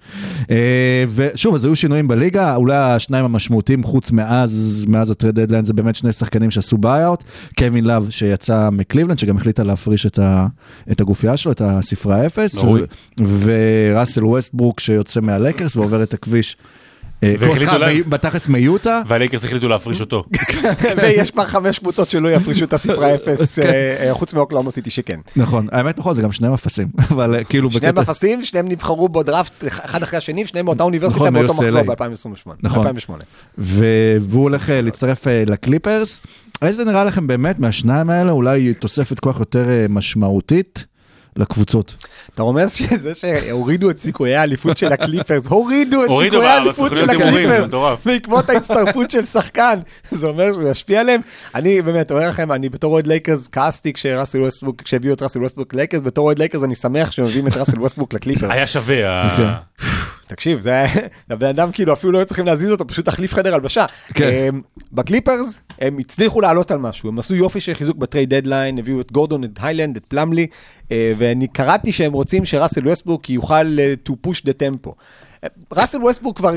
אה, 0.51 1.05
ושוב, 1.14 1.55
אז 1.55 1.64
היו 1.64 1.77
שינויים 1.77 2.09
בליגה, 2.09 2.57
אולי 2.57 2.77
השניים 2.77 3.25
המשמעותיים, 3.25 3.83
חוץ 3.83 4.12
מאז, 4.12 4.85
מאז 4.99 5.11
ה 5.11 5.16
trade 5.16 5.41
deadline, 5.41 5.64
זה 5.65 5.73
באמת 5.73 5.97
שני 5.97 6.13
שחקנים 6.13 6.51
שעשו 6.51 6.79
buyout. 6.79 7.25
קווין 7.59 7.85
לאב 7.85 8.07
שיצא 8.11 8.71
מקליבלנד, 8.71 9.19
שגם 9.19 9.37
החליטה 9.37 9.63
להפריש 9.63 10.07
את, 10.07 10.19
ה, 10.19 10.47
את 10.91 11.01
הגופייה 11.01 11.37
שלו, 11.37 11.53
את 11.53 11.61
הספרה 11.61 12.27
אפס. 12.27 12.55
ראוי. 12.55 12.83
וראסל 13.43 14.25
ווסטברוק 14.25 14.81
שיוצא 14.81 15.21
מהלקרס 15.21 15.77
ועובר 15.77 16.03
את 16.03 16.15
הכביש. 16.15 16.57
אה, 17.23 17.35
בתכלס 18.09 18.49
מיוטה. 18.49 19.03
והלייקרס 19.07 19.45
החליטו 19.45 19.69
להפריש 19.69 20.01
אותו. 20.01 20.25
ויש 21.03 21.31
כבר 21.31 21.47
חמש 21.47 21.79
קבוצות 21.79 22.11
שלא 22.11 22.29
יפרישו 22.33 22.64
את 22.64 22.73
הספרה 22.73 23.14
אפס, 23.14 23.59
אה, 23.59 24.09
אה, 24.09 24.14
חוץ 24.14 24.35
מאוקלהומה 24.35 24.71
סיטי 24.71 24.91
שכן. 24.91 25.21
נכון, 25.37 25.66
האמת 25.73 25.99
נכון, 25.99 26.14
זה 26.14 26.23
גם 26.23 26.33
שניהם 26.33 26.53
אפסים, 26.53 26.89
אבל 27.12 27.45
כאילו 27.49 27.71
שניהם. 27.71 27.99
אפסים, 27.99 28.45
שניהם 28.45 28.69
נבחרו 28.69 29.09
בדראפט 29.09 29.64
אחד 29.69 30.03
אחרי 30.03 30.16
השני, 30.19 30.47
שניהם 30.47 30.66
מאותה 30.66 30.83
אוניברסיטה 30.83 31.21
נכון, 31.21 31.35
באותו. 31.35 31.55
מחזור 31.55 31.83
ב-2028. 31.83 32.51
נכון. 32.62 32.87
2008. 32.87 33.25
ו- 33.59 34.16
והוא 34.21 34.43
הולך 34.43 34.71
להצטרף 34.73 35.27
לקליפרס. 35.51 36.21
איזה 36.62 36.85
נראה 36.85 37.05
לכם 37.05 37.27
באמת 37.27 37.59
מהשניים 37.59 38.11
האלה, 38.11 38.33
אולי 38.33 38.75
תוספת 38.75 39.21
כוח 39.21 39.41
יותר 39.41 39.66
משמעותית 39.89 40.87
לקבוצות? 41.37 41.95
אתה 42.35 42.43
רומז 42.43 42.72
שזה 42.72 43.14
שהורידו 43.14 43.91
את 43.91 43.99
סיכויי 43.99 44.37
האליפות 44.37 44.76
של 44.76 44.93
הקליפרס, 44.93 45.47
הורידו 45.47 46.05
את 46.05 46.09
סיכויי 46.22 46.49
האליפות 46.49 46.97
של 46.97 47.11
הקליפרס. 47.11 47.70
בעקבות 48.05 48.51
ההצטרפות 48.51 49.11
של 49.11 49.26
שחקן, 49.26 49.79
זה 50.11 50.26
אומר 50.26 50.53
שהוא 50.53 50.68
ישפיע 50.68 51.01
עליהם. 51.01 51.20
אני 51.55 51.83
באמת 51.83 52.11
אומר 52.11 52.29
לכם, 52.29 52.53
אני 52.53 52.68
בתור 52.68 52.93
אוהד 52.93 53.07
לייקרס 53.07 53.49
כעסתי 53.53 53.93
כשראסל 53.93 54.43
ווסטברוק, 54.43 54.83
כשהביאו 54.83 55.14
את 55.14 55.22
ראסל 55.22 55.43
ווסטברוק 55.43 55.75
לייקרס, 55.74 56.03
בתור 56.03 56.26
אוהד 56.26 56.39
לייקרס 56.39 56.62
אני 56.64 56.74
שמח 56.74 57.11
שמביאים 57.11 57.47
את 57.47 57.57
ראסל 57.57 57.81
ווסטברוק 57.81 58.14
לקליפרס. 58.14 58.51
היה 58.53 58.66
שווה. 58.66 59.59
תקשיב, 60.29 60.61
זה 60.61 60.70
היה, 60.70 60.89
הבן 61.31 61.49
אדם 61.49 61.72
כאילו 61.72 61.93
אפילו 61.93 62.12
לא 62.12 62.18
היו 62.18 62.26
צריכים 62.26 62.47
להזיז 62.47 62.70
אותו, 62.72 62.87
פשוט 62.87 63.07
להחליף 63.07 63.35
חדר 63.35 63.55
הלבשה. 63.55 63.87
כן. 64.14 64.29
אמ, 64.29 64.61
בקליפרס 64.93 65.61
הם 65.81 65.99
הצליחו 65.99 66.41
לעלות 66.41 66.70
על 66.70 66.79
משהו, 66.79 67.09
הם 67.09 67.18
עשו 67.18 67.35
יופי 67.35 67.61
של 67.61 67.74
חיזוק 67.74 67.97
בטרייד 67.97 68.35
דדליין, 68.35 68.79
הביאו 68.79 69.01
את 69.01 69.12
גורדון, 69.12 69.45
את 69.45 69.51
היילנד, 69.61 69.97
את 69.97 70.05
פלמלי, 70.09 70.47
אה, 70.93 71.12
ואני 71.18 71.49
קראתי 71.49 71.93
שהם 71.93 72.12
רוצים 72.12 72.45
שראסל 72.45 72.89
ווסטבוק 72.89 73.31
יוכל 73.31 73.79
אה, 73.79 73.95
to 74.09 74.12
push 74.26 74.41
the 74.41 74.53
tempo. 74.62 74.91
אה, 75.45 75.49
ראסל 75.72 76.03
ווסטבוק 76.03 76.37
כבר 76.37 76.53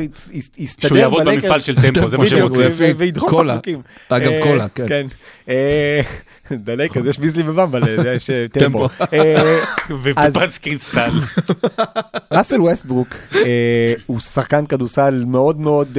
הסתדר 0.59 0.87
שהוא 0.87 0.97
יעבוד. 0.97 1.23
במפעל 1.25 1.61
של 1.61 1.81
טמפו, 1.81 2.07
זה 2.07 2.17
מה 2.17 2.25
שהם 2.29 2.43
רוצים. 2.43 2.61
הוא 2.61 2.69
יפי. 2.69 2.91
ו- 2.91 2.97
וידחוף 2.97 3.29
קולה. 3.29 3.53
בחוקים. 3.53 3.81
אגב, 4.09 4.31
קולה, 4.43 4.67
כן. 4.69 5.07
אה, 6.51 6.57
בלייקרס 6.63 7.05
יש 7.05 7.19
ביזלי 7.19 7.49
ובמבל, 7.49 8.05
יש 8.15 8.29
אה, 8.29 8.45
טמפו. 8.51 8.87
אה, 9.13 9.59
אז- 10.17 10.33
ופפס 10.35 10.57
קריסטל. 10.57 11.09
ראסל 12.31 12.61
ווסטברוק 12.61 13.07
אה, 13.35 13.93
הוא 14.05 14.19
שחקן 14.19 14.65
כדורסל 14.65 15.23
מאוד 15.27 15.59
מאוד 15.59 15.97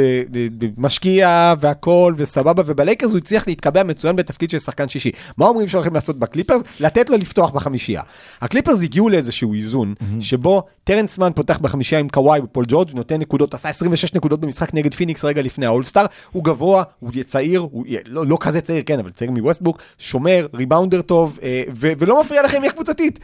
משקיע 0.76 1.55
והכל 1.61 2.14
וסבבה 2.18 2.62
ובלייקרס 2.66 3.11
הוא 3.11 3.18
הצליח 3.18 3.46
להתקבע 3.46 3.82
מצוין 3.82 4.16
בתפקיד 4.16 4.50
של 4.50 4.59
שחקן 4.59 4.88
שישי. 4.88 5.11
מה 5.36 5.46
אומרים 5.46 5.68
שהולכים 5.68 5.94
לעשות 5.94 6.18
בקליפרס? 6.18 6.62
לתת 6.80 7.11
לו 7.11 7.16
לפתוח 7.16 7.50
בחמישייה. 7.50 8.03
הקליפרס 8.42 8.82
הגיעו 8.82 9.09
לאיזשהו 9.09 9.55
איזון 9.55 9.94
שבו 10.20 10.62
טרנס 10.84 11.18
מן 11.18 11.32
פותח 11.34 11.59
בחמישייה 11.59 12.00
עם 12.00 12.09
קוואי 12.09 12.40
ופול 12.40 12.64
ג'ורג' 12.68 12.88
נותן 12.94 13.20
נקודות, 13.20 13.55
עשה 13.55 13.68
26 13.68 14.14
נקודות 14.14 14.40
במשחק 14.40 14.74
נגד 14.74 14.94
פיניקס 14.94 15.24
רגע 15.24 15.42
לפני 15.42 15.66
האולסטאר, 15.66 16.07
הוא 16.32 16.44
גבוה, 16.44 16.82
הוא 16.98 17.11
צעיר, 17.24 17.61
הוא 17.61 17.84
לא, 18.07 18.26
לא 18.26 18.36
כזה 18.40 18.61
צעיר 18.61 18.82
כן 18.86 18.98
אבל 18.98 19.11
צעיר 19.11 19.30
מווסטברוק, 19.30 19.78
שומר, 19.98 20.41
ריבאונדר 20.55 21.03
טוב 21.03 21.38
אה, 21.43 21.62
ו- 21.74 21.93
ולא 21.99 22.20
מפריע 22.20 22.43
לכימיה 22.42 22.72
קבוצתית. 22.72 23.18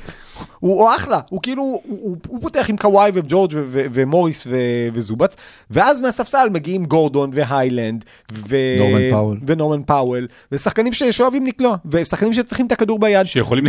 הוא, 0.59 0.81
הוא 0.81 0.91
אחלה, 0.97 1.21
הוא 1.31 1.43
כאילו, 1.43 1.63
הוא, 1.63 1.81
הוא, 1.85 2.17
הוא 2.29 2.41
פותח 2.41 2.67
עם 2.69 2.77
קוואי 2.77 3.11
וג'ורג' 3.15 3.53
ו- 3.55 3.65
ו- 3.71 3.87
ומוריס 3.93 4.47
ו- 4.47 4.89
וזובץ, 4.93 5.37
ואז 5.71 6.01
מהספסל 6.01 6.49
מגיעים 6.53 6.85
גורדון 6.85 7.31
והיילנד, 7.35 8.05
ו- 8.33 8.57
נורמן 8.79 9.11
פאוול. 9.11 9.39
ונורמן 9.47 9.83
פאוול, 9.83 10.27
ושחקנים 10.53 10.93
שאוהבים 10.93 11.47
לקלוע, 11.47 11.77
ושחקנים 11.91 12.33
שצריכים 12.33 12.67
את 12.67 12.73
הכדור 12.73 12.99
ביד, 12.99 13.27
שיכולים... 13.27 13.65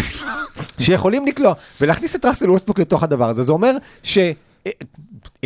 שיכולים 0.80 1.26
לקלוע, 1.26 1.54
ולהכניס 1.82 2.16
את 2.16 2.26
ראסל 2.26 2.52
ווסטברוק 2.52 2.80
לתוך 2.80 3.04
הדבר 3.04 3.30
הזה, 3.30 3.44
זה 3.44 3.52
אומר 3.52 3.72
ש... 4.04 4.18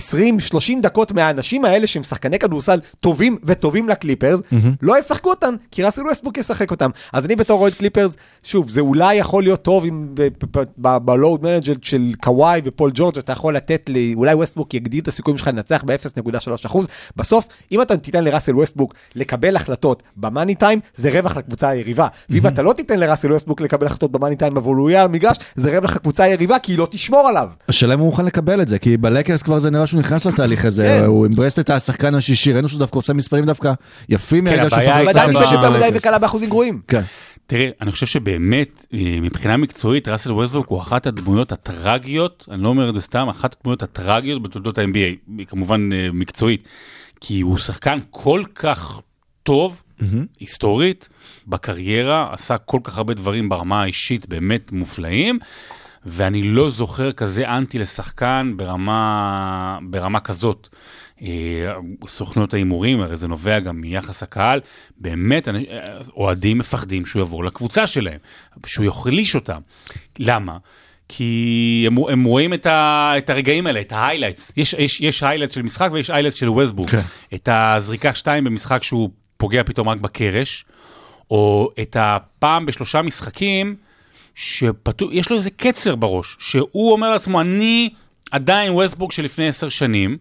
דקות 0.82 1.12
מהאנשים 1.12 1.64
האלה 1.64 1.86
שהם 1.86 2.02
שחקני 2.02 2.38
כדורסל 2.38 2.80
טובים 3.00 3.38
וטובים 3.44 3.88
לקליפרס, 3.88 4.40
לא 4.82 4.98
ישחקו 4.98 5.30
אותם, 5.30 5.54
כי 5.70 5.82
ראסל 5.82 6.02
ווסטברוק 6.02 6.38
ישחק 6.38 6.70
אותם. 6.70 6.90
אז 7.12 7.26
אני 7.26 7.36
בתור 7.36 7.60
אוהד 7.60 7.74
קליפרס, 7.74 8.16
שוב, 8.42 8.70
זה 8.70 8.80
אולי 8.80 9.14
יכול 9.14 9.42
להיות 9.42 9.62
טוב 9.62 9.84
אם 9.84 10.06
ב-load 10.76 11.42
management 11.42 11.72
של 11.82 12.12
קוואי 12.22 12.60
ופול 12.64 12.90
ג'ורג' 12.94 13.18
אתה 13.18 13.32
יכול 13.32 13.56
לתת 13.56 13.88
לי, 13.88 14.14
אולי 14.16 14.34
ווסטברוק 14.34 14.74
יגדיל 14.74 15.02
את 15.02 15.08
הסיכויים 15.08 15.38
שלך 15.38 15.48
לנצח 15.48 15.82
ב-0.3%. 15.86 16.78
בסוף, 17.16 17.48
אם 17.72 17.82
אתה 17.82 17.96
תיתן 17.96 18.24
לראסל 18.24 18.56
ווסטברוק 18.56 18.94
לקבל 19.14 19.56
החלטות 19.56 20.02
במאני 20.16 20.54
טיים, 20.54 20.80
זה 20.94 21.10
רווח 21.10 21.36
לקבוצה 21.36 21.68
היריבה. 21.68 22.08
ואם 22.30 22.46
אתה 22.46 22.62
לא 22.62 22.72
תיתן 22.72 23.00
לראסל 23.00 23.32
ווסטברוק 23.32 23.60
לקבל 23.60 23.86
החלטות 23.86 24.12
במאני 24.12 24.36
טיים, 24.36 24.56
אבל 24.56 24.74
הוא 24.74 24.90
יהיה 24.90 25.00
על 25.00 25.06
המגרש, 25.06 25.36
זה 25.54 25.78
רווח 25.78 25.96
לקבוצה 25.96 26.24
היריבה, 26.24 26.58
כי 26.58 26.72
היא 26.72 26.78
לא 26.78 26.88
תשמור 26.90 27.28
עליו. 27.28 27.48
השאלה 27.68 27.94
אם 27.94 27.98
הוא 27.98 28.06
מוכן 28.06 28.24
לקבל 28.24 28.62
את 28.62 28.68
זה, 28.68 28.78
כי 28.78 28.96
בלייקרס 28.96 29.42
כבר 29.42 29.58
זה 29.58 29.70
נראה 29.70 29.81
שהוא 29.86 30.00
נכנס 30.00 30.26
לתהליך 30.26 30.64
הזה, 30.64 30.98
כן. 31.00 31.06
הוא 31.06 31.26
embraced 31.26 31.58
את 31.58 31.70
השחקן 31.70 32.14
השישי, 32.14 32.52
ראינו 32.52 32.68
שהוא 32.68 32.78
דווקא 32.78 32.98
עושה 32.98 33.12
מספרים 33.12 33.46
דווקא 33.46 33.72
יפים 34.08 34.44
מהרגע 34.44 34.62
הבעיה 34.62 34.70
שהפך 34.70 34.96
הייתה 34.96 35.18
ועדיין 35.18 35.26
ב- 35.26 35.30
לשחקן 35.30 35.38
הוא 35.38 35.44
שישי 35.44 35.54
יותר 35.54 35.70
מדי. 35.88 35.98
וקלה 35.98 36.18
באחוזים 36.18 36.48
גרועים. 36.48 36.80
כן. 36.88 37.02
תראה, 37.46 37.68
אני 37.80 37.92
חושב 37.92 38.06
שבאמת, 38.06 38.86
אה, 38.94 38.98
מבחינה 39.22 39.56
מקצועית, 39.56 40.08
ראסל 40.08 40.32
ווסטברוק 40.32 40.68
הוא 40.68 40.80
אחת 40.80 41.06
הדמויות 41.06 41.52
הטרגיות, 41.52 42.48
אני 42.50 42.62
לא 42.62 42.68
אומר 42.68 42.88
את 42.88 42.94
זה 42.94 43.00
סתם, 43.00 43.28
אחת 43.28 43.56
הדמויות 43.60 43.82
הטרגיות 43.82 44.42
בתולדות 44.42 44.78
ה-NBA, 44.78 45.36
היא 45.38 45.46
כמובן 45.46 45.90
אה, 45.92 46.08
מקצועית, 46.12 46.68
כי 47.20 47.40
הוא 47.40 47.58
שחקן 47.58 47.98
כל 48.10 48.42
כך 48.54 49.00
טוב, 49.42 49.82
היסטורית, 50.40 51.08
בקריירה, 51.46 52.28
עשה 52.32 52.58
כל 52.58 52.78
כך 52.84 52.96
הרבה 52.98 53.14
דברים 53.14 53.48
ברמה 53.48 53.82
האישית 53.82 54.28
באמת 54.28 54.72
מופלאים, 54.72 55.38
ואני 56.06 56.42
לא 56.42 56.70
זוכר 56.70 57.12
כזה 57.12 57.48
אנטי 57.48 57.78
לשחקן 57.78 58.52
ברמה, 58.56 59.78
ברמה 59.82 60.20
כזאת. 60.20 60.68
אה, 61.22 61.72
סוכנויות 62.08 62.54
ההימורים, 62.54 63.00
הרי 63.00 63.16
זה 63.16 63.28
נובע 63.28 63.60
גם 63.60 63.80
מיחס 63.80 64.22
הקהל, 64.22 64.60
באמת 64.96 65.48
אה, 65.48 65.54
אוהדים 66.16 66.58
מפחדים 66.58 67.06
שהוא 67.06 67.20
יעבור 67.20 67.44
לקבוצה 67.44 67.86
שלהם, 67.86 68.18
שהוא 68.66 68.86
יחליש 68.86 69.34
אותם. 69.34 69.60
למה? 70.18 70.56
כי 71.08 71.84
הם, 71.86 71.98
הם 71.98 72.24
רואים 72.24 72.54
את, 72.54 72.66
ה, 72.66 73.12
את 73.18 73.30
הרגעים 73.30 73.66
האלה, 73.66 73.80
את 73.80 73.92
ההיילייטס. 73.92 74.52
יש, 74.56 74.74
יש, 74.78 75.00
יש 75.00 75.22
היילייטס 75.22 75.54
של 75.54 75.62
משחק 75.62 75.88
ויש 75.92 76.10
היילייטס 76.10 76.36
של 76.36 76.48
ווסטברוק. 76.48 76.90
כן. 76.90 77.00
את 77.34 77.48
הזריקה 77.52 78.14
שתיים 78.14 78.44
במשחק 78.44 78.82
שהוא 78.82 79.10
פוגע 79.36 79.64
פתאום 79.64 79.88
רק 79.88 80.00
בקרש, 80.00 80.64
או 81.30 81.70
את 81.82 81.96
הפעם 82.00 82.66
בשלושה 82.66 83.02
משחקים, 83.02 83.76
שיש 84.34 85.30
לו 85.30 85.36
איזה 85.36 85.50
קצר 85.50 85.96
בראש, 85.96 86.36
שהוא 86.38 86.92
אומר 86.92 87.10
לעצמו, 87.10 87.40
אני 87.40 87.90
עדיין 88.30 88.72
ווסטבורג 88.72 89.12
של 89.12 89.24
לפני 89.24 89.48
עשר 89.48 89.68
שנים, 89.68 90.16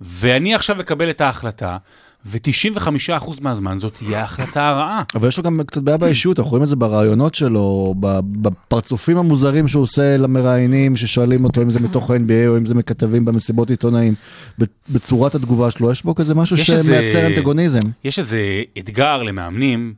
ואני 0.00 0.54
עכשיו 0.54 0.80
אקבל 0.80 1.10
את 1.10 1.20
ההחלטה, 1.20 1.76
ו-95% 2.28 3.30
מהזמן 3.40 3.78
זאת 3.78 3.94
תהיה 3.94 4.20
ההחלטה 4.20 4.68
הרעה. 4.68 5.02
אבל 5.14 5.28
יש 5.28 5.36
לו 5.38 5.42
גם 5.42 5.60
קצת 5.66 5.82
בעיה 5.82 5.98
באישיות, 5.98 6.38
אנחנו 6.38 6.50
רואים 6.50 6.62
את 6.62 6.68
זה 6.68 6.76
ברעיונות 6.76 7.34
שלו, 7.34 7.94
בפרצופים 8.00 9.16
המוזרים 9.16 9.68
שהוא 9.68 9.82
עושה 9.82 10.16
למראיינים 10.16 10.96
ששואלים 10.96 11.44
אותו 11.44 11.62
אם 11.62 11.70
זה 11.70 11.80
מתוך 11.80 12.10
ה-NBA 12.10 12.48
או 12.48 12.56
אם 12.56 12.66
זה 12.66 12.74
מכתבים 12.74 13.24
במסיבות 13.24 13.70
עיתונאים, 13.70 14.14
בצורת 14.88 15.34
התגובה 15.34 15.70
שלו, 15.70 15.90
יש 15.90 16.02
בו 16.04 16.14
כזה 16.14 16.34
משהו 16.34 16.56
יש 16.56 16.70
איזה- 16.70 16.82
שמייצר 16.84 17.26
אנטגוניזם. 17.26 17.78
יש 18.04 18.18
איזה 18.18 18.40
אתגר 18.78 19.22
למאמנים, 19.22 19.94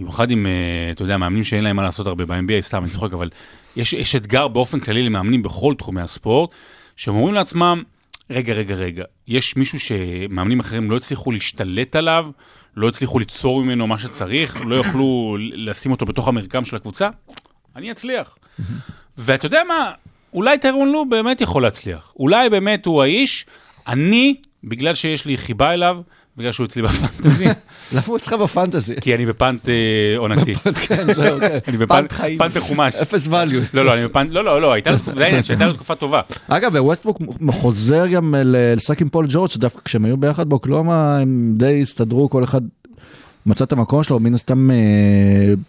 במיוחד 0.00 0.30
עם, 0.30 0.46
אה, 0.46 0.90
אתה 0.90 1.02
יודע, 1.02 1.16
מאמנים 1.16 1.44
שאין 1.44 1.64
להם 1.64 1.76
מה 1.76 1.82
לעשות 1.82 2.06
הרבה 2.06 2.26
ב-NBA, 2.26 2.60
סתם, 2.60 2.82
אני 2.82 2.90
צוחק, 2.90 3.12
אבל 3.12 3.30
יש, 3.76 3.92
יש 3.92 4.16
אתגר 4.16 4.48
באופן 4.48 4.80
כללי 4.80 5.02
למאמנים 5.02 5.42
בכל 5.42 5.74
תחומי 5.78 6.00
הספורט, 6.00 6.50
שהם 6.96 7.14
אומרים 7.14 7.34
לעצמם, 7.34 7.82
רגע, 8.30 8.52
רגע, 8.52 8.74
רגע, 8.74 9.04
יש 9.28 9.56
מישהו 9.56 9.80
שמאמנים 9.80 10.60
אחרים 10.60 10.90
לא 10.90 10.96
הצליחו 10.96 11.32
להשתלט 11.32 11.96
עליו, 11.96 12.26
לא 12.76 12.88
הצליחו 12.88 13.18
ליצור 13.18 13.62
ממנו 13.64 13.86
מה 13.86 13.98
שצריך, 13.98 14.60
לא 14.66 14.74
יוכלו 14.74 15.36
לשים 15.40 15.92
אותו 15.92 16.06
בתוך 16.06 16.28
המרקם 16.28 16.64
של 16.64 16.76
הקבוצה, 16.76 17.08
אני 17.76 17.90
אצליח. 17.90 18.38
ואתה 19.18 19.46
יודע 19.46 19.62
מה, 19.68 19.92
אולי 20.34 20.58
טיירון 20.58 20.88
לו 20.88 21.08
באמת 21.08 21.40
יכול 21.40 21.62
להצליח. 21.62 22.12
אולי 22.18 22.50
באמת 22.50 22.86
הוא 22.86 23.02
האיש, 23.02 23.46
אני, 23.86 24.34
בגלל 24.64 24.94
שיש 24.94 25.26
לי 25.26 25.38
חיבה 25.38 25.74
אליו, 25.74 26.00
בגלל 26.38 26.52
שהוא 26.52 26.64
אצלי 26.66 26.82
בפנטזי, 26.82 27.44
למה 27.92 28.02
הוא 28.06 28.16
אצלך 28.16 28.32
בפנטזי? 28.32 28.94
כי 29.00 29.14
אני 29.14 29.26
בפאנט 29.26 29.68
אה, 29.68 29.74
עונתי. 30.16 30.54
כן, 30.54 31.12
זהו, 31.12 31.40
כן. 31.68 31.86
פאנט 31.86 32.12
חיים. 32.12 32.38
פאנט 32.38 32.56
מחומש. 32.56 32.94
אפס 32.96 33.26
value. 33.26 33.30
לא, 33.74 33.84
לא, 33.84 33.94
אני 33.94 34.04
בפאנט, 34.04 34.32
לא, 34.32 34.44
לא, 34.44 34.60
לא, 34.60 34.72
הייתה 34.72 34.90
לו- 34.90 34.96
תקופה 35.74 35.94
טובה. 35.94 36.20
אגב, 36.48 36.72
ווסטבוק 36.78 37.18
חוזר 37.52 38.06
גם 38.06 38.34
ל- 38.34 38.74
לשחק 38.76 39.00
עם 39.02 39.08
פול 39.08 39.26
ג'ורג', 39.28 39.50
שדווקא 39.50 39.80
כשהם 39.84 40.04
היו 40.04 40.16
ביחד 40.16 40.48
באוקלאומה, 40.48 41.18
הם 41.18 41.52
די 41.56 41.82
הסתדרו, 41.82 42.30
כל 42.30 42.44
אחד 42.44 42.60
מצא 43.48 43.64
את 43.64 43.72
המקום 43.72 44.02
שלו, 44.02 44.20
מן 44.20 44.34
הסתם 44.34 44.70
אה, 44.70 44.76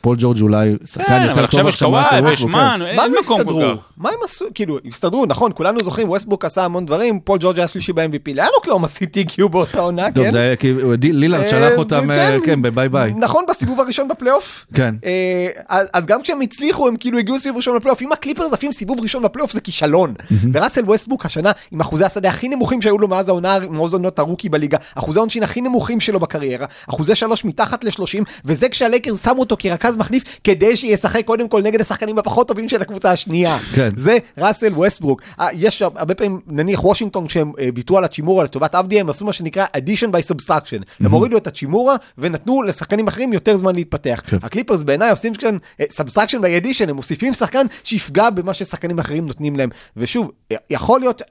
פול 0.01 0.17
ג'ורג' 0.19 0.41
אולי 0.41 0.75
שחקן 0.85 1.03
כן, 1.07 1.21
יותר 1.21 1.35
טוב 1.35 1.43
עכשיו 1.43 1.67
יש 1.67 1.83
קוואי 1.83 2.03
מאסל 2.03 2.25
ויש 2.25 2.41
ווסטברוק, 2.41 2.55
מן, 2.55 2.81
מה 2.95 3.03
כל 3.27 3.33
הסתדרו? 3.35 3.61
כך. 3.77 3.91
מה 3.97 4.09
הם 4.09 4.15
עשו? 4.23 4.45
כאילו, 4.53 4.77
הסתדרו, 4.87 5.25
נכון, 5.25 5.51
כולנו 5.55 5.83
זוכרים, 5.83 6.09
ווסטבוק 6.09 6.45
עשה 6.45 6.65
המון 6.65 6.85
דברים, 6.85 7.19
פול 7.19 7.37
ג'ורג' 7.41 7.57
היה 7.57 7.67
שלישי 7.67 7.93
ב-MVP, 7.93 8.33
לאן 8.35 8.47
אוקלאומה 8.55 8.87
סיטי 8.87 9.19
הגיעו 9.19 9.49
באותה 9.49 9.79
עונה, 9.79 10.05
כן. 10.05 10.11
טוב, 10.11 10.25
כן? 10.25 10.31
זה 10.31 10.39
היה 10.39 10.55
כאילו, 10.55 10.93
לילארד 11.01 11.43
אה, 11.43 11.49
שלח 11.49 11.77
אותם, 11.77 12.01
כן. 12.01 12.09
אה, 12.09 12.37
כן, 12.45 12.61
בביי 12.61 12.89
ביי. 12.89 13.13
נכון, 13.17 13.43
בסיבוב 13.49 13.79
הראשון 13.79 14.07
בפלייאוף? 14.07 14.65
כן. 14.73 14.95
אה, 15.05 15.47
אז 15.67 15.87
אז 15.93 16.05
גם 16.05 16.21
כשהם 16.21 16.41
הצליחו, 16.41 16.87
הם 16.87 16.95
כאילו 16.97 17.17
הגיעו 17.17 17.39
סיבוב 17.39 17.57
ראשון 17.57 17.77
בפלייאוף. 17.77 18.01
אם 18.01 18.11
הקליפרס 18.11 18.53
עפים 18.53 18.71
סיבוב 18.71 18.99
ראשון 18.99 19.23
בפלייאוף 19.23 19.51
זה 19.51 19.61
כישלון. 19.61 20.13
וראסל 20.53 20.85
ווסטברוק 20.85 21.25
השנה, 21.25 21.51
עם 21.71 21.79
אחוזי 21.79 22.03
השדה 22.03 22.29
הכי 22.29 22.49
נמוכים 22.49 22.81
שהיו 22.81 22.97
לו 22.97 23.07
מאז 23.07 23.29
העונה, 23.29 23.57
מאז 23.69 23.93
עונות 23.93 24.19
הרוקי 24.19 24.49
בליגה, 24.49 24.77
אחוזי 24.95 25.19
העונשין 25.19 25.43
הכי 25.43 25.61
נמוכים 25.61 25.99
שלו 25.99 26.19
בקריירה, 26.19 26.67
אחוזי 26.89 27.15
שלוש 27.15 27.45
מתחת 27.45 27.68
ל-30, 27.83 28.23
וזה 28.45 28.69
כשהלייקרס 28.69 29.23
שמו 29.23 29.39
אותו 29.39 29.55
כרכז 29.59 29.97
מחליף, 29.97 30.23
כדי 30.43 30.75
שישחק 30.75 31.25
קודם 31.25 31.49
כל 31.49 31.61
נגד 31.61 31.81
השחקנים 31.81 32.19
הפחות 32.19 32.47
טובים 32.47 32.69
של 32.69 32.81
הקבוצה 32.81 33.11
השנייה. 33.11 33.59
כן. 33.75 33.89
זה 33.95 34.17
ראסל 34.37 34.73
ווסטברוק. 34.73 35.21
אה, 35.39 35.47
יש 35.53 35.81
הרבה 35.81 36.15
פעמים, 36.15 36.39
נניח 36.47 36.85
וושינגטון, 36.85 37.27
כשהם 37.27 37.51
אה, 37.59 37.69
ויתרו 37.75 37.97
על 37.97 38.03
האצ'ימורה 38.03 38.43
לטובת 38.43 38.75
אבדיה, 38.75 39.01
הם 39.01 39.09
עשו 39.09 39.25
מה 39.25 39.33
שנקרא 39.33 39.65
addition 39.77 40.07
by 40.07 40.33
subtraction. 40.33 40.83
הם 40.99 41.11
הורידו 41.11 41.37
את 41.37 41.47
האצ'ימורה 41.47 41.95
ונתנו 42.17 42.63
לשחקנים 42.63 43.07
אחרים 43.07 43.33
יותר 43.33 43.57
זמן 43.57 43.75
להתפתח. 43.75 44.21
כן. 44.25 44.37
הקליפרס 44.41 44.83
בעיניי 44.83 45.09
עושים 45.09 45.33
כאן 45.33 45.57
אה, 45.79 45.85
subtraction 45.85 46.37
by 46.37 46.63
addition, 46.63 46.89
הם 46.89 46.95
מוסיפים 46.95 47.33
שחקן 47.33 47.65
שיפגע 47.83 48.29
במה 48.29 48.53
ששחקנים 48.53 48.99
אחרים 48.99 49.27
נותנים 49.27 49.55
להם. 49.55 49.69
ושוב, 49.97 50.31
יכול 50.69 50.99
להיות, 50.99 51.21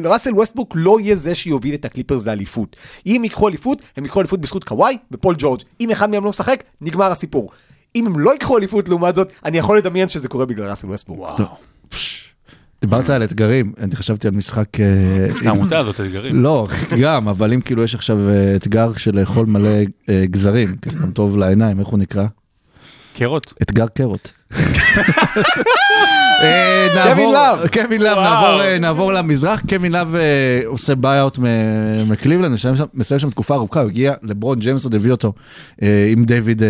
ראסל 0.00 0.34
ווסטברוק 0.34 0.72
לא 0.76 1.00
יהיה 1.00 1.16
זה 1.16 1.34
שיוביל 1.34 1.74
את 1.74 1.84
הקליפרס 1.84 2.26
לאליפות. 2.26 2.76
אם 3.06 3.20
ייקחו 3.24 3.48
אליפות, 3.48 3.82
הם 3.96 4.04
ייקחו 4.04 4.20
אליפות 4.20 4.40
בזכות 4.40 4.64
קוואי 4.64 4.98
ופול 5.12 5.34
ג'ורג'. 5.38 5.60
אם 5.80 5.90
אחד 5.90 6.10
מהם 6.10 6.24
לא 6.24 6.30
משחק, 6.30 6.62
נגמר 6.80 7.12
הסיפור. 7.12 7.50
אם 7.96 8.06
הם 8.06 8.18
לא 8.18 8.30
ייקחו 8.30 8.58
אליפות 8.58 8.88
לעומת 8.88 9.14
זאת, 9.14 9.32
אני 9.44 9.58
יכול 9.58 9.78
לדמיין 9.78 10.08
שזה 10.08 10.28
קורה 10.28 10.46
בגלל 10.46 10.70
ראסל 10.70 10.86
ווסטברוק. 10.86 11.20
וואו. 11.20 11.46
דיברת 12.80 13.10
על 13.10 13.24
אתגרים, 13.24 13.72
אני 13.78 13.96
חשבתי 13.96 14.28
על 14.28 14.34
משחק... 14.34 14.80
אה, 14.80 15.26
העמותה 15.44 15.78
הזאת, 15.78 16.00
אתגרים. 16.00 16.42
לא, 16.42 16.64
גם, 17.00 17.28
אבל 17.28 17.52
אם 17.52 17.60
כאילו 17.60 17.84
יש 17.84 17.94
עכשיו 17.94 18.28
אה, 18.28 18.56
אתגר 18.56 18.92
של 18.92 19.20
לאכול 19.20 19.46
מלא 19.46 19.68
אה, 20.08 20.24
גזרים, 20.26 20.76
כן, 20.82 20.90
גם 20.90 21.10
טוב 21.10 21.36
לעיניים, 21.36 21.80
איך 21.80 21.88
הוא 21.88 21.98
נקרא? 21.98 22.26
carrot. 23.14 23.52
אתגר 23.62 23.86
carrot. 23.86 24.32
אה, 26.42 26.88
קווין 27.12 27.32
לאב. 27.32 27.66
קווין 27.72 28.00
לאב. 28.02 28.18
נעבור, 28.18 28.60
אה, 28.62 28.78
נעבור 28.78 29.12
למזרח, 29.12 29.62
קווין 29.68 29.92
לאב 29.92 30.14
אה, 30.14 30.20
עושה 30.66 30.94
buyout 30.94 31.38
מקליבלנד, 32.06 32.56
מסיים 32.94 33.18
שם- 33.18 33.30
תקופה 33.30 33.54
ארוכה, 33.54 33.80
הוא 33.80 33.88
הגיע, 33.88 34.12
לברון 34.22 34.58
ג'יימס 34.58 34.84
עוד 34.84 34.94
הביא 34.94 35.10
אותו 35.10 35.32
עם 36.12 36.24
דיוויד 36.24 36.62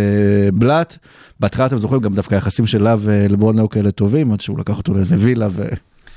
בלאט, 0.55 0.97
בהתחלה 1.41 1.67
אתם 1.67 1.79
זוכרים 1.79 2.01
גם 2.03 2.15
דווקא 2.15 2.35
היחסים 2.35 2.67
של 2.67 2.83
לאב 2.83 3.01
ולברון 3.03 3.59
היו 3.59 3.69
כאלה 3.69 3.91
טובים, 3.91 4.33
עד 4.33 4.41
שהוא 4.41 4.59
לקח 4.59 4.79
אותו 4.79 4.95
לאיזה 4.95 5.15
וילה 5.19 5.49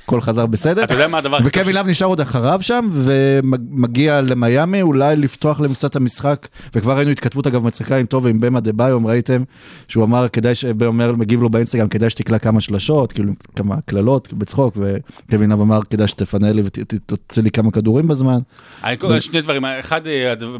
והכל 0.06 0.20
חזר 0.20 0.46
בסדר. 0.46 0.84
אתה 0.84 0.94
יודע 0.94 1.08
מה 1.08 1.18
הדבר 1.18 1.36
הכי 1.36 1.44
טוב 1.50 1.52
וקווין 1.56 1.74
לאב 1.76 1.86
נשאר 1.86 2.06
עוד 2.06 2.20
אחריו 2.20 2.62
שם, 2.62 2.88
ומגיע 2.92 4.20
למיאמי, 4.20 4.82
אולי 4.82 5.16
לפתוח 5.16 5.60
להם 5.60 5.74
קצת 5.74 5.90
את 5.90 5.96
המשחק, 5.96 6.48
וכבר 6.74 6.96
ראינו 6.96 7.10
התכתבות 7.10 7.46
אגב 7.46 7.64
מצחיקה 7.64 7.96
עם 7.96 8.06
טוב 8.06 8.24
ועם 8.24 8.40
באם 8.40 8.60
אדבאיו, 8.60 8.98
אם 8.98 9.06
ראיתם, 9.06 9.42
שהוא 9.88 10.04
אמר, 10.04 10.28
כדאי, 10.28 10.54
ש- 10.54 10.64
אומר, 10.86 11.12
מגיב 11.12 11.42
לו 11.42 11.50
באינסטגרם, 11.50 11.88
כדאי 11.88 12.10
שתקלע 12.10 12.38
כמה 12.38 12.60
שלשות, 12.60 13.12
כאילו 13.12 13.32
כמה 13.56 13.74
קללות 13.86 14.32
בצחוק, 14.32 14.76
וקווין 14.80 15.50
לאב 15.50 15.60
אמר, 15.60 15.80
כדאי 15.90 16.08
שתפנה 16.08 16.52
לי 16.52 16.62
ותוציא 16.64 17.42
לי 17.42 17.50
כמה 17.50 17.70
כדורים 17.70 18.08
בזמן. 18.08 18.38
אני 18.84 18.96
קורא 18.96 19.20
שני 19.20 19.40
דברים, 19.40 19.64
אחד, 19.64 20.00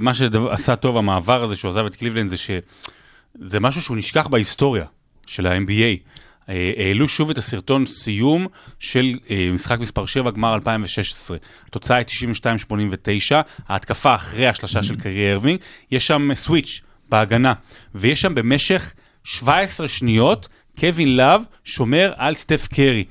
מה 0.01 0.15
שעשה 0.15 0.77
טוב 0.77 0.97
המעבר 0.97 1.45
הזה 1.45 1.57
שהוא 1.57 1.69
עזב 1.69 1.85
את 1.87 1.95
קליבלנד 1.97 2.31
זה 2.31 2.37
שזה 2.37 3.61
משהו 3.61 3.83
שהוא 3.83 3.97
נשכח 3.97 4.27
בהיסטוריה 4.27 4.85
של 5.27 5.47
ה-NBA. 5.47 6.03
אה, 6.49 6.73
העלו 6.77 7.09
שוב 7.09 7.31
את 7.31 7.39
הסרטון 7.39 7.87
סיום 7.87 8.47
של 8.79 9.19
אה, 9.31 9.49
משחק 9.53 9.79
מספר 9.79 10.07
7, 10.07 10.31
גמר 10.31 10.55
2016. 10.55 11.37
התוצאה 11.67 11.97
היא 11.97 12.07
92-89, 13.33 13.35
ההתקפה 13.69 14.15
אחרי 14.15 14.47
השלשה 14.47 14.83
של 14.83 14.97
קיירי 14.97 15.33
אירווינג, 15.33 15.61
יש 15.91 16.07
שם 16.07 16.31
switch 16.35 16.81
בהגנה, 17.09 17.53
ויש 17.95 18.21
שם 18.21 18.35
במשך 18.35 18.93
17 19.25 19.89
שניות, 19.89 20.49
קווין 20.81 21.17
לאב 21.17 21.43
שומר 21.65 22.13
על 22.17 22.35
סטף 22.35 22.69
קרי. 22.75 23.05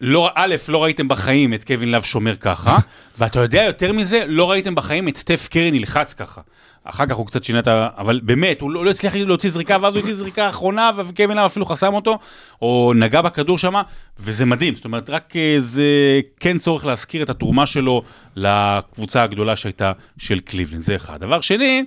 לא, 0.00 0.30
א', 0.34 0.54
לא 0.68 0.84
ראיתם 0.84 1.08
בחיים 1.08 1.54
את 1.54 1.64
קווין 1.64 1.90
לאב 1.90 2.02
שומר 2.02 2.36
ככה, 2.36 2.78
ואתה 3.18 3.40
יודע 3.40 3.62
יותר 3.62 3.92
מזה, 3.92 4.24
לא 4.26 4.50
ראיתם 4.50 4.74
בחיים 4.74 5.08
את 5.08 5.16
סטף 5.16 5.48
קרי 5.50 5.70
נלחץ 5.70 6.14
ככה. 6.14 6.40
אחר 6.84 7.06
כך 7.06 7.16
הוא 7.16 7.26
קצת 7.26 7.44
שינה 7.44 7.58
את 7.58 7.68
ה... 7.68 7.88
אבל 7.96 8.20
באמת, 8.22 8.60
הוא 8.60 8.70
לא, 8.70 8.84
לא 8.84 8.90
הצליח 8.90 9.14
להוציא 9.14 9.50
זריקה, 9.50 9.76
ואז 9.82 9.94
הוא 9.94 10.00
הוציא 10.00 10.14
זריקה 10.14 10.48
אחרונה, 10.48 10.90
וקווין 10.96 11.36
לאב 11.36 11.46
אפילו 11.46 11.66
חסם 11.66 11.94
אותו, 11.94 12.18
או 12.62 12.92
נגע 12.96 13.22
בכדור 13.22 13.58
שם, 13.58 13.74
וזה 14.18 14.44
מדהים. 14.44 14.76
זאת 14.76 14.84
אומרת, 14.84 15.10
רק 15.10 15.36
אה, 15.36 15.56
זה 15.60 16.20
כן 16.40 16.58
צורך 16.58 16.86
להזכיר 16.86 17.22
את 17.22 17.30
התרומה 17.30 17.66
שלו 17.66 18.02
לקבוצה 18.36 19.22
הגדולה 19.22 19.56
שהייתה 19.56 19.92
של 20.18 20.40
קליבלנד, 20.40 20.80
זה 20.80 20.96
אחד. 20.96 21.20
דבר 21.20 21.40
שני, 21.40 21.84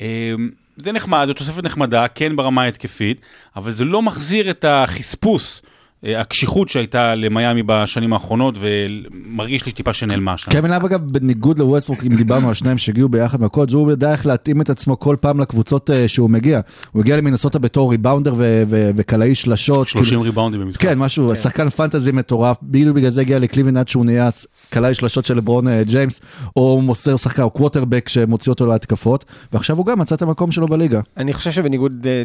אה, 0.00 0.34
זה 0.76 0.92
נחמד, 0.92 1.24
זו 1.26 1.34
תוספת 1.34 1.64
נחמדה, 1.64 2.08
כן 2.08 2.36
ברמה 2.36 2.62
ההתקפית, 2.62 3.20
אבל 3.56 3.70
זה 3.70 3.84
לא 3.84 4.02
מחזיר 4.02 4.50
את 4.50 4.64
החספוס, 4.68 5.62
הקשיחות 6.04 6.68
שהייתה 6.68 7.14
למיאמי 7.14 7.62
בשנים 7.66 8.12
האחרונות, 8.12 8.54
ומרגיש 8.60 9.66
לי 9.66 9.72
טיפה 9.72 9.92
שנעלמה 9.92 10.38
שם. 10.38 10.50
קווין 10.50 10.70
לאב 10.70 10.84
אגב, 10.84 11.00
בניגוד 11.12 11.58
לווסטברוק, 11.58 12.04
אם 12.04 12.16
דיברנו 12.16 12.48
על 12.48 12.54
שניים 12.54 12.78
שהגיעו 12.78 13.08
ביחד 13.08 13.40
מהקולג', 13.40 13.74
הוא 13.74 13.90
יודע 13.90 14.12
איך 14.12 14.26
להתאים 14.26 14.60
את 14.60 14.70
עצמו 14.70 14.98
כל 14.98 15.16
פעם 15.20 15.40
לקבוצות 15.40 15.90
אה, 15.90 16.08
שהוא 16.08 16.30
מגיע. 16.30 16.60
הוא 16.92 17.02
הגיע 17.02 17.16
למינסוטה 17.16 17.58
בתור 17.58 17.90
ריבאונדר 17.90 18.34
וקלעי 18.68 19.34
שלשות. 19.34 19.88
30 19.88 20.08
כאילו- 20.08 20.22
ריבאונדים 20.22 20.60
במשחק. 20.60 20.82
כן, 20.82 20.98
משהו, 20.98 21.36
שחקן 21.36 21.70
פנטזי 21.70 22.12
מטורף, 22.12 22.56
בדיוק 22.62 22.96
בגלל 22.96 23.10
זה 23.10 23.20
הגיע 23.20 23.38
לקליבלנד 23.38 23.78
עד 23.78 23.88
שהוא 23.88 24.04
נהיה 24.04 24.28
קלעי 24.70 24.94
שלשות 24.94 25.24
של 25.24 25.36
לברון 25.36 25.68
אה, 25.68 25.82
ג'יימס, 25.84 26.20
או 26.56 26.80
מוסר 26.82 27.16
שחקן, 27.16 27.42
או 27.42 27.50
קווטרבק 27.50 28.08
שמוציא 28.08 28.52
אותו 28.52 28.66
להתקפות, 28.66 29.24
ועכשיו 29.52 29.76
הוא 29.76 29.86
גם 29.86 29.98
מצא 29.98 30.14
את 30.14 30.22
המקום 30.22 30.52
שלו 30.52 30.66
בליגה. 30.66 31.00
אני 31.16 31.32
חושב 31.32 31.50
שבניגוד 31.50 32.06
אה, 32.06 32.22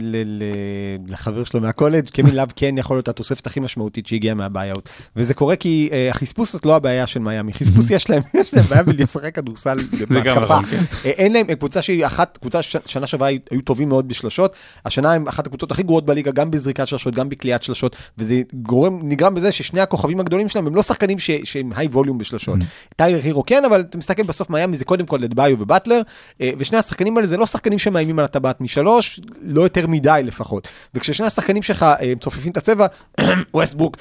לחבר 1.09 1.43
שלו 1.43 1.61
מהקולג', 1.61 2.09
קווין 2.15 2.35
לאב 2.35 2.51
כן 2.55 2.75
יכול 2.77 2.97
להיות 2.97 3.07
התוספת 3.07 3.47
הכי 3.47 3.59
משמעותית 3.69 4.07
שהגיעה 4.07 4.35
מה-buyout. 4.35 4.89
וזה 5.15 5.33
קורה 5.33 5.55
כי 5.55 5.89
אה, 5.91 6.09
החספוס 6.09 6.53
זאת 6.53 6.65
לא 6.65 6.75
הבעיה 6.75 7.07
של 7.07 7.19
מיאמי, 7.19 7.53
חספוס 7.53 7.89
יש 7.89 8.09
להם, 8.09 8.21
יש 8.41 8.53
להם 8.53 8.65
בעיה 8.65 8.83
בלשחק 8.83 9.35
כדורסל 9.35 9.77
בהתקפה. 10.09 10.39
נכון, 10.41 10.65
כן. 10.65 10.77
אה, 11.05 11.09
אין 11.09 11.33
להם, 11.33 11.45
הם 11.49 11.55
קבוצה 11.55 11.81
שהיא 11.81 12.05
אחת, 12.05 12.37
קבוצה 12.41 12.59
שנה 12.85 13.07
שעברה 13.07 13.27
היו- 13.27 13.39
טובים 13.63 13.89
מאוד 13.89 14.07
בשלשות, 14.07 14.53
השנה 14.85 15.13
הם 15.13 15.27
אחת 15.27 15.45
הקבוצות 15.47 15.71
הכי 15.71 15.83
גרועות 15.83 16.05
בליגה, 16.05 16.31
גם 16.31 16.51
בזריקת 16.51 16.87
שלשות, 16.87 17.15
גם 17.15 17.29
בקליעת 17.29 17.63
שלשות, 17.63 17.95
וזה 18.17 18.41
גורם, 18.53 18.99
נגרם 19.03 19.35
בזה 19.35 19.51
ששני 19.51 19.81
הכוכבים 19.81 20.19
הגדולים 20.19 20.49
שלהם 20.49 20.67
הם 20.67 20.75
לא 20.75 20.83
שחקנים 20.83 21.19
ש- 21.19 21.31
שהם 21.43 21.71
high 21.75 21.87
volume 21.87 22.17
בשלשות. 22.17 22.55
טיילר 22.95 23.19
הירו 23.23 23.45
כן, 23.45 23.65
אבל 23.65 23.81
אתה 23.81 23.97
מסתכל 23.97 24.23
בסוף 24.23 24.49
מיאמי 24.49 24.77
זה 24.77 24.85
קודם 24.85 25.05
כל 25.05 25.23
אדבאיו 25.23 25.57
ובטלר, 25.59 26.01
אה, 26.41 26.51
ושני 26.57 26.77
השחקנים 26.77 27.17
האלה 27.17 27.27
זה 27.27 27.37
לא 27.37 27.45
שחקנים 27.45 27.79
שמאיימים 27.79 28.19
על 28.19 28.25
הטבעת 28.25 28.61
משלוש, 28.61 29.19
לא 29.41 29.61
יותר 29.61 29.87
מדי 29.87 30.21
לפחות. 30.23 30.67
וכששני 30.93 31.25
השחקנים 31.25 31.63
שלך 31.63 31.83
אה, 31.83 32.13
מצופפים 32.15 32.51
את 32.51 32.57
הצבע, 32.57 32.85
ווסטבוק, 33.59 33.97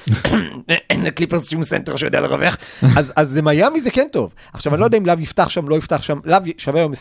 אין 0.89 1.03
לקליפרס 1.03 1.49
שום 1.49 1.63
סנטר 1.63 1.95
שיודע 1.95 2.21
לרווח, 2.21 2.57
אז 2.97 3.13
אז 3.15 3.37
למיאמי 3.37 3.81
זה 3.81 3.91
כן 3.91 4.07
טוב. 4.11 4.33
עכשיו, 4.53 4.73
אני 4.73 4.79
לא 4.79 4.85
יודע 4.85 4.97
אם 4.97 5.05
לאב 5.05 5.19
יפתח 5.19 5.49
שם, 5.49 5.67
לא 5.67 5.75
יפתח 5.75 6.01
שם, 6.01 6.19
לאב 6.25 6.43
שווה 6.57 6.81
היום 6.81 6.93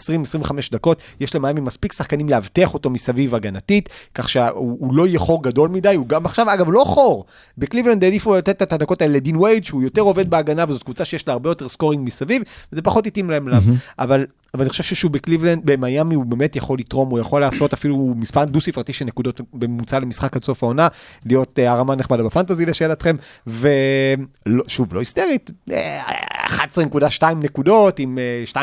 20-25 0.43 0.51
דקות, 0.73 1.01
יש 1.21 1.35
למיאמי 1.35 1.61
מספיק 1.61 1.93
שחקנים 1.93 2.29
לאבטח 2.29 2.75
אותו 2.75 2.91
מסביב 2.91 3.35
הגנתית, 3.35 3.89
כך 4.15 4.29
שהוא 4.29 4.77
הוא 4.81 4.95
לא 4.95 5.07
יהיה 5.07 5.19
חור 5.19 5.43
גדול 5.43 5.69
מדי, 5.69 5.95
הוא 5.95 6.07
גם 6.07 6.27
עכשיו, 6.27 6.55
אגב, 6.55 6.71
לא 6.71 6.85
חור. 6.87 7.25
בקליבלנד 7.59 8.05
העדיפו 8.05 8.37
לתת 8.37 8.63
את 8.63 8.73
הדקות 8.73 9.03
האלה 9.03 9.15
לדין 9.15 9.37
וייד, 9.37 9.65
שהוא 9.65 9.83
יותר 9.83 10.03
עובד 10.03 10.31
בהגנה, 10.31 10.65
וזאת 10.69 10.83
קבוצה 10.83 11.05
שיש 11.05 11.29
לה 11.29 11.33
הרבה 11.33 11.51
יותר 11.51 11.69
scoring 11.69 12.07
מסביב, 12.07 12.43
וזה 12.73 12.83
פחות 12.83 13.07
התאים 13.07 13.31
להם 13.31 13.49
אליו. 13.49 13.63
אבל... 13.99 14.27
אבל 14.55 14.63
אני 14.63 14.71
חושב 14.71 14.83
ששוב 14.83 15.13
בקליבלנד, 15.13 15.61
במיאמי 15.65 16.15
הוא 16.15 16.25
באמת 16.25 16.57
יכול 16.57 16.79
לתרום, 16.79 17.09
הוא 17.11 17.19
יכול 17.19 17.41
לעשות 17.41 17.73
אפילו 17.73 18.15
מספר 18.17 18.45
דו-ספרתי 18.45 18.93
של 18.93 19.05
נקודות 19.05 19.41
בממוצע 19.53 19.99
למשחק 19.99 20.37
עד 20.37 20.45
סוף 20.45 20.63
העונה, 20.63 20.89
להיות 21.27 21.59
אה, 21.59 21.73
הרמה 21.73 21.95
נחמדה 21.95 22.23
בפנטזי 22.23 22.67
לשאלתכם, 22.67 23.15
ושוב, 23.47 24.95
לא 24.95 25.01
היסטרית, 25.01 25.51
אה, 25.73 26.01
11.2 26.49 27.23
נקודות 27.43 27.99
עם 27.99 28.19
אה, 28.19 28.63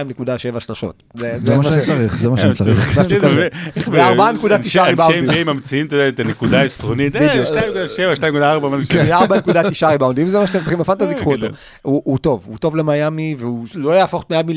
2.7 0.56 0.60
שלשות. 0.60 1.04
זה 1.14 1.58
מה 1.58 1.64
שאני 1.64 1.82
צריך, 1.82 2.18
זה 2.18 2.30
מה 2.30 2.38
שאני 2.38 2.54
צריך. 2.54 3.00
משהו 3.00 3.20
כזה. 3.26 3.48
ו-4.9 3.92 4.82
ריבאונדים. 4.82 5.30
אנשי 5.30 5.42
NBA 5.42 5.44
ממציאים 5.44 5.88
את 6.08 6.20
הנקודה 6.20 6.62
העשרונית, 6.62 7.16
אה, 7.16 7.44
2.7, 7.44 8.20
2.4, 8.20 8.68
משהו 8.68 8.90
כזה. 8.90 9.18
4.9 9.18 9.88
ריבאונדים, 9.88 10.28
זה 10.28 10.40
מה 10.40 10.48
שאתם 10.48 10.60
צריכים 10.60 10.80
בפנטזי, 10.80 11.14
אה, 11.14 11.20
קחו 11.20 11.34
אותו. 11.34 11.48
הוא 11.82 12.18
טוב, 12.18 12.44
הוא 12.46 12.58
טוב 12.58 12.76
למיאמי, 12.76 13.36
והוא 13.40 13.66
לא 13.76 13.90
יהפוך 13.90 14.24
את 14.24 14.32
מיאמי, 14.32 14.54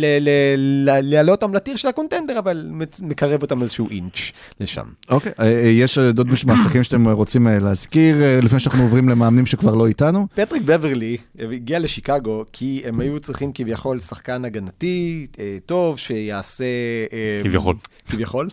להעלה 1.19 1.33
אותם 1.33 1.55
לטיר 1.55 1.77
של 1.77 1.89
הקונטנדר, 1.89 2.39
אבל 2.39 2.71
מקרב 3.03 3.43
אותם 3.43 3.62
איזשהו 3.62 3.89
אינץ' 3.91 4.33
לשם. 4.61 4.85
אוקיי, 5.11 5.33
אה, 5.41 5.45
אה, 5.45 5.69
יש 5.69 5.99
אה, 5.99 6.11
עוד 6.19 6.31
מישהו 6.31 6.49
מהעסקים 6.49 6.83
שאתם 6.85 7.09
רוצים 7.09 7.49
אה, 7.49 7.59
להזכיר, 7.59 8.23
אה, 8.23 8.41
לפני 8.43 8.61
שאנחנו 8.61 8.83
עוברים 8.83 9.09
למאמנים 9.09 9.47
שכבר 9.47 9.75
לא 9.75 9.87
איתנו? 9.87 10.27
פטריק 10.35 10.62
בברלי 10.62 11.16
הגיע 11.39 11.79
לשיקגו 11.79 12.45
כי 12.53 12.83
הם 12.85 13.01
היו 13.01 13.21
צריכים 13.21 13.53
כביכול 13.55 14.01
שחקן 14.01 14.45
הגנתי 14.45 15.27
אה, 15.39 15.57
טוב 15.66 15.99
שיעשה... 15.99 16.64
אה, 17.12 17.41
כביכול. 17.45 17.77
כביכול. 18.09 18.49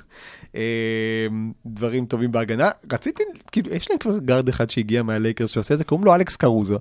אה, 0.55 0.61
דברים 1.65 2.05
טובים 2.05 2.31
בהגנה. 2.31 2.69
רציתי, 2.93 3.23
כאילו, 3.51 3.73
יש 3.73 3.89
להם 3.89 3.99
כבר 3.99 4.17
גארד 4.17 4.49
אחד 4.49 4.69
שהגיע 4.69 5.03
מהלייקרס 5.03 5.49
שעושה 5.49 5.73
את 5.73 5.79
זה, 5.79 5.83
קוראים 5.83 6.05
לו 6.05 6.15
אלכס 6.15 6.35
קרוזו. 6.35 6.77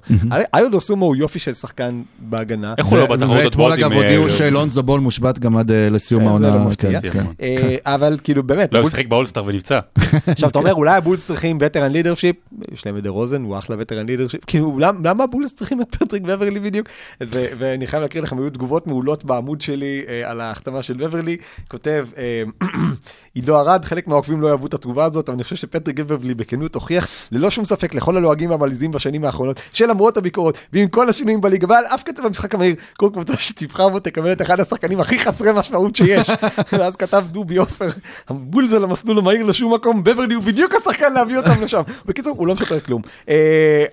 איו 0.56 0.80
דוסונמו 0.80 1.06
הוא 1.06 1.16
יופי 1.16 1.38
של 1.38 1.52
שחקן 1.54 2.02
בהגנה. 2.18 2.74
איך 2.78 2.86
הוא 2.86 2.98
לא 2.98 3.04
בתחרות 3.06 3.20
ואתמול 3.20 3.46
הטבעות 3.46 3.72
אגב 3.72 3.92
הודיעו 3.92 4.26
אה, 4.26 4.30
שאלונזו 4.32 4.82
בול 4.82 5.00
מושבת 5.00 5.38
גם 5.38 5.56
עד 5.56 5.70
אה, 5.70 5.90
לסיום 5.90 6.20
כן, 6.22 6.38
זה 6.38 6.46
העונה. 6.46 6.62
לא 6.64 6.68
מפתיע. 6.70 7.00
כן, 7.00 7.10
כן. 7.10 7.24
אה, 7.40 7.76
אבל 7.84 8.16
כאילו 8.24 8.42
באמת, 8.42 8.74
לא, 8.74 8.78
הוא 8.80 8.88
שיחק 8.90 9.06
באולסטאר 9.06 9.42
ונפצע. 9.46 9.80
עכשיו 10.26 10.48
אתה 10.50 10.58
אומר 10.58 10.74
אולי 10.74 10.96
הבולס 10.96 11.26
צריכים 11.26 11.58
veteran 11.60 11.92
leadership, 11.92 12.36
יש 12.72 12.86
להם 12.86 12.96
את 12.96 13.02
דרוזן, 13.02 13.42
הוא 13.42 13.58
אחלה 13.58 13.76
veteran 13.78 14.06
leadership, 14.06 14.44
כאילו 14.46 14.78
למ- 14.78 15.06
למה 15.06 15.24
הבולס 15.24 15.52
צריכים 15.54 15.80
את 15.80 15.94
פטריק 15.96 16.22
בברלי 16.22 16.60
בדיוק? 16.60 16.88
ו- 17.20 17.46
ואני 17.58 17.86
חייב 17.86 18.02
להקריא 18.02 18.22
לכם, 18.22 18.38
היו 18.38 18.50
תגובות 18.50 18.86
מעולות 18.86 19.24
בעמוד 19.24 19.60
שלי 19.60 20.02
על 20.24 20.40
ההחתמה 20.40 20.82
של 20.82 20.94
בברלי, 20.94 21.36
כותב, 21.68 22.06
עידו 23.34 23.60
ארד, 23.64 23.84
חלק 23.84 24.08
מהעוקבים 24.08 24.40
לא 24.40 24.48
יאהבו 24.48 24.66
את 24.66 24.74
התגובה 24.74 25.04
הזאת, 25.04 25.28
אבל 25.28 25.34
אני 25.36 25.44
חושב 25.44 25.56
שפטריק 25.56 25.98
בברלי 25.98 26.34
בכנות 26.34 26.74
הוכיח, 26.74 27.08
ללא 27.32 27.50
שום 27.50 27.64
ספק, 27.64 27.94
לכל 27.94 28.16
הלועגים 28.16 28.50
והמלעיזים 28.50 28.90
בשנים 28.90 29.24
האחרונות, 29.24 29.60
שלמרות 29.72 30.16
הביקורות, 30.16 30.58
ועם 30.72 30.88
כל 30.88 31.08
השינויים 31.08 31.40
בליגה, 31.40 31.66
ועל 31.70 31.84
אף 31.84 32.02
קצב 32.02 32.26
המשחק 32.26 32.54
המהיר, 32.54 32.74
כל 32.96 33.10
קבוצה 33.12 33.36
שתבחר 33.38 33.88
בו 33.88 34.00
תקבל 34.00 34.32
את 34.32 34.42
אחד 34.42 34.60
השחקנים 34.60 35.00
הכי 35.00 35.18
חסרי 35.18 35.52
משמעות 35.54 35.96
שיש. 35.96 36.30
ואז 36.78 36.96
כתב 36.96 37.24
דובי 37.30 37.56
עופר, 37.56 37.90
הבולס 38.28 38.72
על 38.72 38.84
המסלול 38.84 39.18
המהיר 39.18 39.42
לשום 39.42 39.74
מקום, 39.74 40.04
בברלי 40.04 40.34
הוא 40.34 40.42
בדיוק 40.42 40.74
השחקן 40.74 41.12
להביא 41.12 41.36
אותם 41.36 41.62
לשם. 41.62 41.82
בקיצור, 42.06 42.36
הוא 42.38 42.46
לא 42.46 42.54
משפר 42.54 42.80
כלום. 42.80 43.02
אה, 43.28 43.84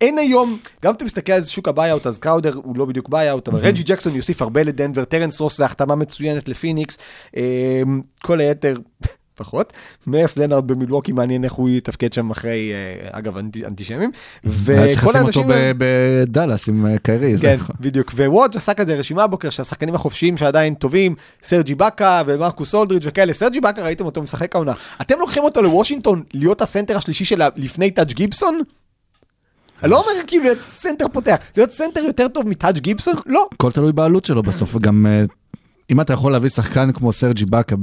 אין 0.00 0.18
היום, 0.18 0.58
גם 0.82 0.90
אם 0.90 0.96
אתה 0.96 1.04
מסתכל 1.04 1.32
על 1.32 1.44
שוק 1.44 1.68
ה 1.68 1.73
buyout, 1.73 2.06
אז 2.06 2.18
קראודר 2.18 2.54
הוא 2.54 2.78
לא 2.78 2.84
בדיוק 2.84 3.08
buyout, 3.08 3.48
אבל 3.48 3.58
רג'י 3.58 3.82
ג'קסון 3.82 4.16
יוסיף 4.16 4.42
הרבה 4.42 4.62
לדנבר, 4.62 5.04
טרנס 5.04 5.40
רוס 5.40 5.58
זה 5.58 5.64
החתמה 5.64 5.94
מצוינת 5.94 6.48
לפיניקס, 6.48 6.98
אה, 7.36 7.82
כל 8.22 8.40
היתר 8.40 8.76
פחות. 9.38 9.72
מאיירס 10.06 10.36
לנארד 10.36 10.66
במילווקי, 10.66 11.12
מעניין 11.12 11.44
איך 11.44 11.52
הוא 11.52 11.68
יתפקד 11.68 12.12
שם 12.12 12.30
אחרי, 12.30 12.72
אה, 12.72 13.18
אגב, 13.18 13.36
אנטי- 13.36 13.64
אנטישמים. 13.66 14.10
היה 14.44 14.52
צריך 14.88 15.02
וכל 15.02 15.10
לשים 15.10 15.26
אותו 15.26 15.40
האנשים... 15.40 15.44
ב- 15.48 15.72
בדאלאס 15.78 16.68
עם 16.68 16.86
אה, 16.86 16.98
קיירי. 16.98 17.36
כן, 17.40 17.56
נכון. 17.56 17.76
בדיוק. 17.80 18.12
ווג' 18.16 18.56
עשה 18.56 18.74
כזה 18.74 18.94
רשימה 18.94 19.22
הבוקר 19.22 19.50
של 19.50 19.62
השחקנים 19.62 19.94
החופשיים 19.94 20.36
שעדיין 20.36 20.74
טובים, 20.74 21.14
סרג' 21.42 21.74
איבאקה 21.74 22.22
ולמרקוס 22.26 22.74
אולדריץ' 22.74 23.02
וכאלה. 23.06 23.32
סרג' 23.32 23.60
איבאקה, 23.60 23.82
ראיתם 23.82 24.04
אותו 24.06 24.22
משחק 24.22 24.54
העונה. 24.54 24.72
אתם 25.00 25.18
לוקחים 25.18 25.42
אותו 25.44 25.62
לוושינגטון 25.62 26.22
להיות 26.34 26.62
הסנטר 26.62 26.96
השלישי 26.96 27.24
שלה 27.24 27.48
לפני 27.56 27.90
טאג' 27.90 28.12
גיבסון? 28.12 28.60
אני 29.82 29.90
לא 29.90 30.00
אומר 30.00 30.12
כאילו 30.26 30.44
להיות 30.44 30.58
סנטר 30.68 31.06
פותח, 31.12 31.36
להיות 31.56 31.70
סנטר 31.70 32.00
יותר 32.00 32.28
טוב 32.28 32.48
מטאג' 32.48 32.78
גיבסון? 32.78 33.14
לא. 33.26 33.46
הכל 33.54 33.72
תלוי 33.72 33.92
בעלות 33.92 34.24
שלו 34.24 34.42
בסוף, 34.42 34.76
גם 34.80 35.06
אה, 35.06 35.24
אם 35.90 36.00
אתה 36.00 36.12
יכול 36.12 36.32
להביא 36.32 36.48
שחקן 36.50 36.92
כמו 36.92 37.12
סרג' 37.12 37.44
איבאקה 37.44 37.76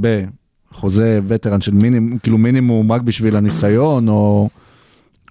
בחוזה 0.75 1.19
veteran 1.27 1.61
של 1.61 1.73
מינימום, 1.73 2.17
כאילו 2.17 2.37
מינימום 2.37 2.91
רק 2.91 3.01
בשביל 3.01 3.35
הניסיון, 3.35 4.09
או... 4.09 4.49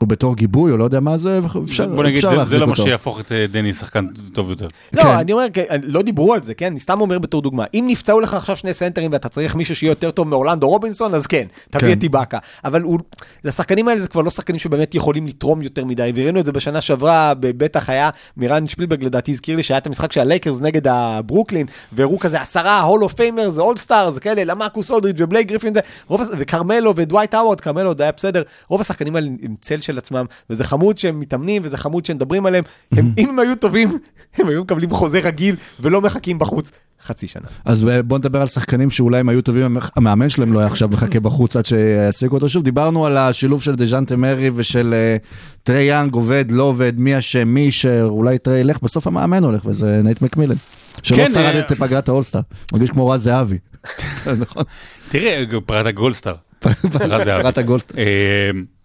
או 0.01 0.07
בתור 0.07 0.37
גיבוי, 0.37 0.73
או 0.73 0.77
לא 0.77 0.85
יודע 0.85 1.01
מה 1.01 1.19
זה, 1.19 1.41
אפשר 1.65 1.87
בוא 1.89 2.05
נגיד, 2.05 2.17
אפשר 2.17 2.29
זה- 2.29 2.35
זה 2.35 2.39
להחזיק 2.39 2.61
לא 2.61 2.67
מה 2.67 2.73
אותו. 2.73 2.83
שיהפוך 2.83 3.21
את 3.21 3.33
אה, 3.33 3.47
דני 3.47 3.73
שחקן 3.73 4.07
טוב 4.33 4.51
יותר. 4.51 4.67
לא, 4.93 5.03
כן. 5.03 5.09
אני 5.09 5.33
אומר, 5.33 5.47
כן, 5.53 5.65
לא 5.83 6.03
דיברו 6.03 6.35
על 6.35 6.43
זה, 6.43 6.55
כן? 6.55 6.67
אני 6.67 6.81
סתם 6.81 7.01
אומר 7.01 7.19
בתור 7.19 7.43
דוגמה. 7.43 7.65
אם 7.75 7.85
נפצעו 7.89 8.21
לך 8.21 8.35
עכשיו 8.35 8.57
שני 8.57 8.75
סנטרים 8.75 9.13
ואתה 9.13 9.29
צריך 9.29 9.55
מישהו 9.55 9.77
שיהיה 9.77 9.91
יותר 9.91 10.11
טוב 10.11 10.29
מאורלנדו 10.29 10.69
רובינסון, 10.69 11.15
אז 11.15 11.27
כן, 11.27 11.45
תביא 11.71 11.81
כן. 11.89 11.93
את 11.93 12.01
איבאקה. 12.01 12.39
אבל 12.65 12.83
הוא, 12.83 12.99
השחקנים 13.45 13.89
האלה 13.89 14.01
זה 14.01 14.09
כבר 14.09 14.23
לא 14.23 14.31
שחקנים 14.31 14.59
שבאמת 14.59 14.95
יכולים 14.95 15.27
לתרום 15.27 15.63
יותר 15.63 15.85
מדי, 15.85 16.13
וראינו 16.15 16.41
את 16.41 16.45
זה 16.47 16.53
בשנה 16.53 16.81
שעברה, 16.81 17.33
בטח 17.41 17.91
היה, 17.91 18.11
מירן 18.37 18.67
שפילברג 18.67 19.05
לדעתי 19.05 19.31
הזכיר 19.33 19.57
לי 19.57 19.63
שהיה 19.63 19.79
את 19.79 19.87
המשחק 19.87 20.13
של 20.13 20.21
הלייקרס 20.21 20.61
נגד 20.61 20.87
הברוקלין, 20.89 21.67
והראו 21.93 22.19
כזה 22.19 22.41
עשרה 22.41 22.81
Hall 22.81 23.03
of 23.03 23.13
Famers, 23.15 23.61
all-stars, 23.63 24.21
כאלה, 24.21 24.45
למרקוס 24.45 24.91
אולדריץ' 24.91 25.17
ובלייק 25.19 25.49
גריפין, 25.49 25.75
זה, 25.75 25.81
רוב, 26.07 26.21
הש- 26.21 26.29
וקרמלו 26.39 26.93
ודווייט 26.97 27.35
האוורד, 27.35 27.61
קרמלו 27.61 27.89
עוד 27.89 28.03
היה 28.03 28.13
בסדר, 28.17 28.43
רוב 28.69 28.81
השחקנים 28.81 29.17
האלה 29.17 29.27
עם 29.41 29.55
צל 29.61 29.81
של 29.85 29.99
עצמם, 29.99 30.25
וזה 30.51 30.65
חמוד 30.65 30.99
שהם 30.99 31.21
מתאמנים, 31.21 31.63
וזה 31.65 31.77
חמוד 31.77 32.05
שמדברים 32.05 32.47
עליהם, 32.47 32.65
הם, 32.93 33.13
אם 33.19 33.29
הם 33.29 33.39
היו 33.39 33.57
טובים, 33.57 33.99
הם 34.39 34.49
היו 34.49 34.63
מקבלים 34.63 34.91
חוזה 34.91 35.21
רגיל, 35.21 35.57
ולא 35.81 36.01
מחכים 36.01 36.39
בחוץ 36.39 36.71
חצי 37.03 37.27
שנה. 37.27 37.47
אז 37.65 37.89
אה, 37.89 38.03
בוא 38.03 38.19
נדבר 38.19 38.41
על 38.41 38.47
שחקנים 38.47 38.91
שאולי 38.91 39.21
הם 39.21 39.29
היו 39.29 39.43
טובים, 39.43 39.77
המאמן 39.97 40.29
שלהם 40.29 40.53
לא 40.53 40.59
היה 40.59 40.67
עכשיו 40.67 40.89
מחכה 40.89 41.21
בחוץ 41.21 41.57
עד 41.57 41.67
שיעסיקו 41.67 42.35
אותו 42.35 42.49
שוב. 42.49 42.63
דיברנו 42.65 43.07
על 43.07 43.17
השילוב 43.17 43.63
של 43.63 43.75
דז'ונטה 43.75 44.17
מארי 44.17 44.51
ושל 44.55 44.95
אה, 44.95 45.17
טרי 45.63 45.83
יאנג, 45.83 46.15
עובד, 46.15 46.45
לא 46.51 46.63
עובד, 46.63 46.93
מי 46.97 47.19
אשם, 47.19 47.49
מי 47.49 47.61
אישר, 47.61 48.07
אולי 48.09 48.39
טרי 48.39 48.59
ילך, 48.59 48.83
בסוף 48.83 49.07
המאמן 49.07 49.45
הולך, 49.45 49.67
וזה 49.67 50.01
נייט 50.05 50.23
מקמילן. 50.23 50.55
שלא 51.03 51.17
כן, 51.17 51.33
שרד 51.33 51.55
אה, 51.55 51.61
את 51.61 51.73
פגרת 51.73 52.09
האולסטאר. 52.09 52.41
מרגיש 52.73 52.91
כמו 52.91 53.09
רז 53.09 53.23
זהבי. 53.23 53.59
נכון. 54.43 54.65
תראה, 55.09 55.45
פרט 55.67 55.87
הגולדסטאר. 55.87 56.35
פגרת 56.61 57.59
הגולדסטאר. 57.59 57.97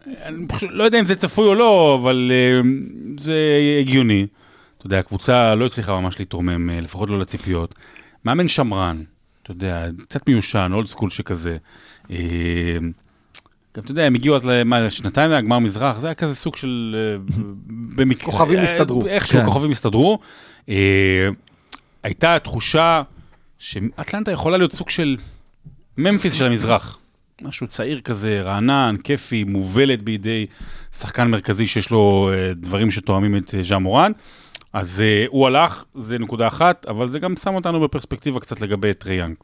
אני 0.07 0.47
פשוט 0.47 0.69
לא 0.73 0.83
יודע 0.83 0.99
אם 0.99 1.05
זה 1.05 1.15
צפוי 1.15 1.47
או 1.47 1.55
לא, 1.55 1.99
אבל 2.01 2.31
אה, 2.33 2.69
זה 3.19 3.59
הגיוני. 3.79 4.27
אתה 4.77 4.87
יודע, 4.87 4.99
הקבוצה 4.99 5.55
לא 5.55 5.65
הצליחה 5.65 6.01
ממש 6.01 6.19
להתרומם, 6.19 6.69
אה, 6.69 6.81
לפחות 6.81 7.09
לא 7.09 7.19
לציפיות. 7.19 7.75
מאמן 8.25 8.47
שמרן, 8.47 9.03
אתה 9.43 9.51
יודע, 9.51 9.87
קצת 10.07 10.29
מיושן, 10.29 10.71
אולד 10.73 10.87
סקול 10.87 11.09
שכזה. 11.09 11.57
אה, 12.11 12.17
גם 13.77 13.83
אתה 13.83 13.91
יודע, 13.91 14.03
הם 14.03 14.15
הגיעו 14.15 14.35
אז 14.35 14.45
למה, 14.45 14.89
שנתיים 14.89 15.31
מהגמר 15.31 15.59
מזרח, 15.59 15.99
זה 15.99 16.07
היה 16.07 16.13
כזה 16.13 16.35
סוג 16.35 16.55
של... 16.55 16.95
במקרה... 17.95 18.31
כוכבים 18.31 18.59
הסתדרו. 18.59 19.07
איכשהו 19.07 19.39
כן. 19.39 19.45
כוכבים 19.45 19.71
הסתדרו. 19.71 20.19
אה, 20.69 21.29
הייתה 22.03 22.39
תחושה 22.39 23.01
שאטלנטה 23.59 24.31
יכולה 24.31 24.57
להיות 24.57 24.71
סוג 24.71 24.89
של 24.89 25.17
ממפיס 25.97 26.33
של 26.33 26.45
המזרח. 26.45 26.99
משהו 27.41 27.67
צעיר 27.67 28.01
כזה, 28.01 28.41
רענן, 28.41 28.95
כיפי, 29.03 29.43
מובלת 29.43 30.01
בידי 30.01 30.45
שחקן 30.97 31.27
מרכזי 31.27 31.67
שיש 31.67 31.91
לו 31.91 32.29
אה, 32.33 32.53
דברים 32.55 32.91
שתואמים 32.91 33.37
את 33.37 33.55
אה, 33.55 33.63
ז'אן 33.63 33.83
מורן. 33.83 34.11
אז 34.73 35.01
אה, 35.01 35.25
הוא 35.27 35.47
הלך, 35.47 35.83
זה 35.95 36.19
נקודה 36.19 36.47
אחת, 36.47 36.85
אבל 36.85 37.09
זה 37.09 37.19
גם 37.19 37.35
שם 37.35 37.55
אותנו 37.55 37.79
בפרספקטיבה 37.79 38.39
קצת 38.39 38.61
לגבי 38.61 38.93
טרי 38.93 39.13
יאנג. 39.13 39.35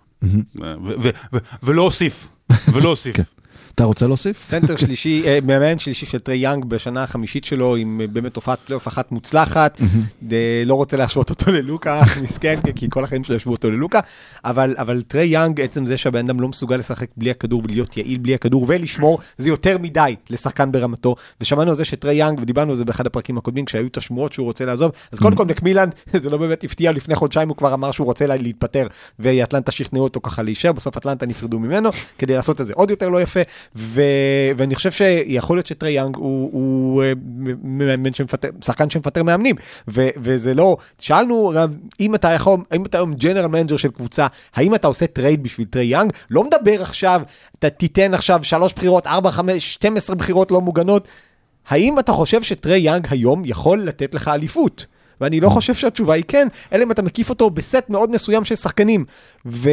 ולא 1.64 1.82
אוסיף, 1.82 2.28
ולא 2.74 2.90
אוסיף. 2.90 3.16
אתה 3.76 3.84
רוצה 3.84 4.08
להוסיף? 4.08 4.42
סנטר 4.42 4.76
שלישי, 4.76 5.24
אה, 5.26 5.40
מאמן 5.44 5.80
שלישי 5.80 6.06
של 6.06 6.20
טרי 6.20 6.38
יאנג 6.38 6.66
בשנה 6.66 7.04
החמישית 7.04 7.46
שלו, 7.46 7.76
עם 7.76 8.02
אה, 8.02 8.08
באמת 8.08 8.36
הופעת 8.36 8.60
פלייאוף 8.66 8.88
אחת 8.88 9.12
מוצלחת. 9.12 9.78
לא 10.66 10.74
רוצה 10.74 10.98
להשוות 10.98 11.30
אותו 11.30 11.52
ללוקה, 11.52 12.02
מסכן, 12.22 12.60
כי 12.76 12.88
כל 12.90 13.04
החיים 13.04 13.24
שלו 13.24 13.36
ישבו 13.36 13.52
אותו 13.52 13.72
ללוקה. 13.72 14.00
אבל, 14.46 14.76
אבל 14.78 15.02
טרי 15.02 15.26
יאנג, 15.26 15.62
עצם 15.62 15.86
זה 15.86 15.98
שהבן 15.98 16.26
אדם 16.26 16.40
לא 16.40 16.48
מסוגל 16.48 16.76
לשחק 16.78 17.08
בלי 17.18 17.32
הכדור, 17.32 17.62
ולהיות 17.66 17.98
יעיל 17.98 18.18
בלי 18.18 18.34
הכדור, 18.36 18.66
ולשמור, 18.68 19.20
זה 19.38 19.50
יותר 19.50 19.78
מדי 19.78 20.16
לשחקן 20.30 20.72
ברמתו. 20.72 21.16
ושמענו 21.42 21.70
על 21.70 21.76
זה 21.76 21.86
שטרי 21.86 22.16
יאנג, 22.16 22.40
ודיברנו 22.42 22.72
על 22.72 22.78
זה 22.78 22.86
באחד 22.86 23.06
הפרקים 23.08 23.38
הקודמים, 23.38 23.66
כשהיו 23.66 23.88
את 23.88 23.98
השמועות 23.98 24.34
שהוא 24.34 24.46
רוצה 24.46 24.66
לעזוב. 24.66 24.92
אז 25.12 25.20
קודם 25.20 25.36
כל, 25.36 25.46
מקמילן, 25.46 25.90
זה 26.24 26.30
לא 26.30 26.38
באמת 26.38 26.64
הפתיע, 26.64 26.92
לפני 26.92 27.16
חודשיים 27.16 27.50
הוא 27.50 27.58
כבר 27.58 27.74
אמר 27.74 27.92
שהוא 27.92 28.06
רוצה 28.06 28.28
לה- 28.28 28.36
להתפטר, 28.38 28.88
ואטלנטה 29.20 29.72
שכנעו 29.72 30.04
אותו 30.04 30.20
ככה 30.22 30.42
להישאר, 30.44 30.72
בסוף 30.72 30.98
אטלנטה 30.98 31.26
נפרדו 31.26 31.60
ממנו, 31.60 31.90
כדי 32.18 32.36
לעשות 32.36 32.62
את 32.62 32.66
זה 32.66 32.74
עוד 32.76 32.90
יותר 32.90 33.10
לא 33.10 33.22
יפה. 33.22 33.40
ו, 33.76 34.02
ואני 34.58 34.76
חושב 34.76 34.92
שיכול 34.92 35.58
להיות 35.58 35.68
שטרי 35.68 35.92
יאנג 35.92 36.16
הוא, 36.16 36.50
הוא 36.54 37.04
אה, 37.04 37.14
מאמן 37.64 38.14
שמפטר, 38.14 38.50
שחקן 38.62 38.90
שמפטר 38.90 39.24
מאמנים, 39.24 39.56
ו, 39.88 40.10
וזה 40.18 40.54
לא, 40.54 40.78
שאלנו 41.00 41.54
אם 42.00 42.16
אתה 42.16 42.30
יכול, 42.30 42.60
אם 42.76 42.86
אתה 42.86 42.98
היום 42.98 43.14
general 43.14 43.48
manager 43.48 43.78
של 43.78 43.92
קבוצה, 43.92 44.28
האם 44.56 44.76
אתה 44.76 44.88
עושה 44.88 45.08
טרייד 45.08 45.44
בשביל 45.44 45.68
טרי 45.70 45.86
יאנג? 45.86 46.14
לא 46.30 46.44
מדבר 46.44 46.82
עכשיו, 46.82 47.22
אתה 47.60 47.70
תיתן 47.70 48.14
עכשיו 48.14 48.44
שלוש 48.44 48.74
בחירות, 48.74 49.08
ארבע, 49.08 49.32
חמש, 49.32 49.74
12 49.74 50.16
בחירות 50.16 50.52
לא 50.52 50.62
מוגנות. 50.62 51.08
האם 51.68 52.00
אתה 52.00 52.12
חושב 52.12 52.44
שטרי 52.44 52.80
יאנג 52.80 53.08
היום 53.10 53.42
יכול 53.46 53.80
לתת 53.80 54.14
לך 54.14 54.28
אליפות? 54.28 54.86
ואני 55.22 55.40
לא 55.40 55.50
חושב 55.50 55.74
שהתשובה 55.74 56.14
היא 56.14 56.24
כן, 56.28 56.48
אלא 56.74 56.84
אם 56.84 56.92
אתה 56.92 57.02
מקיף 57.02 57.30
אותו 57.30 57.50
בסט 57.50 57.90
מאוד 57.90 58.12
מסוים 58.12 58.46
של 58.46 58.56
שחקנים. 58.56 59.06
ו- 59.46 59.70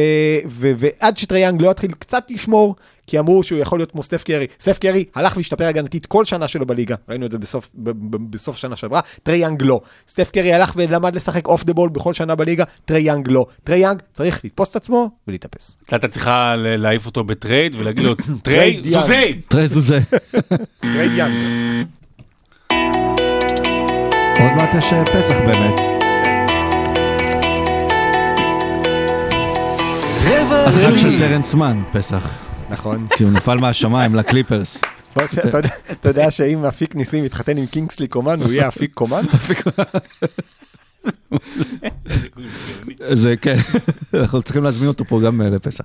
ו- 0.47 0.71
ועד 0.77 1.17
שטרי 1.17 1.39
יאנג 1.39 1.61
לא 1.61 1.71
יתחיל 1.71 1.91
קצת 1.99 2.23
לשמור, 2.29 2.75
כי 3.07 3.19
אמרו 3.19 3.43
שהוא 3.43 3.59
יכול 3.59 3.79
להיות 3.79 3.91
כמו 3.91 4.03
סטף 4.03 4.23
קרי. 4.23 4.47
סטף 4.59 4.77
קרי 4.77 5.05
הלך 5.15 5.37
והשתפר 5.37 5.63
הגנתית 5.65 6.05
כל 6.05 6.25
שנה 6.25 6.47
שלו 6.47 6.65
בליגה, 6.65 6.95
ראינו 7.09 7.25
את 7.25 7.31
זה 7.31 7.37
בסוף, 7.37 7.69
ב- 7.75 7.89
ב- 7.89 8.31
בסוף 8.31 8.57
שנה 8.57 8.75
שעברה, 8.75 8.99
טרי 9.23 9.37
יאנג 9.37 9.63
לא. 9.63 9.81
סטף 10.07 10.29
קרי 10.33 10.53
הלך 10.53 10.73
ולמד 10.75 11.15
לשחק 11.15 11.47
off 11.47 11.63
the 11.63 11.73
ball 11.73 11.89
בכל 11.89 12.13
שנה 12.13 12.35
בליגה, 12.35 12.63
טרי 12.85 13.01
יאנג 13.01 13.27
לא. 13.31 13.45
טרי 13.63 13.77
יאנג 13.79 14.01
צריך 14.13 14.45
לתפוס 14.45 14.69
את 14.69 14.75
עצמו 14.75 15.09
ולהתאפס. 15.27 15.77
אתה 15.95 16.07
צריכה 16.07 16.55
להעיף 16.57 17.05
אותו 17.05 17.23
בטרייד 17.23 17.75
ולהגיד 17.75 18.03
לו, 18.03 18.15
טריי, 18.15 18.37
טרייד 18.43 18.85
יאנג." 18.85 19.01
זוזי! 19.01 19.39
תראה 19.47 19.67
זוזה. 19.67 19.99
טרייד 20.81 21.11
יאנג. 21.15 21.33
עוד 24.43 24.51
מעט 24.51 24.75
יש 24.75 24.93
אה, 24.93 25.05
פסח 25.05 25.35
באמת. 25.45 25.79
החג 30.67 30.97
של. 30.97 31.19
טרנס 31.19 31.53
מן, 31.53 31.83
פסח. 31.91 32.35
נכון. 32.69 33.07
שהוא 33.17 33.31
נפל 33.31 33.57
מהשמיים 33.57 34.15
לקליפרס. 34.15 34.77
אתה 35.91 36.09
יודע 36.09 36.31
שאם 36.31 36.65
אפיק 36.65 36.95
ניסים 36.95 37.25
יתחתן 37.25 37.57
עם 37.57 37.65
קינגסלי 37.65 38.07
קומן, 38.07 38.41
הוא 38.41 38.51
יהיה 38.51 38.67
אפיק 38.67 38.93
קומן? 38.93 39.25
זה 43.13 43.35
כן, 43.41 43.57
אנחנו 44.13 44.41
צריכים 44.41 44.63
להזמין 44.63 44.87
אותו 44.87 45.05
פה 45.05 45.21
גם 45.21 45.41
אה, 45.41 45.49
לפסח. 45.49 45.83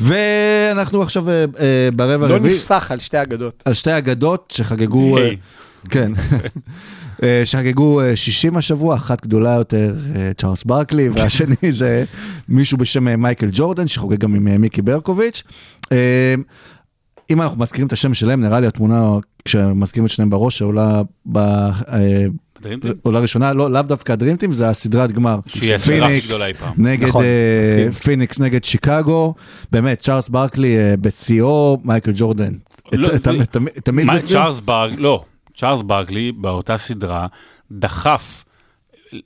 ואנחנו 0.00 1.02
עכשיו 1.02 1.30
אה, 1.30 1.44
ברבע 1.94 2.28
לא 2.28 2.34
הרביעי, 2.34 2.54
נפסח 2.54 2.90
על 2.90 2.98
שתי 2.98 3.22
אגדות. 3.22 3.62
על 3.64 3.74
שתי 3.74 3.98
אגדות 3.98 4.52
שחגגו. 4.56 5.18
כן, 5.90 6.12
שחגגו 7.44 8.00
אה, 8.00 8.16
60 8.16 8.56
השבוע, 8.56 8.94
אחת 8.94 9.22
גדולה 9.26 9.50
יותר, 9.50 9.94
אה, 10.16 10.30
צ'ארלס 10.38 10.64
ברקלי, 10.64 11.08
והשני 11.12 11.72
זה 11.72 12.04
מישהו 12.48 12.78
בשם 12.78 13.08
אה, 13.08 13.16
מייקל 13.16 13.48
ג'ורדן, 13.52 13.88
שחוגג 13.88 14.18
גם 14.18 14.34
עם 14.34 14.48
אה, 14.48 14.58
מיקי 14.58 14.82
ברקוביץ'. 14.82 15.42
אה, 15.92 16.34
אם 17.30 17.42
אנחנו 17.42 17.58
מזכירים 17.58 17.86
את 17.86 17.92
השם 17.92 18.14
שלהם, 18.14 18.40
נראה 18.40 18.60
לי 18.60 18.66
התמונה, 18.66 19.10
כשמזכירים 19.44 20.06
את 20.06 20.10
שניהם 20.10 20.30
בראש, 20.30 20.58
שעולה 20.58 21.02
ב... 21.32 21.38
אה. 21.38 22.24
עולה 23.02 23.18
ראשונה, 23.20 23.52
לא, 23.52 23.70
לאו 23.70 23.82
דווקא 23.82 24.12
הדרים 24.12 24.34
טים, 24.34 24.52
זה 24.52 24.68
הסדרת 24.68 25.12
גמר. 25.12 25.38
שהיא 25.46 25.74
הסדרה 25.74 25.96
הכי 25.96 26.06
פיניקס 26.06 26.26
גדולה 26.26 26.46
אי 26.46 26.54
פעם. 26.54 26.72
נגד 26.78 27.08
נכון, 27.08 27.24
אה, 27.24 27.62
מסכים. 27.64 27.92
פיניקס 27.92 28.40
נגד 28.40 28.64
שיקגו, 28.64 29.34
באמת, 29.72 29.98
צ'ארלס 30.00 30.28
ברקלי 30.28 30.78
אה, 30.78 30.94
בשיאו, 31.00 31.78
מייקל 31.84 32.12
ג'ורדן. 32.14 32.52
לא, 32.92 33.08
תמיד- 33.18 33.44
תמיד 33.84 34.06
מה, 34.06 34.14
בשיאו. 34.14 34.28
צ'ארלס 34.30 34.60
ברג, 34.60 34.94
לא, 34.98 35.24
צ'ארלס 35.56 35.82
ברקלי 35.82 36.32
באותה 36.32 36.78
סדרה 36.78 37.26
דחף 37.72 38.44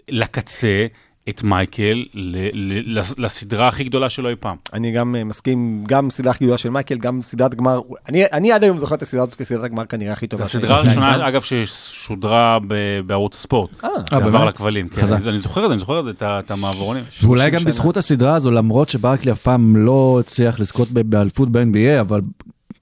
לקצה 0.09 0.87
את 1.29 1.43
מייקל 1.43 2.05
ל- 2.15 2.49
ל- 2.53 2.99
לס- 2.99 3.19
לסדרה 3.19 3.69
הכי 3.69 3.85
גדולה 3.85 4.09
שלו 4.09 4.29
אי 4.29 4.35
פעם. 4.41 4.57
אני 4.73 4.93
גם 4.93 5.17
אה, 5.17 5.25
מסכים, 5.25 5.85
גם 5.89 6.11
סדרה 6.11 6.31
הכי 6.31 6.45
גדולה 6.45 6.59
של 6.59 6.71
מייקל, 6.71 6.99
גם 6.99 7.23
סדרת 7.23 7.55
גמר, 7.55 7.81
אני, 8.09 8.25
אני 8.33 8.53
עד 8.53 8.65
היום 8.65 8.79
זוכר 8.79 8.95
את 8.95 9.03
הסדרה 9.03 9.23
הזאת 9.23 9.35
כסדרת 9.35 9.65
הגמר 9.65 9.85
כנראה 9.87 10.13
הכי 10.13 10.27
זו 10.27 10.31
טובה. 10.31 10.45
הסדרה 10.45 10.83
שהייתה. 10.83 11.01
הראשונה, 11.07 11.29
אגב, 11.29 11.43
ששודרה 11.43 12.59
ב- 12.69 13.01
בערוץ 13.07 13.37
הספורט. 13.37 13.85
אה, 13.85 13.89
שעבר 14.11 14.31
באמת? 14.31 14.49
לכבלים. 14.55 14.89
כן. 14.89 15.07
אני- 15.07 15.29
אני 15.29 15.39
זוכר 15.39 15.61
את 15.65 15.69
זה, 15.69 15.73
אני 15.73 15.79
זוכר 15.81 16.01
את 16.01 16.05
זה, 16.05 16.11
את 16.39 16.51
המעברונים. 16.51 17.05
ואולי 17.23 17.41
30 17.43 17.55
גם 17.55 17.61
שנה. 17.61 17.69
בזכות 17.71 17.97
הסדרה 17.97 18.35
הזו, 18.35 18.51
למרות 18.51 18.89
שברקלי 18.89 19.33
אף 19.33 19.39
פעם 19.41 19.77
לא 19.77 20.17
הצליח 20.21 20.61
לזכות 20.61 20.89
ב- 20.91 21.11
באליפות 21.11 21.49
ב-NBA, 21.53 22.01
אבל 22.01 22.21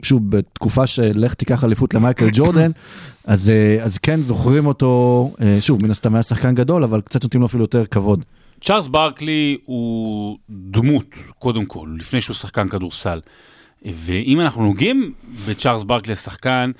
שוב, 0.04 0.30
בתקופה 0.30 0.86
שלך 0.86 1.34
תיקח 1.34 1.64
אליפות 1.64 1.94
למייקל 1.94 2.28
ג'ורדן, 2.32 2.70
אז, 3.24 3.50
אה, 3.50 3.78
אז 3.82 3.98
כן 3.98 4.22
זוכרים 4.22 4.66
אותו, 4.66 5.30
אה, 5.40 5.58
שוב, 5.60 5.84
מן 5.84 5.90
הסתם 5.90 6.14
היה 6.14 6.22
שחקן 6.22 6.54
גדול, 6.54 6.84
אבל 6.84 7.00
קצת 7.00 7.22
נותנים 7.22 7.40
לו 7.40 7.46
אפילו 7.46 7.64
יותר 7.64 7.86
כבוד. 7.86 8.24
צ'ארלס 8.60 8.88
ברקלי 8.88 9.56
הוא 9.64 10.38
דמות, 10.50 11.16
קודם 11.38 11.66
כל, 11.66 11.88
לפני 11.98 12.20
שהוא 12.20 12.34
שחקן 12.34 12.68
כדורסל. 12.68 13.20
ואם 13.84 14.40
אנחנו 14.40 14.64
נוגעים 14.64 15.12
בצ'ארלס 15.46 15.82
ברקלי 15.82 16.12
השחקן, 16.12 16.70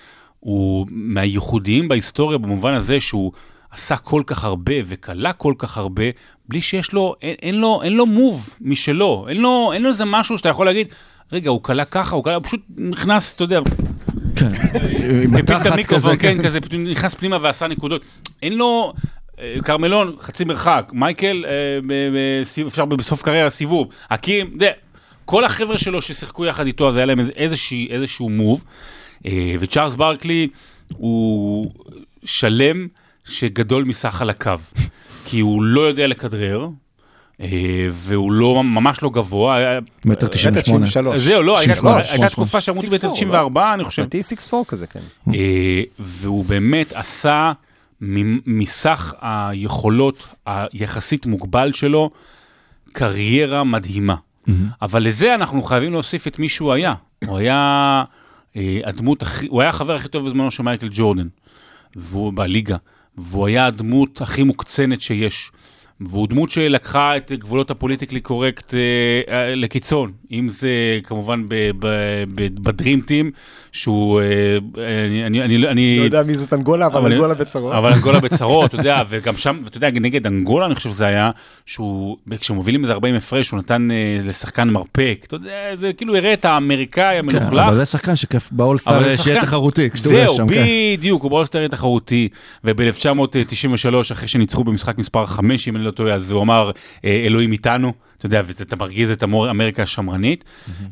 הוא 0.41 0.87
מהייחודיים 0.91 1.89
בהיסטוריה 1.89 2.39
במובן 2.39 2.75
הזה 2.75 3.01
שהוא 3.01 3.33
עשה 3.71 3.97
כל 3.97 4.23
כך 4.27 4.45
הרבה 4.45 4.75
וכלה 4.87 5.33
כל 5.33 5.55
כך 5.59 5.79
הרבה, 5.79 6.05
בלי 6.49 6.63
שיש 6.63 6.93
לו, 6.93 7.15
אין, 7.23 7.35
אין 7.43 7.55
לו, 7.55 7.81
אין 7.83 7.93
לו 7.93 8.07
מוב 8.07 8.59
משלו, 8.61 9.27
אין 9.29 9.41
לו, 9.41 9.71
אין 9.73 9.83
לו 9.83 9.89
איזה 9.89 10.05
משהו 10.05 10.39
שאתה 10.39 10.49
יכול 10.49 10.67
להגיד, 10.67 10.89
רגע, 11.33 11.51
הוא 11.51 11.63
כלה 11.63 11.85
ככה, 11.85 12.17
הוא 12.17 12.25
כלה, 12.25 12.35
הוא 12.35 12.45
פשוט 12.45 12.61
נכנס, 12.77 13.35
אתה 13.35 13.45
יודע, 13.45 13.61
כן, 14.37 14.49
עם 15.25 15.37
התחת 15.37 15.65
כזה, 15.87 16.17
כן, 16.17 16.43
כזה, 16.45 16.59
נכנס 16.79 17.15
פנימה 17.15 17.39
ועשה 17.41 17.67
נקודות. 17.69 18.05
אין 18.43 18.53
לו, 18.57 18.93
אה, 19.41 19.57
כרמלון, 19.65 20.17
חצי 20.21 20.45
מרחק, 20.45 20.91
מייקל, 20.95 21.45
אה, 21.49 21.55
סיב- 22.45 22.67
אפשר 22.67 22.85
בסוף 22.85 23.23
קריירה 23.23 23.51
סיבוב, 23.51 23.89
הקים, 24.11 24.57
זה, 24.61 24.71
כל 25.25 25.45
החבר'ה 25.45 25.79
שלו 25.79 26.03
ששיחקו 26.03 26.45
יחד 26.47 26.67
איתו, 26.67 26.89
אז 26.89 26.97
היה 26.97 27.07
להם 27.07 27.21
איזשהו 27.91 28.29
מוב, 28.29 28.65
אה, 29.27 29.55
וצ'ארלס 29.61 29.95
ברקלי 29.95 30.49
הוא 30.89 31.71
שלם 32.25 32.87
שגדול 33.25 33.85
מסך 33.85 34.23
על 34.23 34.31
הקו, 34.31 34.53
כי 35.25 35.41
הוא 35.41 35.63
לא 35.63 35.81
יודע 35.81 36.07
לכדרר. 36.07 36.69
אה, 37.41 37.49
והוא 37.91 38.33
לא, 38.33 38.65
ממש 38.65 39.03
לא 39.03 39.11
גבוה, 39.11 39.57
היה- 39.57 39.79
מטר 40.05 40.27
תשעים 40.27 40.55
ושמונה. 40.57 40.87
93. 40.87 41.21
זהו, 41.21 41.43
לא, 41.43 41.59
הייתה 41.59 41.75
תקופה- 42.31 42.61
שאמרו 42.61 42.83
6'4", 42.83 42.87
מטר 42.95 43.13
94, 43.13 43.75
אני 43.75 43.85
חושב. 43.85 44.03
לדעתי 44.03 44.23
6-4 44.23 44.65
כזה, 44.69 44.87
כן. 44.87 45.01
אה, 45.35 45.83
והוא 45.99 46.45
באמת 46.45 46.93
עשה 46.93 47.53
מ- 48.03 48.59
מסך 48.59 49.15
היכולות 49.21 50.35
היחסית 50.47 51.27
מוגבל 51.27 51.73
שלו 51.73 52.11
קריירה 52.93 53.65
מדהימה. 53.65 54.15
אבל 54.83 55.03
לזה 55.03 55.35
אנחנו 55.35 55.63
חייבים 55.63 55.93
להוסיף 55.93 56.27
את 56.27 56.39
מי 56.39 56.49
שהוא 56.49 56.73
היה. 56.73 56.95
הוא 57.27 57.39
היה 57.39 58.05
אה, 58.57 58.81
הדמות 58.85 59.23
הכי, 59.23 59.47
הוא 59.47 59.61
היה 59.61 59.71
החבר 59.71 59.95
הכי 59.97 60.09
טוב 60.09 60.27
בזמנו 60.27 60.51
של 60.51 60.63
מייקל 60.63 60.89
ג'ורדן, 60.93 61.27
והוא 61.97 62.33
בליגה, 62.33 62.77
והוא 63.19 63.47
היה 63.47 63.67
הדמות 63.67 64.21
הכי 64.21 64.43
מוקצנת 64.43 65.01
שיש. 65.01 65.51
והוא 66.01 66.29
דמות 66.29 66.51
שלקחה 66.51 67.17
את 67.17 67.33
גבולות 67.33 67.71
הפוליטיקלי 67.71 68.21
קורקט 68.21 68.75
אה, 68.75 68.81
אה, 69.29 69.55
לקיצון, 69.55 70.13
אם 70.33 70.49
זה 70.49 71.01
כמובן 71.05 71.45
בדרים 72.35 73.01
טים, 73.01 73.31
שהוא, 73.75 74.21
אה, 74.21 74.25
אה, 74.79 75.07
אני, 75.07 75.43
אני, 75.45 75.67
אני, 75.67 75.99
לא 75.99 76.05
יודע 76.05 76.23
מי 76.23 76.35
זאת 76.35 76.53
אנגולה, 76.53 76.87
אבל 76.87 76.97
אבל- 76.97 77.13
אנגולה 77.13 77.35
בצרות. 77.35 77.75
אבל 77.75 77.93
אנגולה 77.93 78.21
בצרות, 78.21 78.75
אתה 78.75 78.81
יודע, 78.81 79.03
וגם 79.09 79.37
שם, 79.37 79.61
ואתה 79.65 79.77
יודע, 79.77 79.91
נגד 79.91 80.27
אנגולה 80.27 80.67
אני 80.67 80.75
חושב 80.75 80.91
שזה 80.91 81.07
היה, 81.07 81.31
שהוא, 81.67 82.17
כשמובילים 82.41 82.83
איזה 82.83 82.93
40 82.93 83.15
הפרש, 83.15 83.51
הוא 83.51 83.59
נתן 83.59 83.89
אה, 83.91 84.21
לשחקן 84.25 84.69
מרפק, 84.69 85.25
אתה 85.27 85.37
יודע, 85.37 85.53
זה 85.75 85.93
כאילו 85.93 86.17
הראה 86.17 86.33
את 86.33 86.45
האמריקאי 86.45 87.15
כן, 87.15 87.19
המלוכלך. 87.19 87.67
אבל 87.67 87.75
זה 87.75 87.85
שחקן 87.85 88.17
שכיף 88.17 88.49
אבל 88.49 88.57
באולסטאר 88.59 89.05
זה 89.17 89.23
שיהיה. 89.23 89.41
תחרותי, 89.41 89.89
זהו, 89.95 90.37
כן. 90.37 90.45
בדיוק, 90.97 91.23
הוא 91.23 91.31
באולסטר 91.31 91.59
יהיה 91.59 91.69
תחרותי, 91.69 92.29
וב-1993, 92.65 94.13
אחרי 94.13 94.29
שניצחו 94.29 94.65
במשחק 94.65 94.99
מספר 94.99 95.27
5, 95.27 95.69
אם 95.69 95.77
אני 95.77 95.85
לא 95.85 95.91
טועה, 95.91 96.15
אז 96.15 96.31
הוא 96.31 96.43
אמר, 96.43 96.71
אלוהים 97.05 97.53
איתנו, 97.53 97.93
אתה 98.27 98.37
יודע, 98.37 98.43
ואתה 98.47 98.77
מרגיז 98.77 99.11
את 99.11 99.23
המור- 99.23 99.51
אמריקה 99.51 99.83
השמרנית, 99.83 100.45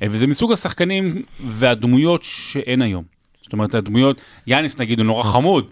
אה, 0.03 0.07
וזה 0.11 0.27
מסוג 0.27 0.53
השחקנים 0.53 1.23
והדמויות 1.45 2.23
שאין 2.23 2.83
היום. 2.83 3.05
זאת 3.43 3.53
אומרת, 3.53 3.75
הדמויות, 3.75 4.21
יאניס 4.47 4.79
נגיד, 4.79 4.99
הוא 4.99 5.07
נורא 5.07 5.23
חמוד, 5.23 5.67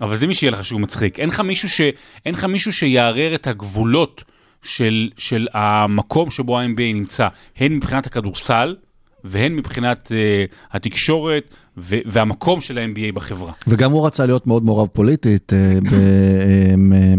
אבל 0.00 0.16
זה 0.16 0.26
מי 0.26 0.34
שיהיה 0.34 0.50
לך 0.50 0.64
שהוא 0.64 0.80
מצחיק. 0.80 1.20
אין 1.20 1.28
לך 1.28 1.40
מישהו, 1.40 1.68
ש... 1.68 1.80
אין 2.26 2.34
לך 2.34 2.44
מישהו 2.44 2.72
שיערער 2.72 3.34
את 3.34 3.46
הגבולות 3.46 4.24
של, 4.62 5.10
של 5.16 5.46
המקום 5.52 6.30
שבו 6.30 6.58
ה-NBA 6.58 6.94
נמצא, 6.94 7.28
הן 7.56 7.72
מבחינת 7.72 8.06
הכדורסל, 8.06 8.76
והן 9.24 9.56
מבחינת 9.56 10.12
uh, 10.12 10.54
התקשורת 10.76 11.50
ו- 11.76 11.98
והמקום 12.04 12.60
של 12.60 12.78
ה-NBA 12.78 13.12
בחברה. 13.14 13.52
וגם 13.66 13.92
הוא 13.92 14.06
רצה 14.06 14.26
להיות 14.26 14.46
מאוד 14.46 14.64
מעורב 14.64 14.88
פוליטית, 14.92 15.52
אה, 15.52 15.78
ב- 15.90 15.94
אה, 16.94 17.14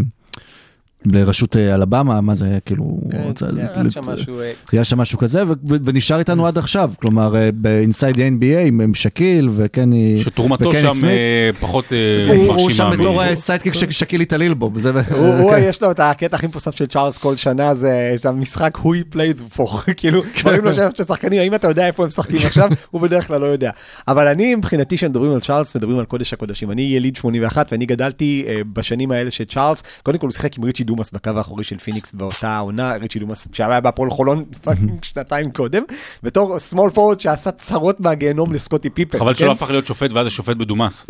לראשות 1.04 1.56
אה, 1.56 1.74
אלבמה, 1.74 2.20
מה 2.20 2.34
זה, 2.34 2.58
כאילו... 2.64 2.98
כן, 3.10 3.18
היה 3.56 3.68
משהו, 4.02 4.40
אה, 4.40 4.52
היה 4.72 4.84
שם 4.84 4.98
משהו 4.98 5.18
כזה, 5.18 5.42
ונשאר 5.84 6.18
איתנו 6.18 6.46
עד 6.46 6.58
עכשיו, 6.58 6.92
כלומר, 7.00 7.36
אה, 7.36 7.48
ב-inside 7.60 8.16
NBA 8.16 8.58
עם 8.66 8.94
שקיל 8.94 9.48
וקני... 9.52 10.18
שתרומתו 10.18 10.72
שם. 10.74 11.04
אה, 11.04 11.50
פחות 11.60 11.92
אה, 11.92 12.26
הוא- 12.36 12.52
הוא 12.54 12.70
שם 12.70 12.84
מרשימה. 12.84 12.90
בתור 13.02 13.22
אה, 13.22 13.34
סיידקיק 13.36 13.74
ששקיל 13.74 14.20
התעליל 14.20 14.54
בו. 14.54 14.70
זה- 14.74 14.90
הוא, 15.10 15.26
הוא, 15.26 15.50
כן. 15.50 15.62
יש 15.68 15.82
לו 15.82 15.90
את 15.90 16.00
הקטע 16.00 16.36
הכי 16.36 16.46
מפורסם 16.46 16.72
של 16.72 16.86
צ'ארלס 16.86 17.18
כל 17.18 17.36
שנה, 17.36 17.74
זה 17.74 18.10
יש 18.14 18.20
שם 18.20 18.40
משחק 18.40 18.78
who 18.78 18.86
he 18.86 19.14
played 19.16 19.58
for, 19.58 19.62
כאילו, 19.96 20.22
מראים 20.44 20.64
לו 20.64 20.72
שם 20.72 20.88
ששחקנים, 20.98 21.40
האם 21.40 21.54
אתה 21.54 21.68
יודע 21.68 21.86
איפה 21.86 22.02
הם 22.02 22.06
משחקים 22.06 22.36
עכשיו? 22.46 22.70
הוא 22.90 23.00
בדרך 23.00 23.26
כלל 23.26 23.40
לא 23.40 23.46
יודע. 23.46 23.70
אבל 24.08 24.26
אני, 24.28 24.54
מבחינתי, 24.54 24.96
כשמדברים 24.96 25.32
על 25.32 25.40
צ'ארלס, 25.40 25.76
מדברים 25.76 25.98
על 25.98 26.04
קודש 26.04 26.32
הקודשים. 26.32 26.70
אני 26.70 26.82
יליד 26.82 27.16
81, 27.16 27.72
ואני 27.72 27.86
גדלתי 27.86 28.44
אה, 28.48 28.60
בשנים 28.72 29.10
האלה 29.10 29.30
של 29.30 29.44
צ'ארלס, 29.44 29.82
קודם 30.02 30.18
כל 30.18 30.26
הוא 30.26 30.32
שיחק 30.32 30.58
עם 30.58 30.64
ריצ'י 30.64 30.84
דומאס 30.86 31.10
בקו 31.10 31.30
האחורי 31.36 31.64
של 31.64 31.78
פיניקס 31.78 32.12
באותה 32.12 32.48
העונה, 32.48 32.92
ריצ'י 32.92 33.18
דומאס 33.18 33.48
שהיה 33.52 33.80
בהפועל 33.80 34.10
חולון 34.10 34.44
fucking 34.64 35.04
שנתיים 35.04 35.50
קודם, 35.50 35.82
בתור 36.22 36.56
small 36.72 36.96
forward 36.96 37.18
שעשה 37.18 37.50
צרות 37.50 38.00
מהגיהנום 38.00 38.52
לסקוטי 38.52 38.90
פיפן. 38.90 39.18
חבל 39.18 39.34
כן? 39.34 39.38
שלא 39.38 39.52
הפך 39.52 39.70
להיות 39.70 39.86
שופט 39.86 40.12
ואז 40.12 40.24
זה 40.24 40.30
שופט 40.30 40.56
בדומאס. 40.56 41.06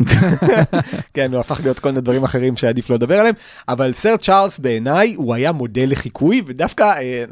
כן, 1.13 1.33
הוא 1.33 1.39
הפך 1.39 1.59
להיות 1.63 1.79
כל 1.79 1.89
מיני 1.89 2.01
דברים 2.01 2.23
אחרים 2.23 2.57
שעדיף 2.57 2.89
לא 2.89 2.95
לדבר 2.95 3.19
עליהם, 3.19 3.35
אבל 3.67 3.93
סר 3.93 4.17
צ'ארלס 4.17 4.59
בעיניי 4.59 5.13
הוא 5.13 5.33
היה 5.33 5.51
מודל 5.51 5.91
לחיקוי, 5.91 6.41
ודווקא 6.45 6.83
אה, 6.83 7.23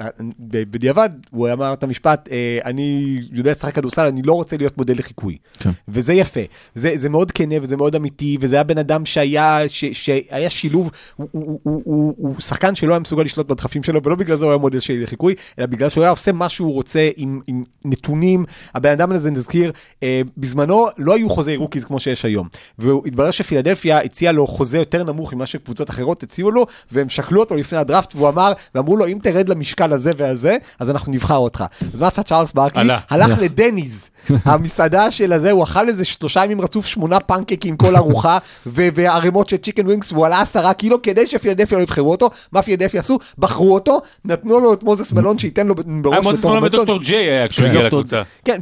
בדיעבד 0.50 1.10
הוא 1.32 1.50
אמר 1.54 1.74
את 1.74 1.84
המשפט, 1.84 2.30
אה, 2.32 2.60
אני 2.66 3.20
יודע 3.32 3.52
לשחק 3.52 3.76
כדורסל, 3.76 4.06
אני 4.06 4.22
לא 4.22 4.34
רוצה 4.34 4.58
להיות 4.58 4.78
מודל 4.78 4.98
לחיקוי. 4.98 5.38
כן. 5.60 5.70
וזה 5.88 6.14
יפה, 6.14 6.40
זה, 6.76 7.10
מאוד 7.10 7.32
כנה 7.32 7.56
וזה 7.62 7.78
מאוד 7.78 7.96
אמיתי, 7.96 8.38
וזה 8.42 8.56
היה 8.56 8.64
בן 8.64 8.78
אדם 8.78 9.06
שהיה 9.06 10.50
שילוב, 10.50 10.92
הוא, 11.16 12.35
הוא, 12.36 12.42
שחקן 12.42 12.76
שלא 12.76 12.94
היה 12.94 13.00
מסוגל 13.00 13.24
לשלוט 13.24 13.48
בדחפים 13.48 13.84
שלו, 13.84 14.04
ולא 14.04 14.16
בגלל 14.16 14.38
זה 14.38 14.46
הוא 14.46 14.52
היה 14.52 14.58
מודל 14.58 14.80
של 14.80 15.04
לחיקוי, 15.04 15.36
אלא 15.60 15.66
בגלל 15.66 15.90
שהוא 15.90 16.04
היה 16.04 16.12
עושה 16.12 16.32
מה 16.32 16.50
שהוא 16.50 16.74
רוצה 16.74 17.10
עם, 17.16 17.42
עם 17.48 17.64
נתונים, 17.86 18.46
הבן 18.76 18.92
אדם 18.92 19.12
הזה 19.12 19.32
נזכיר, 19.32 19.72
אה, 20.04 20.22
בזמנו 20.38 20.88
לא 20.98 21.16
היו 21.16 21.30
חוזי 21.30 21.56
rookies 21.56 21.86
כמו 21.86 22.00
שיש 22.00 22.26
היום, 22.26 22.48
והתברר 22.80 23.32
שפילדלפיה 23.32 23.98
הציעה 23.98 24.32
לו 24.32 24.48
חוזה 24.48 24.78
יותר 24.78 25.04
נמוך 25.04 25.34
ממה 25.34 25.46
שקבוצות 25.46 25.90
אחרות 25.90 26.24
הציעו 26.24 26.52
לו, 26.52 26.66
והם 26.92 27.10
שקלו 27.10 27.40
אותו 27.40 27.56
לפני 27.56 27.78
הדראפט, 27.78 28.16
והוא 28.16 28.30
אמר, 28.30 28.54
ואמרו 28.76 28.98
לו, 28.98 29.08
אם 29.08 29.18
תרד 29.24 29.50
למשקל 29.50 29.94
הזה 29.94 30.12
והזה, 30.18 30.58
אז 30.80 30.90
אנחנו 30.90 31.12
נבחר 31.12 31.38
אותך. 31.38 31.64
אז 31.94 32.00
מה 32.00 32.08
עשה 32.08 32.24
צ'ארלס 32.24 32.54
ברקלי? 32.54 32.94
הלך. 33.10 33.40
לדניז, 33.40 34.10
המסעדה 34.46 35.12
של 35.12 35.34
הזה, 35.34 35.52
הוא 35.52 35.64
אכל 35.64 35.88
איזה 35.90 36.06
שלושה 36.06 36.44
ימים 36.44 36.62
רצוף 36.62 36.86
שמונה 36.86 37.20
פנקקים 37.20 37.78
כל 37.78 37.96
ארוחה, 37.96 38.38
וערימות 38.66 39.50
של 39.50 39.58
chicken 39.58 39.86
wings, 39.86 40.12
והוא 40.12 40.26
עלה 40.26 40.42
עשרה 40.42 40.74
קילו 40.74 41.02
כדי 41.02 41.26
שפילדלפיה 41.26 41.78
לא 41.78 41.84
יבחרו 41.84 42.12
אותו. 42.12 42.30
מה 42.52 42.62
פילדלפיה 42.62 43.00
עשו? 43.00 43.18
בחרו 43.38 43.74
אותו, 43.74 44.02
נתנו 44.26 44.60
לו 44.60 44.74
את 44.74 44.84
מוזס 44.84 45.12
מלון 45.12 45.38
שייתן 45.38 45.68
לו 45.68 45.76
בראש 45.76 46.26
מוזס 46.26 46.40
בתור 46.40 46.52
מלון. 46.52 46.64
ודוקטור 46.64 47.00
ג'יי 47.00 47.18
היה 47.18 47.48
כשהוא 47.48 47.68
הגיע 47.68 47.84
לקבוצה. 47.84 48.22
כן, 48.46 48.60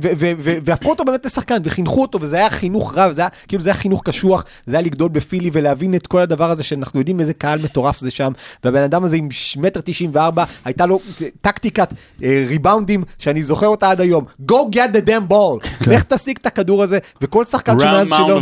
והפכו 0.64 0.90
אותו 0.90 1.06
באמת 1.06 1.26
לשחקן, 1.26 1.58
וחינכו 1.64 2.02
אותו, 2.02 2.22
וזה 2.22 2.36
היה 2.36 2.50
חינוך 2.50 2.98
רב, 2.98 3.12
זה 3.12 3.22
היה, 3.22 3.30
כאילו 3.48 3.64
זה 3.64 3.70
היה 3.70 3.78
חינוך 3.78 4.02
קשוח, 4.04 4.46
זה 4.66 4.78
היה 4.78 4.86
לגדול 4.86 5.10
בפילי 5.10 5.50
ולהבין 5.54 5.96
את 5.96 6.08
כל 6.08 6.22
הדבר 6.22 6.52
הזה, 6.52 6.64
שאנחנו 6.64 7.00
יודעים 7.00 7.20
איזה 7.20 7.34
קהל 7.34 7.60
מטורף 7.60 8.00
זה 8.00 8.12
שם, 8.12 8.32
והבן 8.64 8.84
אדם 8.84 9.04
הזה 9.04 9.16
עם 9.16 9.30
מטר 9.58 9.80
תשעים 9.84 10.10
וארבע, 10.14 10.44
הייתה 10.66 10.86
לו 10.86 11.00
טקטיקת 11.42 11.94
אה, 12.24 12.46
ריבאונדים, 12.48 13.04
שאני 13.20 13.44
זוכר 13.44 13.68
אותה 13.68 13.92
עד 13.92 14.02
היום. 14.02 14.26
Go 14.52 14.76
get 14.76 14.96
the 14.96 15.08
damn 15.08 15.32
ball, 15.32 15.53
לך 15.88 16.04
תשיג 16.04 16.38
את 16.42 16.46
הכדור 16.46 16.84
הזה, 16.84 16.98
וכל 17.22 17.46
שחקן 17.46 17.80
שמאז 17.80 18.10
שלו, 18.10 18.40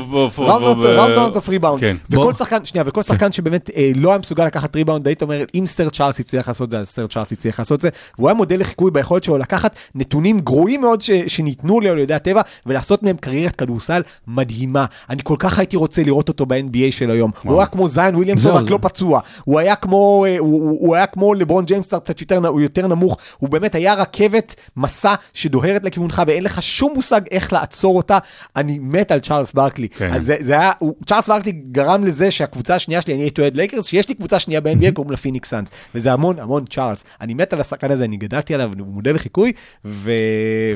Round 1.18 1.27
Mound 1.27 1.36
of 1.36 1.50
Rebound, 1.50 1.80
כן. 1.82 1.96
וכל. 2.10 2.34
שחקן, 2.34 2.66
שנייה, 2.66 2.84
וכל 2.88 3.04
שחקן 3.04 3.32
שבאמת 3.32 3.70
אה, 3.76 3.92
לא 3.96 4.10
היה 4.10 4.18
מסוגל 4.18 4.46
לקחת 4.46 4.76
ריבאונד, 4.76 5.08
היית 5.08 5.22
אומר, 5.22 5.44
אם 5.56 5.66
סר 5.66 5.90
צ'ארלס 5.90 6.20
הצליח 6.20 6.48
לעשות 6.48 6.66
את 6.66 6.72
זה, 6.72 6.80
אז 6.80 6.90
סר 6.90 7.08
צ'ארלס 7.08 7.32
הצליח 7.32 7.60
לעשות 7.60 7.76
את 7.78 7.82
זה, 7.82 7.90
והוא 8.18 8.30
היה 8.30 8.36
מודל 8.36 8.60
לחיקוי 8.60 8.92
ביכולת 8.92 9.24
שלו 9.24 9.38
לקחת 9.38 9.76
נתונים 9.96 10.40
גרועים 10.40 10.82
מאוד 10.82 11.02
שניתנו 11.28 11.80
לו 11.80 11.90
על 11.90 11.98
ידי 12.00 12.14
הטבע, 12.14 12.42
ולעשות 12.66 13.04
מהם 13.04 13.16
קריירת 13.18 13.56
כדורסל 13.56 14.02
מדהימה. 14.28 14.86
אני 15.10 15.22
כל 15.24 15.36
כך 15.40 15.60
הייתי 15.60 15.78
רוצה 15.78 16.04
לראות 16.04 16.30
אותו 16.30 16.46
ב-NBA 16.46 16.92
של 16.92 17.10
היום. 17.12 17.32
הוא 17.44 17.58
היה 17.58 17.66
כמו 17.66 17.88
זיין 17.88 18.16
וויליאמסון, 18.16 18.52
רק 18.64 18.70
לא 18.72 18.80
פצוע. 18.82 19.20
הוא 19.44 19.60
היה 19.60 19.76
כמו, 19.76 20.26
אה, 20.28 20.36
הוא, 20.40 20.96
היה 20.96 21.06
כמו 21.06 21.34
לברון 21.34 21.66
ג'יימס, 21.66 21.94
קצת 21.94 22.22
יותר, 22.22 22.40
נ- 22.40 22.46
הוא 22.46 22.62
יותר 22.62 22.88
נמוך. 22.88 23.18
הוא 23.38 23.50
באמת 23.50 23.76
היה 23.76 23.94
רכבת 23.94 24.56
משא 24.78 25.14
שדוהרת 25.34 25.84
לכיוונך, 25.84 26.22
ואין 26.28 26.44
לך 26.44 26.64
שום 26.64 26.94
מושג 27.02 27.22
איך 27.32 27.54
לעצור 27.54 27.98
אותה. 27.98 28.18
אני 28.56 28.80
מת 28.82 29.12
על 29.12 29.20
צ'ארלס 29.20 29.54
ברקלי. 29.54 29.90
כן. 29.90 30.14
אז 30.14 30.26
זה, 30.26 30.36
זה 30.40 30.54
היה, 30.54 30.72
הוא, 30.80 30.96
צ'ארלס 31.06 31.28
ברקלי 31.28 31.52
גרם 31.72 32.04
לזה 32.06 32.32
שהקבוצה 32.32 32.76
השנייה 32.76 33.02
שלי, 33.02 33.14
אני 33.14 33.22
הייתי 33.22 33.42
אוהד 33.42 33.56
לייקרס, 33.56 33.86
שיש 33.86 34.10
לי 34.10 34.16
קבוצה 34.16 34.40
שנייה 34.40 34.62
ב-NBA, 34.62 34.92
קוראים 34.94 35.12
לה 35.12 35.18
פיניקס 35.18 35.50
סאנס. 35.50 35.68
וזה 35.96 36.14
המון 36.14 36.40
המון 36.40 36.66
צ'ארלס. 36.70 37.04
אני 37.22 37.34
מת 37.34 37.54
על 37.54 37.62
השחקן 37.62 37.92
הזה, 37.92 38.04
אני 38.04 38.18
גדלתי 38.18 38.54
עליו, 38.54 38.72
הוא 38.80 38.88
מודל 38.88 39.16
לחיקוי, 39.16 39.52
ו... 39.86 40.12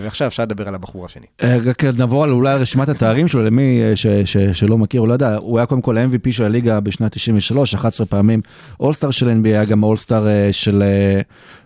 ועכשיו 0.01 0.27
אפשר 0.27 0.43
לדבר 0.43 0.67
על 0.67 0.75
הבחור 0.75 1.05
השני. 1.05 1.25
אה, 1.43 1.57
רק 1.65 1.83
נעבור 1.83 2.23
על 2.23 2.31
אולי 2.31 2.55
רשימת 2.55 2.89
התארים 2.89 3.27
שלו, 3.27 3.43
למי 3.43 3.81
אה, 3.83 3.95
ש- 3.95 4.07
ש- 4.07 4.37
שלא 4.37 4.77
מכיר 4.77 5.01
או 5.01 5.07
לא 5.07 5.13
יודע, 5.13 5.35
הוא 5.35 5.57
היה 5.59 5.65
קודם 5.65 5.81
כל 5.81 5.97
ה-MVP 5.97 6.31
של 6.31 6.43
הליגה 6.43 6.79
בשנת 6.79 7.11
93, 7.11 7.73
11 7.73 8.05
פעמים 8.05 8.41
אולסטאר 8.79 9.11
של 9.11 9.29
NBA, 9.29 9.47
היה 9.47 9.65
גם 9.65 9.83
אולסטאר 9.83 10.27
אה, 10.27 10.49
של... 10.51 10.83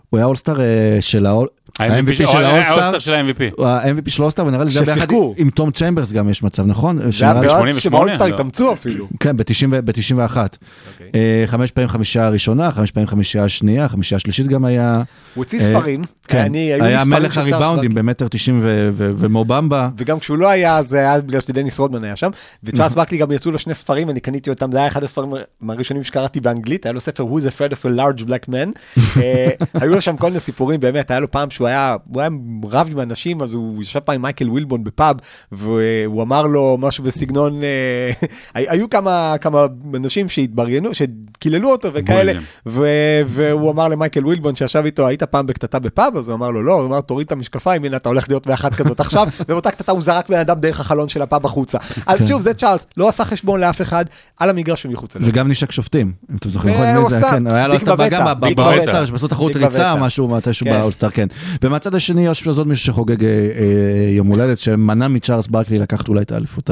הוא 0.09 0.17
היה 0.17 0.25
אולסטאר 0.25 0.57
של 1.01 1.25
האול... 1.25 1.47
ה-MVP 1.79 2.13
של 2.13 2.25
האולסטאר. 2.45 2.99
של 2.99 3.13
ה-MVP. 3.13 3.63
ה-MVP 3.65 4.09
של 4.09 4.21
האולסטאר, 4.21 4.45
ונראה 4.45 4.63
לי 4.63 4.71
זה 4.71 4.79
היה 4.93 4.95
ביחד. 4.95 5.13
עם 5.37 5.49
תום 5.49 5.71
צ'מברס 5.71 6.11
גם 6.11 6.29
יש 6.29 6.43
מצב, 6.43 6.65
נכון? 6.65 6.97
זה 6.97 7.03
היה 7.03 7.11
שנראה 7.11 7.33
לי- 7.33 7.39
בעוד 7.47 7.51
88, 7.51 7.79
שבאולסטאר 7.81 8.27
לא. 8.27 8.33
התאמצו 8.33 8.73
אפילו. 8.73 9.07
כן, 9.19 9.37
ב-91. 9.37 10.37
אוקיי. 10.37 11.11
חמש 11.47 11.71
פעמים 11.71 11.87
חמישה 11.89 12.25
הראשונה, 12.25 12.71
חמש 12.71 12.91
פעמים 12.91 13.07
חמישה 13.07 13.43
השנייה, 13.43 13.89
חמישה 13.89 14.15
השלישית 14.15 14.47
גם 14.47 14.65
היה. 14.65 14.95
הוא 14.95 15.03
הוציא 15.35 15.59
אה, 15.59 15.63
ספרים. 15.65 16.01
כן, 16.27 16.53
היו 16.53 16.83
לי 16.83 16.87
היה 16.87 17.05
מלך 17.05 17.37
הריבאונדים 17.37 17.93
במטר 17.93 18.27
תשעים 18.27 18.59
ו- 18.63 18.89
ו- 18.93 19.11
ומובמבה. 19.17 19.89
וגם 19.97 20.19
כשהוא 20.19 20.37
לא 20.37 20.49
היה, 20.49 20.83
זה 20.83 20.97
היה 20.97 21.21
בגלל 21.21 21.41
שדניס 21.41 21.79
רודמן 21.79 22.03
היה 22.03 22.15
שם. 22.15 22.29
וצ'ארלס 22.63 22.93
ברקלי 22.93 23.17
גם 23.17 23.31
יצאו 23.31 23.51
לו 23.51 23.59
שני 23.59 23.75
ספרים, 23.75 24.09
אני 24.09 24.19
קניתי 24.19 24.49
אותם, 24.49 24.71
זה 24.71 24.77
היה 24.77 24.87
אחד 24.87 25.03
הספרים 25.03 25.33
הראשונים 25.69 26.03
שקראתי 26.03 26.39
באנגלית, 26.39 26.85
היה 26.85 26.93
לו 26.93 27.01
ספר 27.01 27.23
Who 27.23 27.41
is 27.41 27.53
afraid 27.53 27.71
of 27.73 27.85
a 27.85 27.99
large 27.99 28.23
black 28.29 28.49
man. 28.49 28.79
אה, 29.21 29.49
היו 29.73 29.91
לו 29.95 30.01
שם 30.01 30.17
כל 30.17 30.27
מיני 30.27 30.39
סיפורים, 30.39 30.79
באמת, 30.79 31.11
היה 31.11 31.19
לו 31.19 31.31
פעם 31.31 31.49
שהוא 31.49 31.67
היה, 31.69 31.95
הוא 32.13 32.21
היה 32.21 32.29
רב 32.63 32.89
עם 32.91 32.99
אנשים, 32.99 33.41
אז 33.41 33.53
הוא 33.53 33.83
ישב 33.83 33.99
פעם 33.99 34.15
עם 34.15 34.21
מייקל 34.21 34.49
ווילבון 34.49 34.83
בפאב, 34.83 35.15
והוא 35.51 36.23
אמר 36.23 36.47
לו 36.47 36.77
משהו 36.79 37.03
בסגנון, 37.03 37.61
אה, 37.63 38.11
היו 38.55 38.89
כמה 38.89 39.35
כמה 39.41 39.65
אנשים 39.95 40.29
שהתבריינו, 40.29 40.89
שקיללו 40.93 41.71
אותו 41.71 41.89
וכאלה. 41.93 42.31
ו- 42.65 43.21
והוא 43.25 43.71
אמר 43.71 43.87
למייקל 43.87 44.25
ווילבון 44.25 44.55
שישב 44.55 44.81
איתו, 44.85 45.07
היית 45.07 45.23
פעם 45.23 45.47
בקטטה 45.47 45.79
בפאב? 45.79 46.17
אז 46.17 46.27
הוא 46.27 46.35
אמר 46.35 46.51
לו, 46.51 46.63
לא, 46.63 46.73
הוא 46.73 46.85
אמר, 46.85 47.01
תוריד 47.01 47.25
את 47.25 47.31
המשקפיים, 47.31 47.85
הנה 47.85 47.97
אתה 47.97 48.09
הולך 48.09 48.29
להיות 48.29 48.47
באחת 48.47 48.75
כזאת 48.75 48.99
עכשיו, 48.99 49.27
ובאותה 49.39 49.71
קטטה 49.71 49.91
הוא 49.91 50.01
זרק 50.01 50.29
בן 50.29 50.39
אדם 50.39 50.59
דרך 50.59 50.79
החלון 50.79 51.07
של 51.07 51.21
הפאב 51.21 51.45
החוצה. 51.45 51.77
אז 52.07 52.27
שוב, 52.27 52.41
זה 52.41 52.53
צ'ארלס, 52.53 52.85
לא 52.97 53.09
עשה 53.09 53.25
חשבון 53.25 53.59
לאף 53.59 53.81
אחד, 53.81 54.05
על 54.37 54.49
המגרש 54.49 54.85
ומחוץ 54.85 55.15
אליו. 55.15 55.27
וגם 55.29 55.47
נשק 55.47 55.71
שופטים, 55.71 56.11
אם 56.31 56.35
אתם 56.35 56.49
זוכרים, 56.49 56.73
אה. 56.73 56.99
כן, 57.31 57.55
היה 57.55 57.67
לו 57.67 57.75
את 57.75 57.87
בבטה 57.87 58.09
גם 58.09 58.39
באולסטאר, 58.55 59.05
תחרות 59.29 59.53
ביג 59.53 59.63
ריצה. 59.63 59.95
משהו 59.95 60.27
מתישהו 60.27 60.65
כן. 60.65 60.79
באולסטאר, 60.79 61.09
כן. 61.09 61.27
ומהצד 61.61 61.95
השני 61.95 62.27
יש 62.27 62.47
עוד 62.47 62.67
מישהו 62.67 62.85
שחוגג 62.85 63.23
אה, 63.23 63.29
אה, 63.29 64.09
יום 64.09 64.27
הולדת, 64.27 64.59
שמנע 64.59 65.07
מצ'ארלס 65.07 65.47
ברקלי 65.47 65.79
לקחת 65.79 66.07
אולי 66.07 66.21
את 66.21 66.31
האליפות 66.31 66.69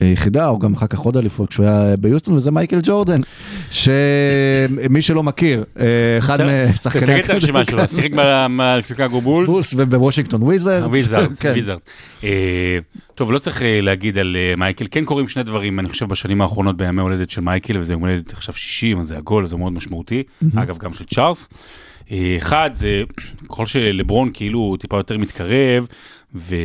היחידה, 0.00 0.48
או 0.48 0.58
גם 0.58 0.74
אחר 0.74 0.86
כך 0.86 0.98
עוד 0.98 1.16
אליפות 1.16 1.48
כשהוא 1.48 1.66
היה 1.66 1.96
ביוסטון, 1.96 2.34
וזה 2.34 2.50
מייקל 2.50 2.80
ג'ורדן, 2.82 3.18
שמי 3.70 5.02
שלא 5.02 5.22
מכיר, 5.22 5.64
אה, 5.80 5.84
אחד 6.18 6.38
משחקני... 6.72 7.06
תגיד 7.06 7.24
את 7.24 7.30
הרשימה 7.30 7.64
שלו, 7.64 7.82
שיחק 7.94 8.10
בשיקגו 8.58 9.20
בול. 9.20 9.46
בולס 9.46 9.74
ובוושינגטון 9.76 10.42
וויזרדס. 10.42 10.86
וויזארדס, 10.86 11.40
כן. 11.40 11.50
וויזארדס. 11.50 11.82
אה, 12.24 12.78
טוב, 13.14 13.32
לא 13.32 13.38
צריך 13.38 13.62
להגיד 13.66 14.18
על 14.18 14.36
מייקל, 14.56 14.86
כן 14.90 15.04
קורים 15.04 15.28
שני 15.28 15.42
דברים, 15.42 15.80
אני 15.80 15.88
חושב, 15.88 16.08
בשנים 16.08 16.40
האחרונות 16.40 16.76
בימי 16.76 17.02
הולדת 17.02 17.30
של 17.30 17.40
מייקל, 17.40 17.80
וזה 17.80 17.94
יום 17.94 18.00
הולדת 18.00 18.32
עכשיו 18.32 18.54
60, 18.54 19.00
אז 19.00 19.08
זה 19.08 19.16
עגול, 19.16 19.46
זה 19.46 19.56
מאוד 19.56 19.72
משמעותי, 19.72 20.22
אגב, 20.56 20.78
גם 20.78 20.94
של 20.94 21.04
צ'ארלס. 21.04 21.48
אחד, 22.12 22.70
זה 22.72 23.02
ככל 23.48 23.66
שלברון 23.66 24.30
כאילו 24.34 24.76
טיפה 24.80 24.96
יותר 24.96 25.18
מתקרב, 25.18 25.86
ו... 26.34 26.56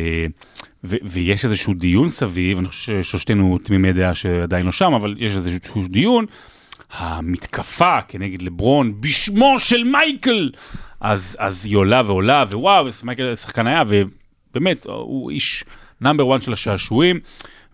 ו- 0.84 0.96
ויש 1.02 1.44
איזשהו 1.44 1.74
דיון 1.74 2.08
סביב, 2.08 2.58
אני 2.58 2.68
חושב 2.68 3.02
ששלושתנו 3.02 3.58
תמימי 3.58 3.92
דעה 3.92 4.14
שעדיין 4.14 4.66
לא 4.66 4.72
שם, 4.72 4.94
אבל 4.94 5.14
יש 5.18 5.36
איזשהו 5.36 5.82
דיון, 5.88 6.26
המתקפה 6.92 8.02
כנגד 8.08 8.42
לברון 8.42 9.00
בשמו 9.00 9.54
של 9.58 9.84
מייקל, 9.84 10.50
אז, 11.00 11.36
אז 11.38 11.64
היא 11.64 11.76
עולה 11.76 12.02
ועולה, 12.06 12.44
ווואו, 12.50 12.86
מייקל 13.04 13.36
שחקן 13.36 13.66
היה, 13.66 13.82
ובאמת, 13.88 14.86
הוא 14.86 15.30
איש 15.30 15.64
נאמבר 16.00 16.36
1 16.36 16.42
של 16.42 16.52
השעשועים, 16.52 17.20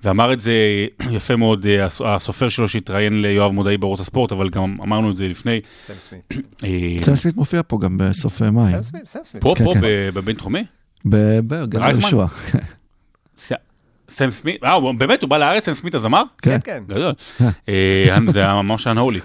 ואמר 0.04 0.32
את 0.32 0.40
זה 0.40 0.52
יפה 1.16 1.36
מאוד 1.36 1.66
אה, 1.66 1.84
הס- 1.84 2.00
הסופר 2.04 2.48
שלו 2.48 2.68
שהתראיין 2.68 3.22
ליואב 3.22 3.50
מודעי 3.52 3.76
בערוץ 3.76 4.00
הספורט, 4.00 4.32
אבל 4.32 4.48
גם 4.48 4.76
אמרנו 4.82 5.10
את 5.10 5.16
זה 5.16 5.28
לפני. 5.28 5.60
סם 5.86 5.94
סמית. 5.98 6.28
אה, 6.64 6.68
סם 6.98 7.16
סמית 7.16 7.36
מופיע 7.36 7.60
פה 7.66 7.78
גם 7.82 7.98
בסוף 7.98 8.42
אה, 8.42 8.50
מאי. 8.50 8.72
סם 8.72 8.82
סמית, 8.82 9.04
סם 9.04 9.18
סמית. 9.24 9.42
פה, 9.42 9.54
כן, 9.56 9.64
פה, 9.64 9.74
כן. 9.74 9.80
ב- 9.82 10.10
בבין 10.14 10.36
תחומי? 10.36 10.64
ב- 11.04 11.40
ב- 11.46 11.66
גם 11.68 11.82
רייכמן? 11.82 12.08
יהושע. 12.10 13.54
סם 14.08 14.30
סמית, 14.30 14.64
אה, 14.64 14.92
באמת, 14.98 15.22
הוא 15.22 15.30
בא 15.30 15.38
לארץ, 15.38 15.64
סם 15.66 15.74
סמית 15.74 15.94
הזמר? 15.94 16.22
כן, 16.42 16.58
כן. 16.64 16.82
גדול. 16.86 17.12
אה, 17.68 18.18
זה 18.28 18.40
היה 18.40 18.54
ממש 18.54 18.86
unholy. 18.86 19.20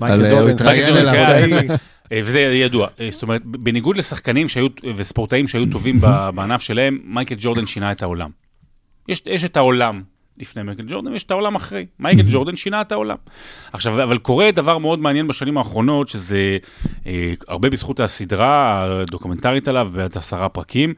מייקל 0.00 0.24
על- 0.24 1.76
אה, 2.12 2.20
וזה 2.24 2.40
ידוע. 2.40 2.88
אה, 3.00 3.08
זאת 3.10 3.22
אומרת, 3.22 3.44
בניגוד 3.44 3.96
לשחקנים 3.96 4.48
שהיו, 4.48 4.66
וספורטאים 4.96 5.48
שהיו 5.48 5.66
טובים 5.72 6.00
בענף 6.34 6.60
שלהם, 6.60 6.98
מייקל 7.04 7.34
ג'ורדן 7.38 7.66
שינה 7.66 7.92
את 7.92 8.02
העולם. 8.02 8.30
יש, 9.08 9.22
יש 9.26 9.44
את 9.44 9.56
העולם 9.56 10.02
לפני 10.38 10.62
מייקל 10.62 10.82
ג'ורדן, 10.88 11.12
ויש 11.12 11.24
את 11.24 11.30
העולם 11.30 11.54
אחרי. 11.54 11.86
מייקל 11.98 12.22
ג'ורדן 12.30 12.56
שינה 12.56 12.80
את 12.80 12.92
העולם. 12.92 13.16
עכשיו, 13.72 14.02
אבל 14.02 14.18
קורה 14.18 14.50
דבר 14.50 14.78
מאוד 14.78 14.98
מעניין 14.98 15.26
בשנים 15.26 15.58
האחרונות, 15.58 16.08
שזה 16.08 16.58
אה, 17.06 17.34
הרבה 17.48 17.70
בזכות 17.70 18.00
הסדרה 18.00 18.82
הדוקומנטרית 18.84 19.68
עליו, 19.68 19.90
בת 19.94 20.16
עשרה 20.16 20.48
פרקים. 20.48 20.94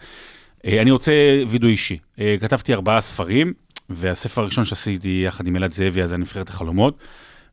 אה, 0.64 0.82
אני 0.82 0.90
רוצה 0.90 1.12
וידאו 1.48 1.68
אישי. 1.68 1.98
אה, 2.20 2.36
כתבתי 2.40 2.74
ארבעה 2.74 3.00
ספרים, 3.00 3.52
והספר 3.90 4.42
הראשון 4.42 4.64
שעשיתי 4.64 5.22
יחד 5.26 5.46
עם 5.46 5.56
אלעד 5.56 5.72
זאבי, 5.72 6.02
אז 6.02 6.10
זה 6.10 6.16
נבחרת 6.16 6.48
החלומות. 6.48 6.98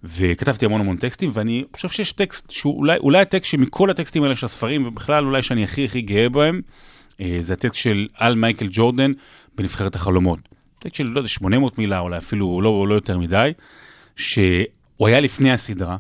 וכתבתי 0.05 0.65
המון 0.65 0.81
המון 0.81 0.97
טקסטים, 0.97 1.29
ואני 1.33 1.63
חושב 1.73 1.89
שיש 1.89 2.11
טקסט 2.11 2.51
שהוא 2.51 2.77
אולי, 2.77 2.97
אולי 2.97 3.19
הטקסט 3.21 3.51
שמכל 3.51 3.89
הטקסטים 3.89 4.23
האלה 4.23 4.35
של 4.35 4.45
הספרים, 4.45 4.87
ובכלל 4.87 5.25
אולי 5.25 5.41
שאני 5.41 5.63
הכי 5.63 5.85
הכי 5.85 6.01
גאה 6.01 6.29
בהם, 6.29 6.61
אה, 7.21 7.37
זה 7.41 7.53
הטקסט 7.53 7.75
של 7.75 8.07
על 8.13 8.35
מייקל 8.35 8.67
ג'ורדן 8.71 9.11
בנבחרת 9.55 9.95
החלומות. 9.95 10.39
טקסט 10.79 10.95
של, 10.95 11.03
לא 11.03 11.19
יודע, 11.19 11.29
800 11.29 11.77
מילה, 11.77 11.99
אולי 11.99 12.17
אפילו 12.17 12.61
לא, 12.61 12.87
לא 12.87 12.95
יותר 12.95 13.17
מדי, 13.17 13.51
שהוא 14.15 15.07
היה 15.07 15.19
לפני 15.19 15.51
הסדרה, 15.51 15.97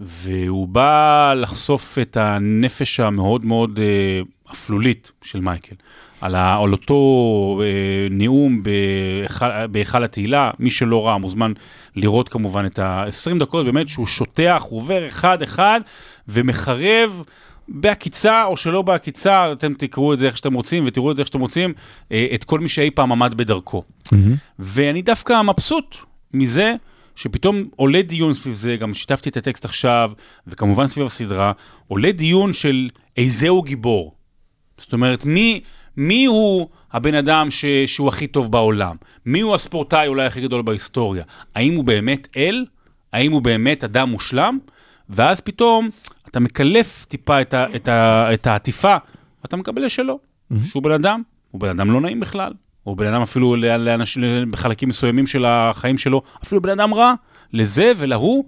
והוא 0.00 0.68
בא 0.68 1.34
לחשוף 1.36 1.98
את 1.98 2.16
הנפש 2.16 3.00
המאוד 3.00 3.44
מאוד 3.44 3.80
אה, 3.82 4.20
אפלולית 4.52 5.12
של 5.22 5.40
מייקל. 5.40 5.76
על, 6.20 6.34
ה, 6.34 6.56
על 6.62 6.72
אותו 6.72 7.60
אה, 7.62 7.66
נאום 8.10 8.62
בהיכל- 9.70 10.04
התהילה, 10.04 10.50
מי 10.58 10.70
שלא 10.70 11.06
ראה 11.06 11.18
מוזמן 11.18 11.52
לראות 11.96 12.28
כמובן 12.28 12.66
את 12.66 12.78
ה-20 12.78 13.38
דקות 13.38 13.66
באמת 13.66 13.88
שהוא 13.88 14.06
שוטח, 14.06 14.64
הוא 14.68 14.80
עובר 14.80 15.08
אחד-אחד 15.08 15.80
ומחרב 16.28 17.22
בעקיצה 17.68 18.44
או 18.44 18.56
שלא 18.56 18.82
בעקיצה, 18.82 19.52
אתם 19.52 19.74
תקראו 19.74 20.12
את 20.12 20.18
זה 20.18 20.26
איך 20.26 20.36
שאתם 20.36 20.54
רוצים 20.54 20.84
ותראו 20.86 21.10
את 21.10 21.16
זה 21.16 21.22
איך 21.22 21.26
שאתם 21.26 21.40
רוצים, 21.40 21.72
אה, 22.12 22.26
את 22.34 22.44
כל 22.44 22.60
מי 22.60 22.68
שאי 22.68 22.90
פעם 22.90 23.12
עמד 23.12 23.34
בדרכו. 23.34 23.82
ואני 24.58 25.02
דווקא 25.02 25.42
מבסוט 25.42 25.96
מזה 26.34 26.74
שפתאום 27.16 27.64
עולה 27.76 28.02
דיון 28.02 28.34
סביב 28.34 28.54
זה, 28.54 28.76
גם 28.76 28.94
שיתפתי 28.94 29.28
את 29.28 29.36
הטקסט 29.36 29.64
עכשיו, 29.64 30.10
וכמובן 30.46 30.86
סביב 30.86 31.06
הסדרה, 31.06 31.52
עולה 31.88 32.12
דיון 32.12 32.52
של 32.52 32.88
איזהו 33.16 33.62
גיבור. 33.62 34.15
זאת 34.78 34.92
אומרת, 34.92 35.24
מי, 35.24 35.60
מי 35.96 36.24
הוא 36.24 36.68
הבן 36.92 37.14
אדם 37.14 37.50
ש, 37.50 37.64
שהוא 37.86 38.08
הכי 38.08 38.26
טוב 38.26 38.52
בעולם? 38.52 38.96
מי 39.26 39.40
הוא 39.40 39.54
הספורטאי 39.54 40.06
אולי 40.06 40.26
הכי 40.26 40.40
גדול 40.40 40.62
בהיסטוריה? 40.62 41.24
האם 41.54 41.74
הוא 41.74 41.84
באמת 41.84 42.28
אל? 42.36 42.64
האם 43.12 43.32
הוא 43.32 43.42
באמת 43.42 43.84
אדם 43.84 44.10
מושלם? 44.10 44.58
ואז 45.10 45.40
פתאום 45.40 45.88
אתה 46.28 46.40
מקלף 46.40 47.04
טיפה 47.08 47.40
את, 47.40 47.54
ה, 47.54 47.66
את, 47.76 47.88
ה, 47.88 48.34
את 48.34 48.46
העטיפה, 48.46 48.96
ואתה 49.42 49.56
מקבל 49.56 49.88
שלא. 49.88 50.18
שהוא 50.64 50.82
בן 50.82 50.92
אדם, 50.92 51.22
הוא 51.50 51.60
בן 51.60 51.68
אדם 51.68 51.90
לא 51.90 52.00
נעים 52.00 52.20
בכלל. 52.20 52.52
הוא 52.82 52.96
בן 52.96 53.06
אדם 53.06 53.22
אפילו 53.22 53.56
ל- 53.56 53.76
לאנשים, 53.76 54.50
בחלקים 54.50 54.88
מסוימים 54.88 55.26
של 55.26 55.44
החיים 55.44 55.98
שלו, 55.98 56.22
אפילו 56.44 56.62
בן 56.62 56.70
אדם 56.70 56.94
רע, 56.94 57.14
לזה 57.52 57.92
ולהוא, 57.96 58.44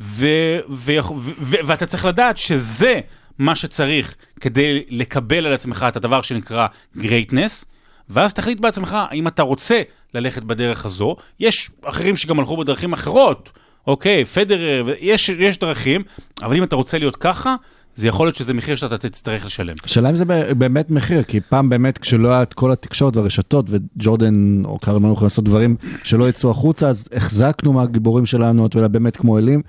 ו, 0.00 0.26
ו, 0.70 0.92
ו, 1.16 1.30
ו, 1.40 1.56
ואתה 1.64 1.86
צריך 1.86 2.04
לדעת 2.04 2.36
שזה 2.36 3.00
מה 3.40 3.56
שצריך 3.56 4.16
כדי 4.40 4.84
לקבל 4.88 5.46
על 5.46 5.52
עצמך 5.52 5.86
את 5.88 5.96
הדבר 5.96 6.22
שנקרא 6.22 6.66
greatness, 6.96 7.64
ואז 8.08 8.34
תחליט 8.34 8.60
בעצמך 8.60 8.96
האם 9.10 9.26
אתה 9.26 9.42
רוצה 9.42 9.82
ללכת 10.14 10.44
בדרך 10.44 10.84
הזו. 10.84 11.16
יש 11.40 11.70
אחרים 11.84 12.16
שגם 12.16 12.38
הלכו 12.38 12.56
בדרכים 12.56 12.92
אחרות, 12.92 13.50
אוקיי, 13.86 14.24
פדרר, 14.24 14.94
יש, 15.00 15.28
יש 15.28 15.58
דרכים, 15.58 16.02
אבל 16.42 16.56
אם 16.56 16.62
אתה 16.62 16.76
רוצה 16.76 16.98
להיות 16.98 17.16
ככה, 17.16 17.54
זה 17.96 18.08
יכול 18.08 18.26
להיות 18.26 18.36
שזה 18.36 18.54
מחיר 18.54 18.76
שאתה 18.76 18.98
תצטרך 18.98 19.44
לשלם. 19.44 19.76
השאלה 19.84 20.10
אם 20.10 20.16
זה 20.16 20.24
באמת 20.54 20.90
מחיר, 20.90 21.22
כי 21.22 21.40
פעם 21.40 21.68
באמת 21.68 21.98
כשלא 21.98 22.28
היה 22.28 22.42
את 22.42 22.54
כל 22.54 22.72
התקשורת 22.72 23.16
והרשתות, 23.16 23.66
וג'ורדן 23.68 24.62
או 24.64 24.78
קארל 24.78 24.98
מנו 24.98 25.12
יכולים 25.12 25.26
לעשות 25.26 25.44
דברים 25.44 25.76
שלא 26.04 26.28
יצאו 26.28 26.50
החוצה, 26.50 26.88
אז 26.88 27.08
החזקנו 27.12 27.72
מהגיבורים 27.72 28.26
שלנו, 28.26 28.66
אתה 28.66 28.78
יודע, 28.78 28.88
באמת 28.88 29.16
כמו 29.16 29.38
אלים. 29.38 29.62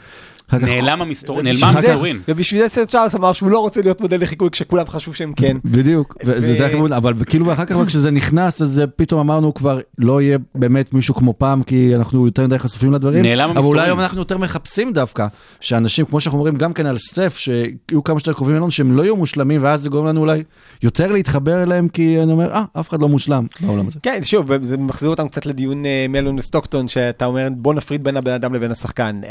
אחר 0.58 0.66
נעלם 0.66 1.02
המסתורין, 1.02 1.46
נעלמה 1.46 1.66
ובשביל 1.68 1.82
זה- 1.82 1.88
המסתורין. 1.92 2.22
ובשביל 2.28 2.62
זה 2.62 2.70
סרט 2.70 2.88
צ'ארלס 2.88 3.16
אמר 3.16 3.34
שהוא 3.34 3.50
לא 3.50 3.60
רוצה 3.60 3.82
להיות 3.82 4.02
מודל 4.02 4.22
לחיקוי 4.22 4.50
כשכולם 4.52 4.86
חשבו 4.88 5.14
שהם 5.14 5.34
כן. 5.36 5.58
בדיוק, 5.66 6.16
זה 6.38 6.66
הכי 6.66 6.76
מעולה, 6.76 6.98
אבל 6.98 7.14
כאילו 7.26 7.46
ואחר 7.46 7.66
כך 7.66 7.72
אבל 7.76 7.86
כשזה 7.86 8.12
נכנס, 8.12 8.62
אז 8.62 8.70
זה 8.70 8.88
פתאום 8.88 9.20
אמרנו 9.20 9.54
כבר 9.54 9.80
לא 9.98 10.22
יהיה 10.22 10.38
באמת 10.56 10.94
מישהו 10.94 11.16
כמו 11.16 11.34
פעם, 11.38 11.64
כי 11.64 11.96
אנחנו 11.96 12.26
יותר 12.26 12.44
מדי 12.48 12.60
חשופים 12.60 12.92
לדברים, 12.94 13.22
נעלם 13.22 13.42
אבל 13.50 13.58
המסתורין. 13.58 13.68
אולי 13.80 13.88
היום 13.88 14.00
אנחנו 14.00 14.20
יותר 14.20 14.38
מחפשים 14.38 14.94
דווקא, 14.94 15.28
שאנשים, 15.60 16.06
כמו 16.06 16.22
שאנחנו 16.22 16.40
אומרים 16.40 16.56
גם 16.56 16.74
כן 16.74 16.86
על 16.86 16.98
סטף, 16.98 17.38
שיהיו 17.38 18.04
כמה 18.06 18.20
שיותר 18.20 18.34
קרובים 18.34 18.56
אלינו, 18.56 18.72
שהם 18.72 18.92
לא 18.92 19.04
יהיו 19.04 19.16
מושלמים, 19.16 19.64
ואז 19.64 19.82
זה 19.82 19.90
גורם 19.90 20.06
לנו 20.06 20.20
אולי 20.22 20.44
יותר 20.84 21.12
להתחבר 21.12 21.64
אליהם, 21.64 21.88
כי 21.88 22.24
אני 22.24 22.32
אומר, 22.32 22.52
אה, 22.52 22.64
אף 22.80 22.90
אחד 22.90 23.02
לא 23.02 23.10
מושלם 23.10 23.46
בעולם 23.60 23.88
הזה. 23.88 24.00
כן, 24.04 24.20
שוב, 24.24 24.52
זה 24.62 24.78
מחזיר 24.78 25.10
אותנו 25.10 25.30
קצת 25.30 25.46
לדיון 25.46 25.84
מלון 26.10 26.40
וסטוקטון, 26.40 26.88
שאתה 26.88 27.26
אומר, 27.26 27.48
בוא 27.58 27.74
נפריד 27.74 28.04
בין 28.04 28.18
הבן 28.18 28.32
אדם 28.34 28.54
לבין 28.54 28.72
השחקן. 28.72 29.22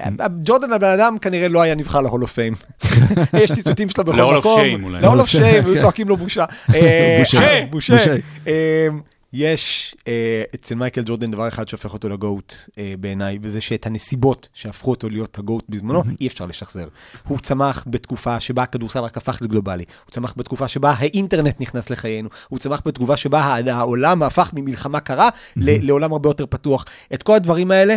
ג'ורדן 0.45 0.73
הבן 0.73 0.89
אדם 0.89 1.10
כנראה 1.19 1.49
לא 1.49 1.63
היה 1.63 1.75
נבחר 1.75 2.01
ל 2.01 2.04
Hall 2.04 2.16
of 2.16 2.23
Fame. 2.23 2.55
יש 3.43 3.53
ציטוטים 3.53 3.89
שלו 3.89 4.05
בכל 4.05 4.17
ל-Hall 4.17 4.35
of 4.35 4.39
מקום. 4.39 4.61
Shame 4.61 4.85
אולי. 4.85 5.01
ל 5.03 5.06
Hall 5.06 5.21
of 5.21 5.29
Shame, 5.29 5.65
היו 5.67 5.81
צועקים 5.81 6.09
לו 6.09 6.17
בושה. 6.17 6.45
אה, 6.75 7.17
בושה. 7.21 7.43
אה, 7.43 7.67
בושה. 7.71 7.97
בושה. 7.97 8.15
אה, 8.47 8.87
יש 9.33 9.95
אה, 10.09 10.43
אצל 10.55 10.75
מייקל 10.75 11.03
ג'ורדן 11.07 11.31
דבר 11.31 11.49
אחד 11.49 11.69
שהופך 11.69 11.93
אותו 11.93 12.09
לגוט 12.09 12.55
בעיניי, 13.01 13.39
וזה 13.43 13.61
שאת 13.61 13.87
הנסיבות 13.87 14.49
שהפכו 14.55 14.91
אותו 14.91 15.09
להיות 15.09 15.39
הגוט 15.39 15.65
בזמנו, 15.69 16.03
אי 16.21 16.27
אפשר 16.27 16.47
לשחזר. 16.47 16.87
הוא 17.29 17.39
צמח 17.39 17.85
בתקופה 17.87 18.41
שבה 18.41 18.63
הכדורסל 18.63 18.99
רק 19.01 19.17
הפך 19.17 19.39
לגלובלי, 19.43 19.85
הוא 20.05 20.11
צמח 20.11 20.35
בתקופה 20.37 20.69
שבה 20.69 20.95
האינטרנט 20.99 21.61
נכנס 21.61 21.91
לחיינו, 21.91 22.29
הוא 22.49 22.59
צמח 22.59 22.83
בתקופה 22.87 23.17
שבה 23.17 23.41
העולם 23.67 24.23
הפך 24.23 24.51
ממלחמה 24.55 25.01
קרה 25.01 25.29
ל- 25.57 25.87
לעולם 25.87 26.13
הרבה 26.13 26.29
יותר 26.29 26.47
פתוח. 26.47 26.85
את 27.15 27.23
כל 27.23 27.35
הדברים 27.35 27.71
האלה, 27.71 27.97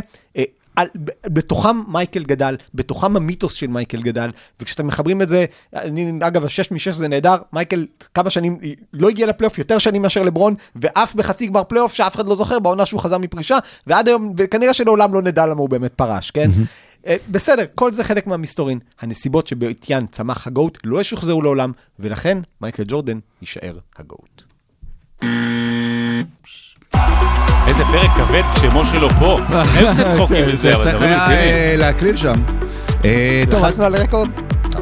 על, 0.76 0.88
בתוכם 1.26 1.82
מייקל 1.88 2.24
גדל, 2.24 2.58
בתוכם 2.74 3.16
המיתוס 3.16 3.54
של 3.54 3.68
מייקל 3.68 4.02
גדל, 4.02 4.32
וכשאתם 4.60 4.88
מחברים 4.88 5.22
את 5.22 5.30
זה, 5.30 5.46
אני, 5.76 6.12
אגב, 6.22 6.46
השש 6.46 6.72
משש 6.72 6.96
זה 6.96 7.08
נהדר, 7.08 7.36
מייקל 7.54 7.86
כמה 8.14 8.30
שנים, 8.30 8.60
לא 8.94 9.10
הגיע 9.10 9.28
לפלייאוף 9.28 9.58
יותר 9.58 9.78
שנים 9.78 10.02
מאשר 10.02 10.24
לברון, 10.24 10.56
ואף 10.76 11.16
בחצי 11.16 11.48
גמר 11.48 11.64
פלייאוף 11.64 11.94
שאף 11.94 12.16
אחד 12.16 12.28
לא 12.28 12.36
זוכר, 12.36 12.60
בעונה 12.60 12.86
שהוא 12.86 13.02
חזר 13.02 13.18
מפרישה, 13.18 13.58
ועד 13.88 14.08
היום, 14.08 14.34
וכנראה 14.38 14.74
שלעולם 14.74 15.14
לא 15.14 15.22
נדע 15.22 15.46
למה 15.46 15.62
הוא 15.62 15.70
באמת 15.70 15.94
פרש, 15.94 16.32
כן? 16.32 16.50
אה, 17.08 17.16
בסדר, 17.32 17.66
כל 17.76 17.94
זה 17.94 18.04
חלק 18.04 18.28
מהמסתורין. 18.28 18.80
הנסיבות 19.02 19.48
שבעטיין 19.48 20.08
צמח 20.12 20.48
ה-GOAT 20.48 20.78
לא 20.84 21.02
ישוחזרו 21.02 21.42
לעולם, 21.42 21.72
ולכן 22.00 22.38
מייקל 22.62 22.84
ג'ורדן 22.88 23.20
יישאר 23.42 23.78
ה-GOAT. 23.98 24.44
איזה 27.68 27.84
פרק 27.92 28.12
כבד 28.18 28.42
כשמשה 28.56 29.00
לא 29.00 29.10
פה. 29.20 29.40
אין 29.78 29.86
יוצא 29.86 30.10
צחוקים 30.10 30.46
בזה, 30.54 30.76
אבל 30.76 30.84
צריך 30.84 30.96
דברים 30.96 31.10
היה 31.12 31.24
רציניים. 31.24 31.54
אה, 31.54 31.76
להקליל 31.78 32.16
שם. 32.16 32.34
אה, 33.06 33.44
טוב, 33.52 33.66
לחצנו 33.66 33.86
על 33.86 33.96
רקורד? 33.96 34.30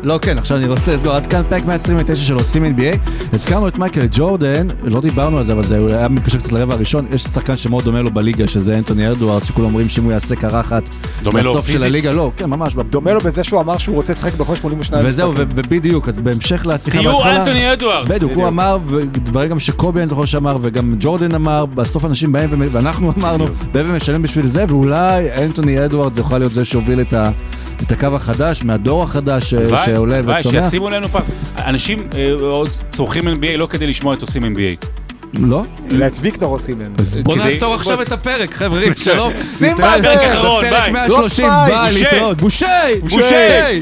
לא, 0.04 0.20
כן, 0.22 0.38
עכשיו 0.38 0.58
אני 0.58 0.68
רוצה 0.68 0.96
לסגור 0.96 1.14
עד 1.14 1.28
כאן 1.28 1.42
פרק 1.50 1.66
129 1.66 2.16
של 2.26 2.34
עושים 2.34 2.66
NBA. 2.66 2.98
הזכרנו 3.34 3.68
את 3.68 3.78
מייקל 3.78 4.08
ג'ורדן, 4.12 4.68
לא 4.84 5.02
דיברנו 5.02 5.38
על 5.38 5.44
זה, 5.44 5.54
אבל 5.54 5.64
זה 5.64 5.80
היה 5.98 6.08
מתקשר 6.08 6.38
קצת 6.38 6.52
לרבע 6.52 6.74
הראשון. 6.74 7.06
יש 7.14 7.24
שחקן 7.24 7.58
שמאוד 7.58 7.84
דומה 7.84 8.02
לו 8.02 8.12
בליגה, 8.12 8.48
שזה 8.48 8.78
אנטוני 8.78 9.12
אדוארד, 9.12 9.44
שכולם 9.44 9.66
אומרים 9.66 9.90
שאם 9.90 10.04
הוא 10.04 10.12
יעשה 10.12 10.36
קרחת 10.36 10.84
בסוף 11.24 11.68
של? 11.70 11.84
הליגה, 11.84 12.12
לא, 12.12 12.32
כן, 12.38 12.50
ממש. 12.50 12.76
דומה 12.90 13.14
לו 13.14 13.20
בזה 13.20 13.44
שהוא 13.44 13.62
אמר 13.62 13.78
שהוא 13.78 13.96
רוצה 13.96 14.14
לשחק 14.14 14.34
בכל 14.34 14.56
82 14.56 15.04
וזהו, 15.08 15.34
ובדיוק, 15.36 16.08
אז 16.08 16.18
בהמשך 16.18 16.66
לשיחה 16.66 16.98
תהיו 16.98 17.12
בהתחלה- 17.14 17.40
אנטוני 17.42 17.74
אדוארד. 17.74 18.10
בדיוק, 18.10 18.32
הוא 18.36 18.48
אמר, 18.48 18.78
ודברים 18.88 19.50
גם 19.50 19.60
שקובי 19.60 20.00
אני 20.00 20.08
זוכר 20.08 20.26
שאמר, 20.26 20.58
וגם 20.62 20.96
ג'ורדן 21.00 21.36
אמר, 21.36 21.66
בסוף 21.66 22.06
אנשים 22.06 22.32
באים, 22.32 22.50
ואנחנו 22.72 23.14
אמרנו, 23.18 23.46
באים 23.72 23.86
ומשלם 23.90 24.22
בשביל 24.22 24.46
זה, 24.46 24.66
ואולי 24.70 25.32
אנטוני 25.46 25.86
אדוארד 25.86 26.14
זה 26.14 26.22
יכול 26.22 26.38
להיות 26.38 26.54
זה 26.54 26.66
שהוביל 26.66 27.02
את 27.02 27.14
ה- 27.14 27.30
את 27.82 27.92
הקו 27.92 28.08
החדש, 28.16 28.64
מהדור 28.64 29.04
החדש 29.04 29.50
ש- 29.50 29.54
הלוואי, 29.54 29.86
שעולה 29.86 30.18
הלוואי, 30.18 30.40
וצומח. 30.40 30.64
שישימו 30.64 30.90
לנו 30.90 31.08
פעם. 31.08 31.24
אנשים 31.66 31.98
אה, 32.16 32.28
עוד 32.42 32.70
צורכים 32.92 33.28
NBA 33.28 33.58
לא 33.58 33.66
כדי 33.66 33.88
לשמוע 33.88 34.14
את 34.14 34.22
עושים 34.22 34.42
NBA. 34.44 34.86
לא? 35.40 35.64
עושים 36.52 36.80
לנו. 36.82 36.96
אז 36.98 37.16
בוא 37.24 37.36
נעצור 37.38 37.76
עכשיו 37.76 38.02
את 38.02 38.12
הפרק, 38.12 38.54
חברים, 38.54 38.94
שלום. 39.06 39.34
שים 39.58 39.78
בפרק 39.78 40.06
האחרון, 40.06 40.66
בפרק 40.66 40.82
ביי. 40.84 40.92
130, 40.92 41.46
drop 41.50 41.68
ביי, 41.68 41.90
בושי. 41.92 42.04
להתראות. 42.04 42.42
בושי! 42.42 42.66
בושי. 43.10 43.82